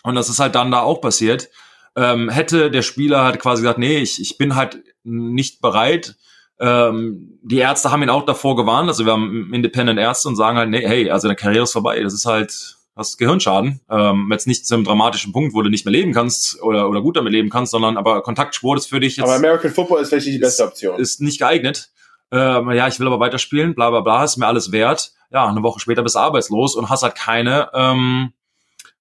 Und 0.03 0.17
das 0.17 0.29
ist 0.29 0.41
halt 0.41 0.57
dann 0.57 0.73
da 0.73 0.81
auch 0.81 1.01
passiert. 1.01 1.49
Ähm, 1.95 2.29
hätte 2.29 2.71
der 2.73 2.83
Spieler 2.83 3.23
halt 3.23 3.39
quasi 3.39 3.63
gesagt, 3.63 3.79
nee, 3.79 3.99
ich, 3.99 4.21
ich 4.21 4.39
bin 4.39 4.57
halt 4.57 4.83
nicht 5.05 5.61
bereit. 5.61 6.17
Ähm, 6.63 7.41
die 7.43 7.59
Ärzte 7.59 7.91
haben 7.91 8.05
ihn 8.05 8.09
auch 8.09 8.25
davor 8.25 8.55
gewarnt. 8.55 8.89
Also 8.89 9.05
wir 9.05 9.13
haben 9.13 9.53
Independent 9.53 9.99
Ärzte 9.99 10.29
und 10.29 10.37
sagen 10.37 10.57
halt, 10.57 10.71
nee, 10.71 10.87
hey, 10.87 11.11
also 11.11 11.27
deine 11.27 11.35
Karriere 11.35 11.65
ist 11.65 11.73
vorbei. 11.73 12.01
Das 12.01 12.15
ist 12.15 12.25
halt, 12.25 12.77
hast 12.95 13.19
Gehirnschaden. 13.19 13.81
Ähm, 13.91 14.29
jetzt 14.31 14.47
nicht 14.47 14.65
zu 14.65 14.75
einem 14.75 14.85
dramatischen 14.85 15.33
Punkt, 15.33 15.55
wo 15.55 15.63
du 15.63 15.71
nicht 15.71 15.85
mehr 15.85 15.93
leben 15.93 16.13
kannst 16.13 16.63
oder, 16.63 16.89
oder 16.89 17.03
gut 17.03 17.17
damit 17.17 17.33
leben 17.33 17.51
kannst, 17.51 17.73
sondern 17.73 17.97
aber 17.97 18.23
Kontaktsport 18.23 18.79
ist 18.79 18.87
für 18.87 19.01
dich 19.01 19.17
jetzt 19.17 19.25
Aber 19.25 19.35
American 19.35 19.73
Football 19.73 20.03
ist 20.03 20.11
vielleicht 20.11 20.27
nicht 20.27 20.37
die 20.37 20.41
beste 20.41 20.63
Option. 20.63 21.01
ist 21.01 21.21
nicht 21.21 21.41
geeignet. 21.41 21.91
Ähm, 22.31 22.71
ja, 22.71 22.87
ich 22.87 23.01
will 23.01 23.09
aber 23.09 23.19
weiterspielen, 23.19 23.75
bla 23.75 23.91
bla 23.91 24.01
bla, 24.01 24.23
ist 24.23 24.37
mir 24.37 24.47
alles 24.47 24.71
wert. 24.71 25.13
Ja, 25.33 25.49
eine 25.49 25.65
Woche 25.65 25.81
später 25.81 26.03
bist 26.03 26.15
du 26.15 26.21
arbeitslos 26.21 26.77
und 26.77 26.89
hast 26.89 27.03
halt 27.03 27.17
keine 27.17 27.71
ähm, 27.75 28.33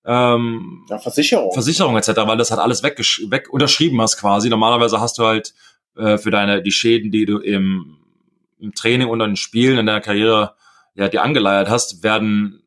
ähm, 0.03 0.85
ja, 0.89 0.97
Versicherung. 0.97 1.53
Versicherung 1.53 1.95
etc., 1.95 2.09
weil 2.25 2.37
das 2.37 2.49
halt 2.49 2.59
alles 2.59 2.81
weg, 2.81 2.97
weg 2.97 3.49
unterschrieben 3.51 4.01
hast 4.01 4.17
quasi. 4.17 4.49
Normalerweise 4.49 4.99
hast 4.99 5.19
du 5.19 5.25
halt 5.25 5.53
äh, 5.95 6.17
für 6.17 6.31
deine 6.31 6.61
die 6.61 6.71
Schäden, 6.71 7.11
die 7.11 7.25
du 7.25 7.37
im, 7.37 7.97
im 8.59 8.73
Training 8.73 9.07
und 9.07 9.21
in 9.21 9.31
den 9.31 9.35
Spielen 9.35 9.77
in 9.77 9.85
deiner 9.85 10.01
Karriere 10.01 10.55
ja 10.95 11.07
dir 11.07 11.23
angeleiert 11.23 11.69
hast, 11.69 12.03
werden 12.03 12.61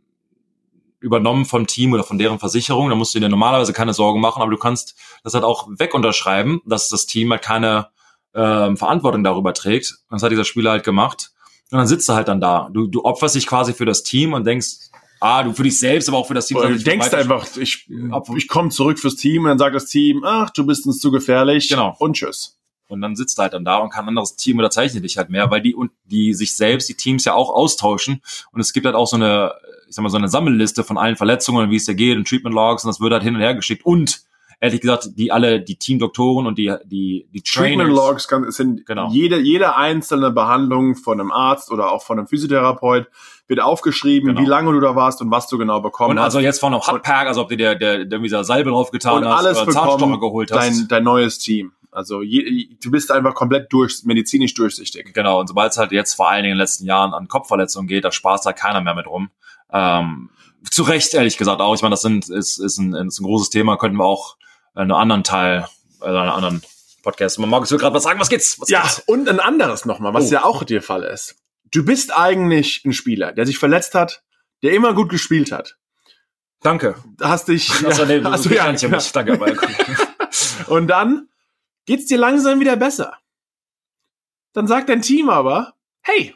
übernommen 1.00 1.44
vom 1.44 1.66
Team 1.66 1.92
oder 1.92 2.02
von 2.02 2.18
deren 2.18 2.38
Versicherung. 2.38 2.88
Da 2.88 2.94
musst 2.94 3.14
du 3.14 3.20
dir 3.20 3.28
normalerweise 3.28 3.74
keine 3.74 3.92
Sorgen 3.92 4.20
machen, 4.20 4.40
aber 4.40 4.50
du 4.50 4.56
kannst 4.56 4.96
das 5.22 5.34
halt 5.34 5.44
auch 5.44 5.68
wegunterschreiben, 5.68 6.62
dass 6.64 6.88
das 6.88 7.06
Team 7.06 7.30
halt 7.30 7.42
keine 7.42 7.88
ähm, 8.34 8.76
Verantwortung 8.78 9.22
darüber 9.22 9.52
trägt. 9.52 9.98
Und 10.08 10.16
das 10.16 10.22
hat 10.22 10.32
dieser 10.32 10.46
Spieler 10.46 10.70
halt 10.70 10.84
gemacht. 10.84 11.32
Und 11.70 11.78
dann 11.78 11.86
sitzt 11.86 12.08
du 12.08 12.14
halt 12.14 12.28
dann 12.28 12.40
da. 12.40 12.70
Du, 12.72 12.86
du 12.86 13.04
opferst 13.04 13.34
dich 13.34 13.46
quasi 13.46 13.74
für 13.74 13.84
das 13.84 14.02
Team 14.02 14.32
und 14.32 14.46
denkst, 14.46 14.90
ah, 15.20 15.42
du 15.42 15.52
für 15.52 15.62
dich 15.62 15.78
selbst, 15.78 16.08
aber 16.08 16.18
auch 16.18 16.26
für 16.26 16.34
das 16.34 16.46
Team. 16.46 16.58
Du 16.58 16.78
denkst 16.78 17.12
einfach, 17.12 17.46
ich, 17.56 17.86
ich 18.36 18.48
komme 18.48 18.70
zurück 18.70 18.98
fürs 18.98 19.16
Team 19.16 19.42
und 19.42 19.48
dann 19.48 19.58
sagt 19.58 19.74
das 19.74 19.86
Team, 19.86 20.22
ach, 20.24 20.50
du 20.50 20.64
bist 20.64 20.86
uns 20.86 21.00
zu 21.00 21.10
gefährlich. 21.10 21.68
Genau. 21.68 21.94
Und 21.98 22.16
tschüss. 22.16 22.58
Und 22.88 23.00
dann 23.00 23.16
sitzt 23.16 23.38
er 23.38 23.44
halt 23.44 23.54
dann 23.54 23.64
da 23.64 23.78
und 23.78 23.90
kein 23.90 24.06
anderes 24.06 24.36
Team 24.36 24.58
unterzeichnet 24.58 25.04
dich 25.04 25.16
halt 25.16 25.30
mehr, 25.30 25.50
weil 25.50 25.62
die 25.62 25.74
und 25.74 25.90
die 26.04 26.34
sich 26.34 26.54
selbst, 26.56 26.88
die 26.88 26.94
Teams 26.94 27.24
ja 27.24 27.34
auch 27.34 27.50
austauschen. 27.50 28.20
Und 28.52 28.60
es 28.60 28.72
gibt 28.72 28.84
halt 28.86 28.94
auch 28.94 29.06
so 29.06 29.16
eine, 29.16 29.52
ich 29.88 29.94
sag 29.94 30.02
mal, 30.02 30.10
so 30.10 30.18
eine 30.18 30.28
Sammelliste 30.28 30.84
von 30.84 30.98
allen 30.98 31.16
Verletzungen 31.16 31.64
und 31.64 31.70
wie 31.70 31.76
es 31.76 31.84
dir 31.86 31.94
geht 31.94 32.16
und 32.16 32.28
Treatment 32.28 32.54
Logs 32.54 32.84
und 32.84 32.88
das 32.88 33.00
wird 33.00 33.12
halt 33.12 33.22
hin 33.22 33.34
und 33.34 33.40
her 33.40 33.54
geschickt. 33.54 33.84
Und 33.86 34.20
ehrlich 34.60 34.80
gesagt, 34.80 35.08
die 35.16 35.32
alle, 35.32 35.60
die 35.60 35.76
Teamdoktoren 35.76 36.46
und 36.46 36.58
die, 36.58 36.72
die, 36.84 37.26
die 37.32 37.42
Treatment 37.42 37.88
Trainers, 37.90 37.96
Logs 37.96 38.28
kann, 38.28 38.50
sind 38.50 38.86
Genau. 38.86 39.08
jede, 39.10 39.38
jede 39.40 39.76
einzelne 39.76 40.30
Behandlung 40.30 40.94
von 40.94 41.20
einem 41.20 41.32
Arzt 41.32 41.70
oder 41.70 41.90
auch 41.90 42.02
von 42.02 42.18
einem 42.18 42.28
Physiotherapeut 42.28 43.06
wird 43.48 43.60
aufgeschrieben, 43.60 44.28
Genau. 44.30 44.40
wie 44.40 44.46
lange 44.46 44.72
du 44.72 44.80
da 44.80 44.94
warst 44.96 45.20
und 45.20 45.30
was 45.30 45.48
du 45.48 45.58
genau 45.58 45.80
bekommen 45.80 46.12
und 46.12 46.18
hast. 46.18 46.26
also 46.26 46.40
jetzt 46.40 46.60
von 46.60 46.72
einem 46.72 46.82
Hotpack, 46.86 47.26
also 47.28 47.42
ob 47.42 47.48
du 47.48 47.56
dir 47.56 47.74
der, 47.74 48.04
der, 48.04 48.18
dieser 48.20 48.44
Salbe 48.44 48.70
draufgetan 48.70 49.22
und 49.22 49.28
hast 49.28 49.38
alles 49.44 49.60
oder 49.62 49.72
Zahnstocher 49.72 50.18
geholt 50.20 50.50
hast. 50.52 50.80
dein, 50.80 50.88
dein 50.88 51.04
neues 51.04 51.38
Team. 51.38 51.72
Also 51.94 52.22
je, 52.22 52.68
du 52.82 52.90
bist 52.90 53.10
einfach 53.12 53.34
komplett 53.34 53.72
durch, 53.72 54.02
medizinisch 54.04 54.52
durchsichtig. 54.54 55.14
Genau, 55.14 55.40
und 55.40 55.46
sobald 55.46 55.72
es 55.72 55.78
halt 55.78 55.92
jetzt 55.92 56.14
vor 56.14 56.28
allen 56.28 56.42
Dingen 56.42 56.52
in 56.52 56.56
den 56.58 56.62
letzten 56.62 56.84
Jahren 56.86 57.14
an 57.14 57.28
Kopfverletzungen 57.28 57.86
geht, 57.86 58.04
da 58.04 58.10
spaßt 58.12 58.44
da 58.44 58.52
keiner 58.52 58.80
mehr 58.80 58.94
mit 58.94 59.06
rum. 59.06 59.30
Ähm, 59.72 60.30
zu 60.70 60.82
Recht, 60.82 61.14
ehrlich 61.14 61.36
gesagt 61.38 61.60
auch. 61.60 61.74
Ich 61.74 61.82
meine, 61.82 61.92
das 61.92 62.02
sind, 62.02 62.28
ist, 62.28 62.58
ist, 62.58 62.78
ein, 62.78 62.94
ist 62.94 63.20
ein 63.20 63.24
großes 63.24 63.50
Thema, 63.50 63.76
könnten 63.76 63.96
wir 63.98 64.04
auch 64.04 64.36
in 64.74 64.82
einem 64.82 64.92
anderen 64.94 65.22
Teil, 65.24 65.68
also 66.00 66.16
in 66.16 66.22
einem 66.22 66.32
anderen 66.32 66.62
Podcast. 67.02 67.38
Man 67.38 67.50
mag 67.50 67.62
es 67.62 67.70
gerade 67.70 67.94
was 67.94 68.02
sagen, 68.02 68.18
was 68.18 68.28
geht's? 68.28 68.58
Was 68.60 68.68
Ja, 68.70 68.82
geht's? 68.82 69.00
und 69.06 69.28
ein 69.28 69.38
anderes 69.40 69.84
nochmal, 69.84 70.14
was 70.14 70.28
Oh. 70.28 70.32
ja 70.32 70.44
auch 70.44 70.64
der 70.64 70.82
Fall 70.82 71.02
ist. 71.04 71.36
Du 71.70 71.84
bist 71.84 72.16
eigentlich 72.16 72.82
ein 72.84 72.92
Spieler, 72.92 73.32
der 73.32 73.46
sich 73.46 73.58
verletzt 73.58 73.94
hat, 73.94 74.22
der 74.62 74.72
immer 74.72 74.94
gut 74.94 75.10
gespielt 75.10 75.52
hat. 75.52 75.76
Danke. 76.60 76.94
Hast 77.20 77.48
dich, 77.48 77.70
Achso, 77.86 78.06
nee, 78.06 78.20
hast 78.24 78.46
du 78.46 78.48
ja, 78.50 78.64
gar 78.64 78.72
nicht 78.72 78.88
mich. 78.88 79.12
Danke, 79.12 79.34
aber 79.34 79.52
Und 80.66 80.86
dann 80.88 81.28
geht's 81.86 82.06
dir 82.06 82.18
langsam 82.18 82.60
wieder 82.60 82.76
besser. 82.76 83.18
Dann 84.52 84.66
sagt 84.66 84.88
dein 84.88 85.02
Team 85.02 85.28
aber, 85.28 85.74
hey, 86.02 86.34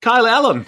Kyle 0.00 0.30
Allen, 0.30 0.66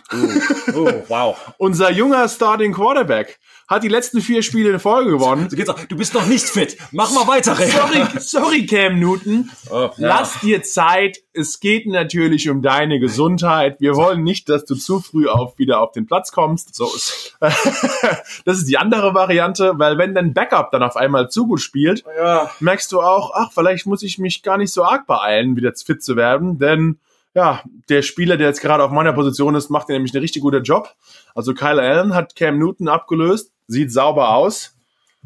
oh, 0.75 0.93
wow. 1.09 1.37
unser 1.59 1.91
junger 1.93 2.29
Starting 2.29 2.73
Quarterback, 2.73 3.39
hat 3.69 3.83
die 3.83 3.89
letzten 3.89 4.23
vier 4.23 4.43
Spiele 4.43 4.71
in 4.71 4.81
Folge 4.81 5.11
gewonnen. 5.11 5.49
So 5.51 5.57
geht's 5.57 5.69
auch. 5.69 5.79
Du 5.85 5.97
bist 5.97 6.15
noch 6.15 6.25
nicht 6.27 6.47
fit. 6.47 6.79
Mach 6.91 7.11
mal 7.13 7.29
weiter. 7.29 7.55
Sorry, 7.55 8.03
sorry 8.19 8.67
Cam 8.67 8.99
Newton. 8.99 9.51
Oh, 9.71 9.91
ja. 9.99 10.09
Lass 10.09 10.41
dir 10.41 10.63
Zeit. 10.63 11.19
Es 11.35 11.61
geht 11.61 11.87
natürlich 11.87 12.49
um 12.49 12.63
deine 12.63 12.99
Gesundheit. 12.99 13.79
Wir 13.81 13.95
wollen 13.95 14.25
nicht, 14.25 14.49
dass 14.49 14.65
du 14.65 14.75
zu 14.75 15.01
früh 15.01 15.29
auf, 15.29 15.59
wieder 15.59 15.81
auf 15.83 15.93
den 15.93 16.07
Platz 16.07 16.33
kommst. 16.33 16.75
So 16.75 16.87
ist. 16.87 17.37
Das 18.47 18.57
ist 18.57 18.69
die 18.69 18.79
andere 18.79 19.13
Variante, 19.13 19.75
weil 19.77 19.99
wenn 19.99 20.15
dein 20.15 20.33
Backup 20.33 20.71
dann 20.71 20.83
auf 20.83 20.97
einmal 20.97 21.29
zu 21.29 21.47
gut 21.47 21.61
spielt, 21.61 22.03
Ja. 22.19 22.51
merkst 22.61 22.91
du 22.91 23.01
auch, 23.03 23.33
ach, 23.35 23.53
vielleicht 23.53 23.85
muss 23.87 24.03
ich 24.03 24.19
mich 24.19 24.43
gar 24.43 24.57
nicht 24.57 24.73
so 24.73 24.83
arg 24.85 25.07
beeilen, 25.07 25.57
wieder 25.57 25.73
fit 25.75 26.03
zu 26.03 26.17
werden, 26.17 26.59
denn 26.59 26.99
ja, 27.39 27.63
der 27.89 28.03
Spieler, 28.03 28.37
der 28.37 28.49
jetzt 28.49 28.61
gerade 28.61 28.83
auf 28.83 28.91
meiner 28.91 29.13
Position 29.13 29.55
ist, 29.55 29.71
macht 29.71 29.89
nämlich 29.89 30.13
einen 30.13 30.23
richtig 30.23 30.43
guten 30.43 30.65
Job. 30.65 30.93
Also 31.37 31.55
Kyle 31.55 31.81
Allen 31.81 32.13
hat 32.13 32.35
Cam 32.35 32.59
Newton 32.59 32.89
abgelöst, 32.89 33.53
sieht 33.69 33.93
sauber 33.93 34.35
aus. 34.35 34.75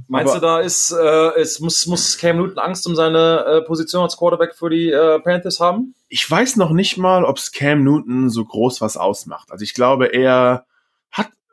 Meinst 0.08 0.34
du, 0.34 0.40
da 0.40 0.60
ist, 0.60 0.92
äh, 0.92 1.40
es 1.40 1.58
muss, 1.60 1.86
muss 1.86 2.18
Cam 2.18 2.36
Newton 2.36 2.58
Angst 2.58 2.86
um 2.86 2.94
seine 2.94 3.44
äh, 3.46 3.62
Position 3.62 4.02
als 4.02 4.18
Quarterback 4.18 4.54
für 4.54 4.68
die 4.68 4.90
äh, 4.90 5.20
Panthers 5.20 5.58
haben? 5.58 5.94
Ich 6.10 6.30
weiß 6.30 6.56
noch 6.56 6.72
nicht 6.72 6.98
mal, 6.98 7.24
ob 7.24 7.38
es 7.38 7.50
Cam 7.50 7.82
Newton 7.82 8.28
so 8.28 8.44
groß 8.44 8.82
was 8.82 8.98
ausmacht. 8.98 9.50
Also 9.50 9.62
ich 9.62 9.72
glaube, 9.72 10.08
er 10.08 10.26
hat 10.52 10.66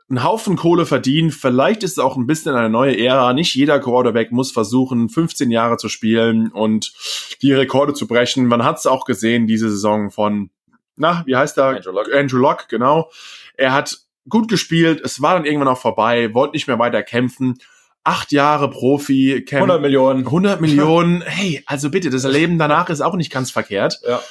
einen 0.09 0.23
Haufen 0.23 0.55
Kohle 0.55 0.85
verdient. 0.85 1.33
Vielleicht 1.33 1.83
ist 1.83 1.93
es 1.93 1.99
auch 1.99 2.17
ein 2.17 2.25
bisschen 2.25 2.55
eine 2.55 2.69
neue 2.69 2.97
Ära. 2.97 3.33
Nicht 3.33 3.53
jeder 3.53 3.79
Quarterback 3.79 4.31
muss 4.31 4.51
versuchen, 4.51 5.09
15 5.09 5.51
Jahre 5.51 5.77
zu 5.77 5.87
spielen 5.87 6.51
und 6.51 6.93
die 7.41 7.53
Rekorde 7.53 7.93
zu 7.93 8.07
brechen. 8.07 8.47
Man 8.47 8.63
hat 8.63 8.77
es 8.77 8.87
auch 8.87 9.05
gesehen, 9.05 9.47
diese 9.47 9.69
Saison 9.69 10.09
von, 10.09 10.49
na, 10.95 11.23
wie 11.25 11.35
heißt 11.35 11.57
er? 11.57 11.67
Andrew 11.67 11.91
Luck. 11.91 12.13
Andrew 12.13 12.37
Luck, 12.37 12.67
genau. 12.69 13.11
Er 13.55 13.73
hat 13.73 13.99
gut 14.27 14.47
gespielt. 14.47 15.01
Es 15.03 15.21
war 15.21 15.35
dann 15.35 15.45
irgendwann 15.45 15.67
auch 15.67 15.79
vorbei, 15.79 16.33
wollte 16.33 16.53
nicht 16.53 16.67
mehr 16.67 16.79
weiter 16.79 17.03
kämpfen. 17.03 17.59
Acht 18.03 18.31
Jahre 18.31 18.69
Profi. 18.69 19.45
Cam 19.47 19.57
100 19.57 19.81
Millionen. 19.81 20.25
100 20.25 20.61
Millionen. 20.61 21.21
Hey, 21.21 21.61
also 21.65 21.91
bitte, 21.91 22.09
das 22.09 22.23
Leben 22.23 22.57
danach 22.57 22.89
ist 22.89 23.01
auch 23.01 23.15
nicht 23.15 23.31
ganz 23.31 23.51
verkehrt. 23.51 23.99
Ja. 24.07 24.21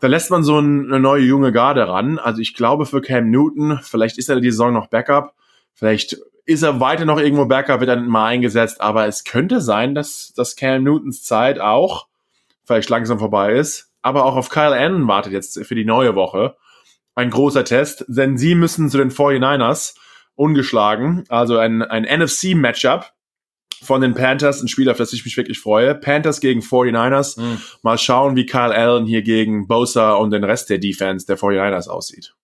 Da 0.00 0.08
lässt 0.08 0.30
man 0.30 0.42
so 0.44 0.58
ein- 0.58 0.86
eine 0.86 1.00
neue 1.00 1.22
junge 1.22 1.52
Garde 1.52 1.88
ran. 1.88 2.18
Also 2.18 2.40
ich 2.40 2.54
glaube 2.54 2.84
für 2.86 3.00
Cam 3.00 3.30
Newton, 3.30 3.78
vielleicht 3.82 4.18
ist 4.18 4.28
er 4.28 4.40
die 4.40 4.50
Saison 4.50 4.72
noch 4.72 4.88
Backup. 4.88 5.34
Vielleicht 5.72 6.16
ist 6.46 6.62
er 6.62 6.78
weiter 6.80 7.04
noch 7.04 7.18
irgendwo 7.18 7.46
Backup, 7.46 7.80
wird 7.80 7.88
dann 7.90 8.06
mal 8.06 8.26
eingesetzt, 8.26 8.80
aber 8.80 9.06
es 9.06 9.24
könnte 9.24 9.60
sein, 9.60 9.94
dass, 9.94 10.32
dass 10.36 10.56
Cam 10.56 10.82
Newtons 10.84 11.22
Zeit 11.22 11.58
auch 11.58 12.06
vielleicht 12.64 12.90
langsam 12.90 13.18
vorbei 13.18 13.54
ist, 13.54 13.90
aber 14.02 14.24
auch 14.26 14.36
auf 14.36 14.50
Kyle 14.50 14.72
Allen 14.74 15.06
wartet 15.08 15.32
jetzt 15.32 15.64
für 15.64 15.74
die 15.74 15.84
neue 15.86 16.14
Woche. 16.14 16.56
Ein 17.14 17.30
großer 17.30 17.64
Test, 17.64 18.04
denn 18.08 18.36
sie 18.36 18.54
müssen 18.54 18.90
zu 18.90 18.98
den 18.98 19.10
49ers 19.10 19.94
ungeschlagen, 20.34 21.24
also 21.28 21.56
ein, 21.58 21.80
ein 21.82 22.04
NFC-Matchup 22.04 23.12
von 23.84 24.00
den 24.00 24.14
Panthers, 24.14 24.62
ein 24.62 24.68
Spiel, 24.68 24.90
auf 24.90 24.96
das 24.96 25.12
ich 25.12 25.24
mich 25.24 25.36
wirklich 25.36 25.58
freue. 25.58 25.94
Panthers 25.94 26.40
gegen 26.40 26.60
49ers. 26.60 27.40
Mhm. 27.40 27.58
Mal 27.82 27.98
schauen, 27.98 28.36
wie 28.36 28.46
Kyle 28.46 28.74
Allen 28.74 29.06
hier 29.06 29.22
gegen 29.22 29.66
Bosa 29.66 30.14
und 30.14 30.30
den 30.30 30.44
Rest 30.44 30.70
der 30.70 30.78
Defense 30.78 31.26
der 31.26 31.38
49ers 31.38 31.88
aussieht. 31.88 32.34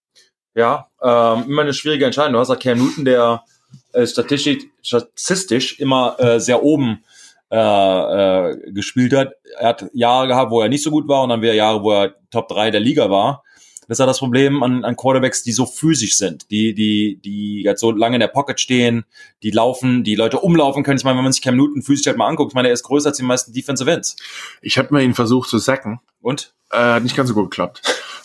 Ja, 0.55 0.88
ähm, 1.03 1.45
immer 1.47 1.62
eine 1.62 1.74
schwierige 1.74 2.07
Entscheidung. 2.07 2.34
Du 2.34 2.38
hast 2.38 2.49
ja 2.49 2.57
Cam 2.57 2.78
Newton, 2.78 3.05
der 3.05 3.45
äh, 3.93 4.07
statistisch, 4.07 4.64
statistisch 4.82 5.78
immer 5.78 6.16
äh, 6.18 6.41
sehr 6.41 6.62
oben 6.62 7.05
äh, 7.53 7.57
äh, 7.57 8.72
gespielt 8.72 9.12
hat. 9.12 9.32
Er 9.59 9.68
hat 9.70 9.86
Jahre 9.93 10.28
gehabt, 10.28 10.51
wo 10.51 10.61
er 10.61 10.68
nicht 10.68 10.84
so 10.84 10.91
gut 10.91 11.09
war 11.09 11.22
und 11.22 11.30
dann 11.30 11.43
wieder 11.43 11.55
Jahre, 11.55 11.82
wo 11.82 11.93
er 11.93 12.14
Top 12.30 12.49
3 12.49 12.70
der 12.70 12.80
Liga 12.80 13.11
war. 13.11 13.43
Das 13.91 13.97
ist 13.97 14.01
ja 14.03 14.07
das 14.07 14.20
Problem 14.20 14.62
an, 14.62 14.84
an 14.84 14.95
Quarterbacks, 14.95 15.43
die 15.43 15.51
so 15.51 15.66
physisch 15.66 16.16
sind, 16.16 16.49
die, 16.53 16.74
die, 16.74 17.18
die 17.24 17.62
jetzt 17.64 17.80
so 17.80 17.91
lange 17.91 18.14
in 18.14 18.20
der 18.20 18.28
Pocket 18.28 18.61
stehen, 18.61 19.05
die 19.43 19.51
laufen, 19.51 20.05
die 20.05 20.14
Leute 20.14 20.38
umlaufen 20.38 20.84
können. 20.84 20.97
Ich 20.97 21.03
meine, 21.03 21.16
wenn 21.16 21.24
man 21.24 21.32
sich 21.32 21.43
Cam 21.43 21.57
Newton 21.57 21.82
physisch 21.82 22.07
halt 22.07 22.16
mal 22.16 22.28
anguckt, 22.28 22.53
ich 22.53 22.55
meine, 22.55 22.68
er 22.68 22.74
ist 22.74 22.84
größer 22.84 23.09
als 23.09 23.16
die 23.16 23.24
meisten 23.24 23.53
Defensive 23.53 23.91
Ends. 23.91 24.14
Ich 24.62 24.78
habe 24.78 24.95
mal 24.95 25.03
ihn 25.03 25.14
versucht 25.14 25.51
zu 25.51 25.59
sacken. 25.59 25.99
Und? 26.20 26.55
Äh, 26.70 26.76
hat 26.76 27.03
nicht 27.03 27.16
ganz 27.16 27.30
so 27.30 27.34
gut 27.34 27.51
geklappt. 27.51 27.82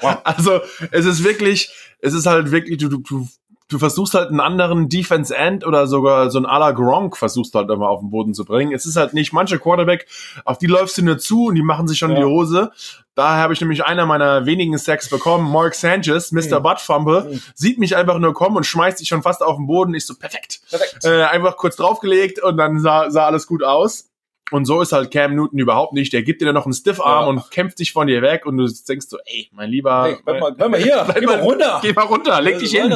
wow. 0.00 0.18
Also, 0.24 0.60
es 0.90 1.06
ist 1.06 1.22
wirklich, 1.22 1.70
es 2.00 2.14
ist 2.14 2.26
halt 2.26 2.50
wirklich, 2.50 2.78
du, 2.78 2.88
du, 2.88 2.98
du 2.98 3.28
du 3.68 3.78
versuchst 3.78 4.14
halt 4.14 4.28
einen 4.28 4.40
anderen 4.40 4.88
Defense 4.88 5.34
End 5.34 5.66
oder 5.66 5.86
sogar 5.86 6.30
so 6.30 6.38
ein 6.38 6.46
à 6.46 6.58
la 6.58 6.72
Gronk 6.72 7.16
versuchst 7.16 7.54
halt 7.54 7.70
immer 7.70 7.88
auf 7.88 8.00
den 8.00 8.10
Boden 8.10 8.34
zu 8.34 8.44
bringen. 8.44 8.72
Es 8.72 8.86
ist 8.86 8.96
halt 8.96 9.14
nicht 9.14 9.32
manche 9.32 9.58
Quarterback, 9.58 10.06
auf 10.44 10.58
die 10.58 10.66
läufst 10.66 10.98
du 10.98 11.02
nur 11.02 11.18
zu 11.18 11.46
und 11.46 11.54
die 11.54 11.62
machen 11.62 11.88
sich 11.88 11.98
schon 11.98 12.12
ja. 12.12 12.18
die 12.18 12.24
Hose. 12.24 12.70
Daher 13.14 13.42
habe 13.42 13.52
ich 13.52 13.60
nämlich 13.60 13.84
einer 13.84 14.06
meiner 14.06 14.44
wenigen 14.44 14.76
Sacks 14.76 15.08
bekommen. 15.08 15.50
Mark 15.50 15.74
Sanchez, 15.74 16.32
Mr. 16.32 16.58
Mhm. 16.58 16.62
Butt 16.62 16.80
Fumble, 16.80 17.24
mhm. 17.24 17.42
sieht 17.54 17.78
mich 17.78 17.96
einfach 17.96 18.18
nur 18.18 18.34
kommen 18.34 18.56
und 18.56 18.66
schmeißt 18.66 18.98
sich 18.98 19.08
schon 19.08 19.22
fast 19.22 19.42
auf 19.42 19.56
den 19.56 19.66
Boden. 19.66 19.94
Ich 19.94 20.04
so, 20.04 20.14
perfekt. 20.14 20.60
perfekt. 20.68 21.04
Äh, 21.04 21.22
einfach 21.24 21.56
kurz 21.56 21.76
draufgelegt 21.76 22.42
und 22.42 22.56
dann 22.56 22.80
sah, 22.80 23.10
sah 23.10 23.26
alles 23.26 23.46
gut 23.46 23.62
aus. 23.62 24.10
Und 24.50 24.66
so 24.66 24.82
ist 24.82 24.92
halt 24.92 25.10
Cam 25.10 25.34
Newton 25.34 25.58
überhaupt 25.58 25.94
nicht. 25.94 26.12
Der 26.12 26.22
gibt 26.22 26.40
dir 26.40 26.46
dann 26.46 26.54
noch 26.54 26.66
einen 26.66 26.74
Stiffarm 26.74 27.22
ja. 27.22 27.28
und 27.28 27.50
kämpft 27.50 27.78
dich 27.78 27.92
von 27.92 28.06
dir 28.06 28.22
weg 28.22 28.44
und 28.46 28.56
du 28.58 28.66
denkst 28.66 29.06
so, 29.08 29.18
ey, 29.24 29.48
mein 29.52 29.70
lieber. 29.70 30.04
Hey, 30.04 30.16
bleib 30.24 30.40
mal, 30.40 30.52
bleib 30.52 30.70
mal 30.70 30.80
hier, 30.80 31.06
geh 31.18 31.26
mal 31.26 31.40
runter. 31.40 31.80
Geh 31.82 31.92
mal 31.92 32.04
runter, 32.04 32.40
leg 32.40 32.58
dich 32.58 32.72
hin. 32.72 32.94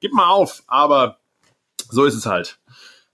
Gib 0.00 0.12
mal 0.12 0.28
auf. 0.28 0.62
Aber 0.66 1.18
so 1.90 2.04
ist 2.04 2.14
es 2.14 2.26
halt. 2.26 2.58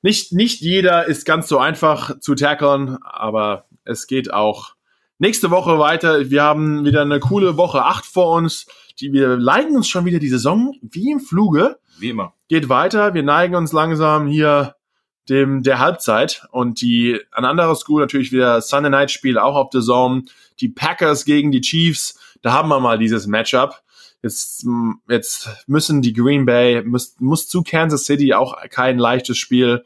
Nicht, 0.01 0.33
nicht 0.33 0.61
jeder 0.61 1.07
ist 1.07 1.25
ganz 1.25 1.49
so 1.49 1.59
einfach 1.59 2.19
zu 2.21 2.35
tackeln, 2.35 2.99
aber 3.03 3.67
es 3.85 4.07
geht 4.07 4.33
auch 4.33 4.75
nächste 5.19 5.51
Woche 5.51 5.79
weiter. 5.79 6.31
Wir 6.31 6.43
haben 6.43 6.85
wieder 6.85 7.03
eine 7.03 7.21
coole 7.21 7.57
Woche 7.57 7.85
8 7.85 8.05
vor 8.05 8.37
uns. 8.37 8.67
Die, 9.01 9.13
wir 9.13 9.37
leiten 9.37 9.77
uns 9.77 9.89
schon 9.89 10.05
wieder 10.05 10.19
die 10.19 10.29
Saison 10.29 10.75
wie 10.83 11.11
im 11.11 11.21
Fluge. 11.21 11.79
Wie 11.99 12.11
immer. 12.11 12.35
Geht 12.49 12.69
weiter. 12.69 13.15
Wir 13.15 13.23
neigen 13.23 13.55
uns 13.55 13.73
langsam 13.73 14.27
hier 14.27 14.75
dem 15.29 15.63
der 15.63 15.79
Halbzeit 15.79 16.47
und 16.51 16.81
die 16.81 17.21
an 17.31 17.45
anderer 17.45 17.75
School 17.77 18.01
natürlich 18.01 18.33
wieder 18.33 18.61
Sunday 18.61 18.91
Night 18.91 19.11
Spiel 19.11 19.39
auch 19.39 19.55
auf 19.55 19.71
der 19.71 19.83
Zone. 19.83 20.25
Die 20.61 20.69
Packers 20.69 21.25
gegen 21.25 21.53
die 21.53 21.61
Chiefs, 21.61 22.19
da 22.43 22.53
haben 22.53 22.69
wir 22.69 22.81
mal 22.81 22.99
dieses 22.99 23.27
Matchup. 23.27 23.83
Jetzt, 24.23 24.67
jetzt 25.09 25.49
müssen 25.67 26.03
die 26.03 26.13
Green 26.13 26.47
Bay, 26.47 26.83
muss, 26.83 27.17
muss 27.19 27.49
zu 27.49 27.63
Kansas 27.63 28.05
City 28.05 28.35
auch 28.35 28.57
kein 28.71 28.99
leichtes 28.99 29.37
Spiel. 29.37 29.85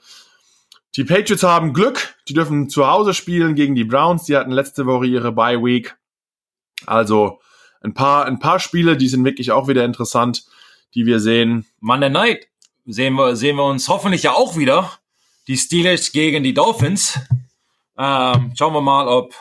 Die 0.95 1.05
Patriots 1.05 1.43
haben 1.43 1.75
Glück, 1.75 2.15
die 2.29 2.35
dürfen 2.35 2.69
zu 2.69 2.87
Hause 2.87 3.13
spielen 3.13 3.55
gegen 3.55 3.75
die 3.75 3.85
Browns. 3.85 4.25
Die 4.25 4.37
hatten 4.37 4.51
letzte 4.51 4.87
Woche 4.87 5.07
ihre 5.07 5.33
Bye 5.33 5.63
Week. 5.63 5.97
Also 6.87 7.41
ein 7.83 7.95
paar, 7.95 8.27
ein 8.27 8.39
paar 8.39 8.61
Spiele, 8.61 8.97
die 8.97 9.09
sind 9.09 9.25
wirklich 9.25 9.53
auch 9.53 9.69
wieder 9.69 9.85
interessant, 9.85 10.45
die 10.95 11.07
wir 11.07 11.21
sehen. 11.21 11.67
Monday 11.81 12.11
Night 12.11 12.49
sehen 12.87 13.15
wir, 13.15 13.37
sehen 13.37 13.57
wir 13.57 13.65
uns 13.65 13.89
hoffentlich 13.89 14.23
ja 14.23 14.33
auch 14.33 14.57
wieder 14.57 14.91
die 15.49 15.57
Steelers 15.57 16.13
gegen 16.13 16.43
die 16.43 16.55
Dolphins. 16.55 17.19
Ähm, 17.99 18.53
schauen 18.57 18.75
wir 18.75 18.81
mal, 18.81 19.09
ob 19.09 19.35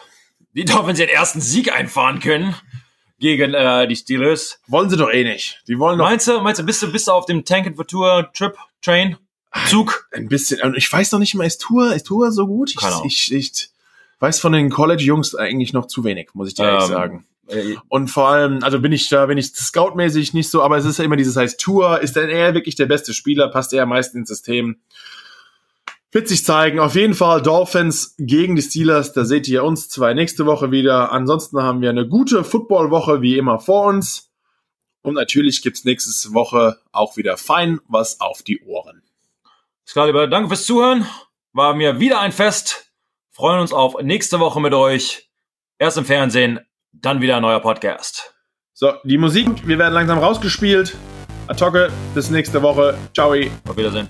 die 0.54 0.66
Dolphins 0.66 1.00
den 1.00 1.10
ersten 1.10 1.42
Sieg 1.42 1.74
einfahren 1.74 2.20
können 2.20 2.56
gegen 3.20 3.54
äh, 3.54 3.88
die 3.88 3.96
Steelers. 3.96 4.60
Wollen 4.68 4.90
sie 4.90 4.98
doch 4.98 5.12
eh 5.12 5.24
nicht. 5.24 5.62
Die 5.68 5.80
wollen 5.80 5.98
doch. 5.98 6.06
Meinst 6.06 6.28
du, 6.28 6.40
meinst 6.42 6.62
du, 6.62 6.66
bist 6.66 6.82
du, 6.82 6.92
bist 6.92 7.08
du 7.08 7.12
auf 7.12 7.26
dem 7.26 7.44
Tank 7.44 7.68
and 7.68 7.88
Tour 7.88 8.30
Trip 8.34 8.56
Train 8.82 9.18
Zug? 9.68 10.08
Ein 10.14 10.28
bisschen. 10.28 10.62
Und 10.62 10.76
ich 10.76 10.92
weiß 10.92 11.12
noch 11.12 11.20
nicht 11.20 11.36
mal, 11.36 11.46
ist 11.46 11.62
Tour, 11.62 11.94
ist 11.94 12.08
Tour 12.08 12.32
so 12.32 12.48
gut? 12.48 12.74
Ich, 12.76 13.06
ich, 13.06 13.34
ich, 13.34 13.70
weiß 14.20 14.40
von 14.40 14.54
den 14.54 14.70
College-Jungs 14.70 15.36
eigentlich 15.36 15.74
noch 15.74 15.88
zu 15.88 16.04
wenig, 16.04 16.30
muss 16.34 16.48
ich 16.48 16.54
dir 16.56 16.64
ehrlich 16.64 16.84
ähm, 16.84 16.90
sagen. 16.90 17.26
Äh, 17.48 17.76
und 17.90 18.08
vor 18.10 18.30
allem, 18.30 18.64
also 18.64 18.80
bin 18.80 18.92
ich 18.92 19.10
da, 19.10 19.26
bin 19.26 19.38
ich 19.38 19.48
scoutmäßig 19.48 20.34
nicht 20.34 20.50
so, 20.50 20.64
aber 20.64 20.78
es 20.78 20.86
ist 20.86 20.98
ja 20.98 21.06
immer 21.06 21.18
dieses 21.18 21.36
heißt 21.36 21.60
Tour, 21.60 22.02
ist 22.02 22.16
denn 22.16 22.30
er 22.30 22.54
wirklich 22.54 22.76
der 22.76 22.86
beste 22.86 23.14
Spieler, 23.14 23.50
passt 23.50 23.74
er 23.74 23.84
am 23.84 23.90
meisten 23.90 24.20
ins 24.20 24.30
System 24.30 24.78
wird 26.12 26.28
sich 26.28 26.46
zeigen. 26.46 26.80
Auf 26.80 26.96
jeden 26.96 27.14
Fall 27.14 27.42
Dolphins 27.42 28.16
gegen 28.18 28.56
die 28.56 28.62
Steelers. 28.62 29.14
Da 29.14 29.26
seht 29.26 29.48
ihr 29.48 29.64
uns 29.64 29.90
zwei 29.90 30.14
nächste 30.14 30.46
Woche 30.46 30.72
wieder. 30.72 31.12
Ansonsten 31.12 31.62
haben 31.62 31.82
wir 31.82 31.90
eine 31.90 32.08
gute 32.08 32.44
Footballwoche 32.44 33.22
wie 33.22 33.38
immer 33.38 33.60
vor 33.60 33.88
uns. 33.88 34.32
Und 35.02 35.16
natürlich 35.16 35.62
gibt's 35.62 35.86
nächste 35.86 36.34
Woche 36.34 36.78
auch 36.92 37.18
wieder 37.18 37.38
fein 37.38 37.80
was 37.88 38.22
auf 38.22 38.42
die 38.42 38.62
Ohren. 38.62 39.04
Klar, 39.88 40.08
lieber. 40.08 40.28
Danke 40.28 40.50
fürs 40.50 40.66
Zuhören. 40.66 41.06
War 41.54 41.76
mir 41.76 42.00
wieder 42.00 42.20
ein 42.20 42.32
Fest. 42.32 42.92
Freuen 43.32 43.60
uns 43.60 43.74
auf 43.74 44.02
nächste 44.02 44.40
Woche 44.40 44.60
mit 44.60 44.74
euch. 44.74 45.30
Erst 45.78 45.98
im 45.98 46.06
Fernsehen, 46.06 46.60
dann 46.94 47.22
wieder 47.22 47.36
ein 47.36 47.42
neuer 47.42 47.60
Podcast. 47.60 48.34
So, 48.74 48.94
die 49.04 49.18
Musik, 49.18 49.68
wir 49.68 49.78
werden 49.78 49.94
langsam 49.94 50.20
rausgespielt. 50.20 50.96
Attacke, 51.48 51.92
bis 52.14 52.30
nächste 52.30 52.62
Woche. 52.62 52.98
Ciao. 53.14 53.34
Auf 53.68 53.78
Wiedersehen. 53.78 54.10